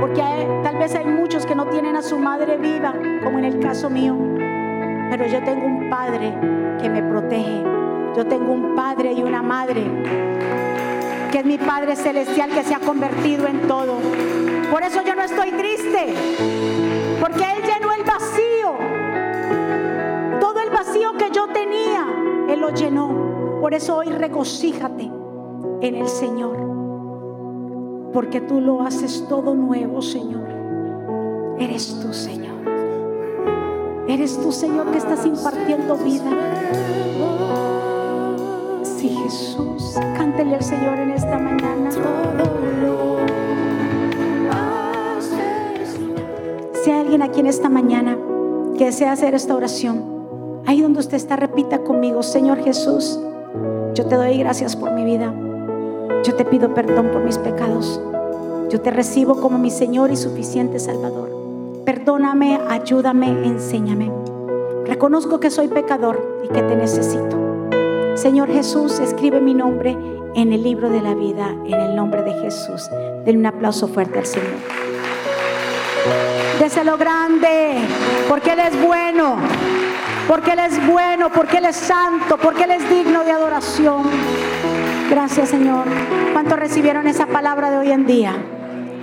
Porque 0.00 0.22
tal 0.62 0.76
vez 0.76 0.94
hay 0.94 1.06
muchos 1.06 1.46
que 1.46 1.54
no 1.54 1.66
tienen 1.66 1.96
a 1.96 2.02
su 2.02 2.18
madre 2.18 2.56
viva, 2.56 2.94
como 3.22 3.38
en 3.38 3.44
el 3.44 3.60
caso 3.60 3.90
mío. 3.90 4.16
Pero 5.10 5.26
yo 5.26 5.42
tengo 5.42 5.66
un 5.66 5.88
padre 5.88 6.34
que 6.80 6.88
me 6.88 7.02
protege. 7.02 7.62
Yo 8.16 8.26
tengo 8.26 8.52
un 8.52 8.74
padre 8.74 9.12
y 9.12 9.22
una 9.22 9.42
madre 9.42 9.84
que 11.30 11.40
es 11.40 11.44
mi 11.44 11.58
Padre 11.58 11.96
Celestial 11.96 12.50
que 12.50 12.62
se 12.62 12.74
ha 12.74 12.80
convertido 12.80 13.46
en 13.46 13.68
todo. 13.68 13.98
Por 14.70 14.82
eso 14.82 15.02
yo 15.02 15.14
no 15.14 15.22
estoy 15.22 15.52
triste, 15.52 16.14
porque 17.20 17.44
Él 17.44 17.62
llenó 17.62 17.92
el 17.92 18.04
vacío. 18.04 18.95
Llenó. 22.70 23.58
Por 23.60 23.74
eso 23.74 23.96
hoy 23.96 24.06
regocíjate 24.06 25.10
en 25.80 25.94
el 25.94 26.08
Señor, 26.08 26.56
porque 28.12 28.40
tú 28.40 28.60
lo 28.60 28.82
haces 28.82 29.24
todo 29.28 29.54
nuevo, 29.54 30.02
Señor. 30.02 30.48
Eres 31.58 31.98
tú, 32.00 32.12
Señor. 32.12 32.56
Eres 34.08 34.38
tú, 34.40 34.52
Señor, 34.52 34.90
que 34.90 34.98
estás 34.98 35.26
impartiendo 35.26 35.96
vida. 35.96 36.30
Sí, 38.82 39.08
Jesús. 39.08 39.98
Cántele 40.16 40.54
al 40.54 40.62
Señor 40.62 40.98
en 40.98 41.10
esta 41.10 41.38
mañana. 41.38 41.90
Si 46.82 46.90
hay 46.90 47.00
alguien 47.00 47.22
aquí 47.22 47.40
en 47.40 47.46
esta 47.46 47.68
mañana 47.68 48.16
que 48.78 48.84
desea 48.86 49.12
hacer 49.12 49.34
esta 49.34 49.56
oración, 49.56 50.15
donde 50.80 51.00
usted 51.00 51.16
está, 51.16 51.36
repita 51.36 51.78
conmigo, 51.78 52.22
Señor 52.22 52.58
Jesús, 52.62 53.18
yo 53.94 54.06
te 54.06 54.16
doy 54.16 54.38
gracias 54.38 54.76
por 54.76 54.92
mi 54.92 55.04
vida. 55.04 55.32
Yo 56.24 56.34
te 56.34 56.44
pido 56.44 56.74
perdón 56.74 57.10
por 57.12 57.22
mis 57.22 57.38
pecados. 57.38 58.00
Yo 58.68 58.80
te 58.80 58.90
recibo 58.90 59.40
como 59.40 59.58
mi 59.58 59.70
Señor 59.70 60.10
y 60.10 60.16
suficiente 60.16 60.78
Salvador. 60.78 61.30
Perdóname, 61.84 62.58
ayúdame, 62.68 63.28
enséñame. 63.46 64.10
Reconozco 64.84 65.40
que 65.40 65.50
soy 65.50 65.68
pecador 65.68 66.40
y 66.44 66.48
que 66.48 66.62
te 66.62 66.76
necesito. 66.76 67.36
Señor 68.14 68.48
Jesús, 68.48 68.98
escribe 68.98 69.40
mi 69.40 69.54
nombre 69.54 69.96
en 70.34 70.52
el 70.52 70.62
libro 70.62 70.90
de 70.90 71.00
la 71.00 71.14
vida, 71.14 71.54
en 71.64 71.74
el 71.74 71.96
nombre 71.96 72.22
de 72.22 72.32
Jesús. 72.40 72.90
Denle 73.24 73.38
un 73.38 73.46
aplauso 73.46 73.88
fuerte 73.88 74.18
al 74.18 74.26
Señor. 74.26 74.56
Déselo 76.58 76.96
grande, 76.98 77.78
porque 78.28 78.52
Él 78.52 78.60
es 78.60 78.82
bueno, 78.82 79.36
porque 80.28 80.52
Él 80.52 80.60
es 80.60 80.86
bueno, 80.86 81.30
porque 81.30 81.58
Él 81.58 81.66
es 81.66 81.76
santo, 81.76 82.36
porque 82.36 82.64
Él 82.64 82.72
es 82.72 82.90
digno 82.90 83.24
de 83.24 83.30
adoración. 83.30 84.02
Gracias, 85.10 85.50
Señor. 85.50 85.84
¿Cuántos 86.32 86.58
recibieron 86.58 87.06
esa 87.06 87.26
palabra 87.26 87.70
de 87.70 87.78
hoy 87.78 87.92
en 87.92 88.06
día? 88.06 88.34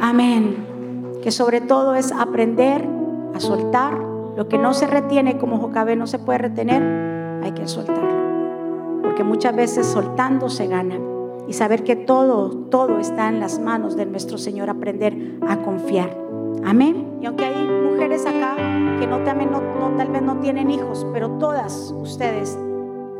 Amén. 0.01 1.19
Que 1.23 1.31
sobre 1.31 1.61
todo 1.61 1.95
es 1.95 2.11
aprender 2.11 2.85
a 3.33 3.39
soltar 3.39 3.93
lo 4.35 4.47
que 4.47 4.57
no 4.57 4.73
se 4.73 4.87
retiene, 4.87 5.37
como 5.37 5.59
Jocabé 5.59 5.95
no 5.95 6.07
se 6.07 6.19
puede 6.19 6.39
retener, 6.39 7.41
hay 7.43 7.51
que 7.51 7.67
soltarlo. 7.67 9.01
Porque 9.03 9.23
muchas 9.23 9.55
veces 9.55 9.85
soltando 9.85 10.49
se 10.49 10.67
gana. 10.67 10.99
Y 11.47 11.53
saber 11.53 11.83
que 11.83 11.95
todo, 11.95 12.49
todo 12.69 12.99
está 12.99 13.27
en 13.29 13.39
las 13.39 13.59
manos 13.59 13.95
de 13.95 14.05
nuestro 14.05 14.37
Señor, 14.37 14.69
aprender 14.69 15.37
a 15.47 15.57
confiar. 15.57 16.22
Amén. 16.65 17.19
Y 17.21 17.25
aunque 17.25 17.45
hay 17.45 17.67
mujeres 17.67 18.25
acá 18.25 18.55
que 18.99 19.07
no, 19.07 19.19
también 19.23 19.51
no, 19.51 19.61
tal 19.97 20.09
vez 20.09 20.21
no 20.21 20.37
tienen 20.39 20.69
hijos, 20.71 21.05
pero 21.13 21.29
todas 21.37 21.93
ustedes 21.97 22.57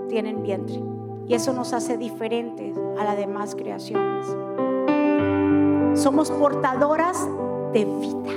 tienen 0.09 0.43
vientre. 0.43 0.81
Y 1.27 1.34
eso 1.34 1.53
nos 1.53 1.73
hace 1.73 1.97
diferentes 1.97 2.77
a 2.99 3.03
las 3.03 3.17
demás 3.17 3.55
creaciones. 3.55 4.27
Somos 5.93 6.31
portadoras 6.31 7.27
de 7.71 7.86
vida. 7.86 8.34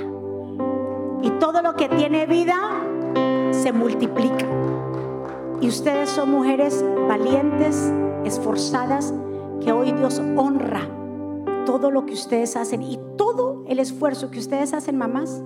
Y 1.21 1.31
todo 1.39 1.61
lo 1.61 1.75
que 1.75 1.89
tiene 1.89 2.25
vida 2.25 2.55
se 3.51 3.73
multiplica. 3.73 4.45
Y 5.59 5.67
ustedes 5.67 6.09
son 6.09 6.31
mujeres 6.31 6.85
valientes, 7.07 7.91
esforzadas, 8.23 9.13
que 9.59 9.71
hoy 9.71 9.91
Dios 9.91 10.21
honra 10.35 10.87
todo 11.67 11.91
lo 11.91 12.05
que 12.05 12.13
ustedes 12.13 12.55
hacen 12.55 12.81
y 12.81 12.97
todo 13.17 13.65
el 13.67 13.79
esfuerzo 13.79 14.31
que 14.31 14.39
ustedes 14.39 14.73
hacen, 14.73 14.97
mamás, 14.97 15.43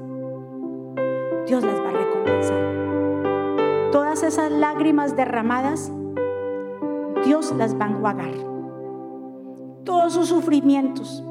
Dios 1.48 1.64
les 1.64 1.80
va 1.80 1.90
a 1.90 1.94
recompensar. 1.94 3.92
Todas 3.92 4.22
esas 4.22 4.52
lágrimas 4.52 5.16
derramadas, 5.16 5.92
Dios 7.26 7.52
las 7.58 7.74
va 7.74 7.86
a 7.86 7.90
enjuagar. 7.90 8.34
Todos 9.84 10.14
sus 10.14 10.28
sufrimientos, 10.28 11.24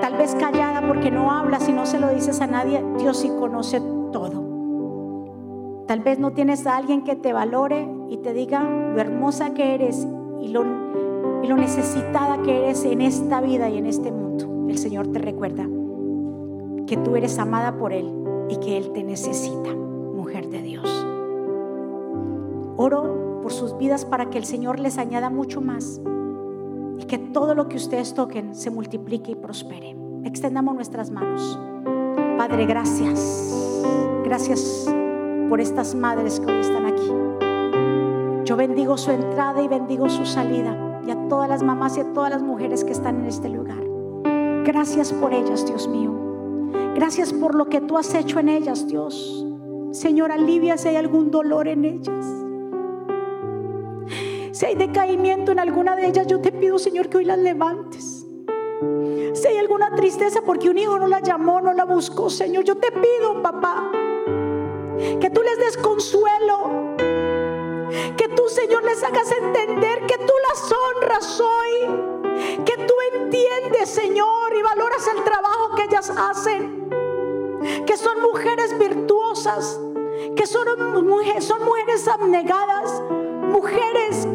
tal 0.00 0.16
vez 0.16 0.34
callada 0.36 0.88
porque 0.88 1.10
no 1.10 1.30
hablas 1.30 1.68
y 1.68 1.74
no 1.74 1.84
se 1.84 2.00
lo 2.00 2.08
dices 2.08 2.40
a 2.40 2.46
nadie, 2.46 2.82
Dios 2.96 3.18
sí 3.18 3.28
conoce 3.28 3.82
todo. 4.10 5.84
Tal 5.86 6.00
vez 6.00 6.18
no 6.18 6.32
tienes 6.32 6.66
a 6.66 6.78
alguien 6.78 7.04
que 7.04 7.14
te 7.14 7.34
valore 7.34 7.86
y 8.08 8.16
te 8.16 8.32
diga 8.32 8.62
lo 8.62 8.98
hermosa 8.98 9.52
que 9.52 9.74
eres 9.74 10.08
y 10.40 10.48
lo, 10.48 10.64
lo 11.46 11.56
necesitada 11.56 12.42
que 12.42 12.64
eres 12.64 12.84
en 12.84 13.00
esta 13.00 13.40
vida 13.40 13.68
y 13.68 13.78
en 13.78 13.86
este 13.86 14.10
mundo. 14.10 14.66
El 14.68 14.78
Señor 14.78 15.08
te 15.08 15.18
recuerda 15.18 15.66
que 16.86 16.96
tú 16.96 17.16
eres 17.16 17.38
amada 17.38 17.76
por 17.76 17.92
Él 17.92 18.10
y 18.48 18.56
que 18.56 18.76
Él 18.76 18.92
te 18.92 19.02
necesita, 19.02 19.74
mujer 19.74 20.48
de 20.48 20.62
Dios. 20.62 21.06
Oro 22.76 23.40
por 23.42 23.52
sus 23.52 23.76
vidas 23.78 24.04
para 24.04 24.30
que 24.30 24.38
el 24.38 24.44
Señor 24.44 24.80
les 24.80 24.98
añada 24.98 25.30
mucho 25.30 25.60
más 25.60 26.00
y 26.98 27.04
que 27.04 27.18
todo 27.18 27.54
lo 27.54 27.68
que 27.68 27.76
ustedes 27.76 28.14
toquen 28.14 28.54
se 28.54 28.70
multiplique 28.70 29.32
y 29.32 29.36
prospere. 29.36 29.96
Extendamos 30.24 30.74
nuestras 30.74 31.10
manos. 31.10 31.58
Padre, 32.38 32.66
gracias. 32.66 33.82
Gracias 34.24 34.92
por 35.48 35.60
estas 35.60 35.94
madres 35.94 36.40
que 36.40 36.50
hoy 36.50 36.60
están 36.60 36.86
aquí. 36.86 37.12
Yo 38.44 38.56
bendigo 38.56 38.96
su 38.96 39.10
entrada 39.10 39.62
y 39.62 39.68
bendigo 39.68 40.08
su 40.08 40.24
salida 40.24 40.85
todas 41.28 41.48
las 41.48 41.62
mamás 41.62 41.96
y 41.96 42.00
a 42.00 42.12
todas 42.12 42.30
las 42.30 42.42
mujeres 42.42 42.84
que 42.84 42.92
están 42.92 43.20
en 43.20 43.26
este 43.26 43.48
lugar. 43.48 43.82
Gracias 44.64 45.12
por 45.12 45.32
ellas, 45.32 45.66
Dios 45.66 45.88
mío. 45.88 46.12
Gracias 46.94 47.32
por 47.32 47.54
lo 47.54 47.66
que 47.66 47.80
tú 47.80 47.98
has 47.98 48.14
hecho 48.14 48.40
en 48.40 48.48
ellas, 48.48 48.86
Dios. 48.86 49.46
Señor, 49.92 50.32
alivia 50.32 50.76
si 50.76 50.88
hay 50.88 50.96
algún 50.96 51.30
dolor 51.30 51.68
en 51.68 51.84
ellas. 51.84 52.24
Si 54.52 54.64
hay 54.64 54.74
decaimiento 54.74 55.52
en 55.52 55.58
alguna 55.58 55.94
de 55.96 56.06
ellas, 56.06 56.26
yo 56.26 56.40
te 56.40 56.50
pido, 56.50 56.78
Señor, 56.78 57.08
que 57.08 57.18
hoy 57.18 57.24
las 57.24 57.38
levantes. 57.38 58.26
Si 59.34 59.48
hay 59.48 59.58
alguna 59.58 59.94
tristeza 59.94 60.40
porque 60.44 60.70
un 60.70 60.78
hijo 60.78 60.98
no 60.98 61.06
la 61.06 61.20
llamó, 61.20 61.60
no 61.60 61.72
la 61.74 61.84
buscó, 61.84 62.30
Señor, 62.30 62.64
yo 62.64 62.76
te 62.76 62.90
pido, 62.90 63.42
papá, 63.42 63.90
que 65.20 65.30
tú 65.30 65.42
les 65.42 65.58
des 65.58 65.76
consuelo. 65.76 66.85
Que 68.16 68.28
tú, 68.28 68.48
Señor, 68.48 68.84
les 68.84 69.02
hagas 69.02 69.30
entender 69.32 70.06
que 70.06 70.18
tú 70.18 70.32
las 70.48 70.72
honras 70.72 71.40
hoy. 71.40 72.64
Que 72.64 72.76
tú 72.86 72.94
entiendes, 73.14 73.90
Señor, 73.90 74.54
y 74.58 74.62
valoras 74.62 75.08
el 75.08 75.24
trabajo 75.24 75.74
que 75.76 75.84
ellas 75.84 76.12
hacen. 76.16 76.88
Que 77.86 77.96
son 77.96 78.20
mujeres 78.22 78.78
virtuosas. 78.78 79.80
Que 80.34 80.46
son 80.46 80.66
mujeres, 81.06 81.44
son 81.44 81.64
mujeres 81.64 82.06
abnegadas. 82.08 83.02
Mujeres 83.42 84.28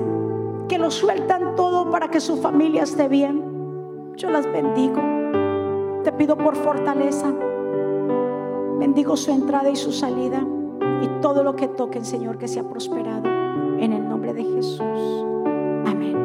que 0.67 0.77
lo 0.77 0.89
sueltan 0.89 1.55
todo 1.55 1.91
para 1.91 2.09
que 2.09 2.19
su 2.19 2.37
familia 2.37 2.83
esté 2.83 3.07
bien. 3.07 4.13
Yo 4.15 4.29
las 4.29 4.45
bendigo. 4.45 5.01
Te 6.03 6.11
pido 6.11 6.37
por 6.37 6.55
fortaleza. 6.55 7.31
Bendigo 8.79 9.15
su 9.15 9.31
entrada 9.31 9.69
y 9.69 9.75
su 9.75 9.91
salida. 9.91 10.43
Y 11.01 11.07
todo 11.21 11.43
lo 11.43 11.55
que 11.55 11.67
toquen, 11.67 12.05
Señor, 12.05 12.37
que 12.37 12.47
sea 12.47 12.63
prosperado. 12.63 13.40
De 14.41 14.55
Jesús. 14.55 14.81
Amén. 15.85 16.17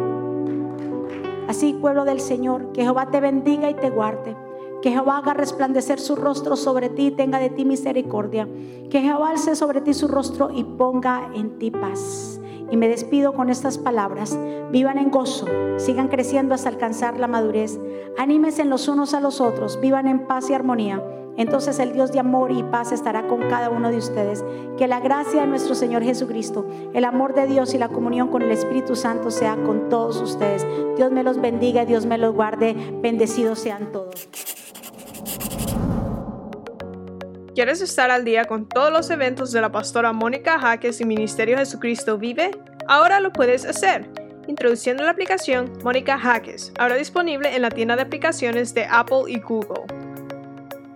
Así, 1.48 1.74
pueblo 1.74 2.06
del 2.06 2.20
Señor, 2.20 2.72
que 2.72 2.82
Jehová 2.82 3.10
te 3.10 3.20
bendiga 3.20 3.68
y 3.68 3.74
te 3.74 3.90
guarde. 3.90 4.34
Que 4.80 4.90
Jehová 4.90 5.18
haga 5.18 5.34
resplandecer 5.34 6.00
su 6.00 6.16
rostro 6.16 6.56
sobre 6.56 6.88
ti 6.88 7.08
y 7.08 7.10
tenga 7.10 7.38
de 7.38 7.50
ti 7.50 7.66
misericordia. 7.66 8.48
Que 8.88 9.02
Jehová 9.02 9.30
alce 9.30 9.54
sobre 9.54 9.82
ti 9.82 9.92
su 9.92 10.08
rostro 10.08 10.50
y 10.50 10.64
ponga 10.64 11.30
en 11.34 11.58
ti 11.58 11.70
paz. 11.70 12.40
Y 12.70 12.78
me 12.78 12.88
despido 12.88 13.34
con 13.34 13.50
estas 13.50 13.76
palabras. 13.76 14.38
Vivan 14.72 14.96
en 14.96 15.10
gozo, 15.10 15.46
sigan 15.76 16.08
creciendo 16.08 16.54
hasta 16.54 16.70
alcanzar 16.70 17.20
la 17.20 17.28
madurez. 17.28 17.78
Anímense 18.16 18.64
los 18.64 18.88
unos 18.88 19.12
a 19.12 19.20
los 19.20 19.42
otros, 19.42 19.78
vivan 19.80 20.06
en 20.06 20.26
paz 20.26 20.48
y 20.48 20.54
armonía. 20.54 21.02
Entonces 21.36 21.78
el 21.78 21.92
Dios 21.92 22.12
de 22.12 22.18
amor 22.18 22.50
y 22.52 22.62
paz 22.62 22.92
estará 22.92 23.26
con 23.26 23.48
cada 23.48 23.70
uno 23.70 23.90
de 23.90 23.98
ustedes. 23.98 24.44
Que 24.78 24.86
la 24.86 25.00
gracia 25.00 25.42
de 25.42 25.46
nuestro 25.46 25.74
Señor 25.74 26.02
Jesucristo, 26.02 26.66
el 26.94 27.04
amor 27.04 27.34
de 27.34 27.46
Dios 27.46 27.74
y 27.74 27.78
la 27.78 27.88
comunión 27.88 28.28
con 28.28 28.42
el 28.42 28.50
Espíritu 28.50 28.96
Santo 28.96 29.30
sea 29.30 29.56
con 29.56 29.88
todos 29.88 30.20
ustedes. 30.20 30.66
Dios 30.96 31.12
me 31.12 31.22
los 31.22 31.40
bendiga, 31.40 31.84
Dios 31.84 32.06
me 32.06 32.18
los 32.18 32.34
guarde. 32.34 32.74
Bendecidos 33.02 33.58
sean 33.58 33.92
todos. 33.92 34.28
¿Quieres 37.54 37.80
estar 37.80 38.10
al 38.10 38.24
día 38.24 38.44
con 38.44 38.68
todos 38.68 38.92
los 38.92 39.08
eventos 39.10 39.50
de 39.50 39.62
la 39.62 39.72
pastora 39.72 40.12
Mónica 40.12 40.58
Jaques 40.58 41.00
y 41.00 41.06
Ministerio 41.06 41.56
Jesucristo 41.56 42.18
Vive? 42.18 42.50
Ahora 42.86 43.18
lo 43.20 43.32
puedes 43.32 43.64
hacer 43.64 44.10
introduciendo 44.46 45.02
la 45.02 45.10
aplicación 45.10 45.72
Mónica 45.82 46.18
Jaques, 46.18 46.72
ahora 46.78 46.94
disponible 46.94 47.54
en 47.54 47.62
la 47.62 47.70
tienda 47.70 47.96
de 47.96 48.02
aplicaciones 48.02 48.74
de 48.74 48.86
Apple 48.88 49.24
y 49.28 49.40
Google. 49.40 50.05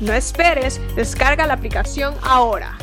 No 0.00 0.12
esperes, 0.12 0.80
descarga 0.96 1.46
la 1.46 1.54
aplicación 1.54 2.14
ahora. 2.22 2.76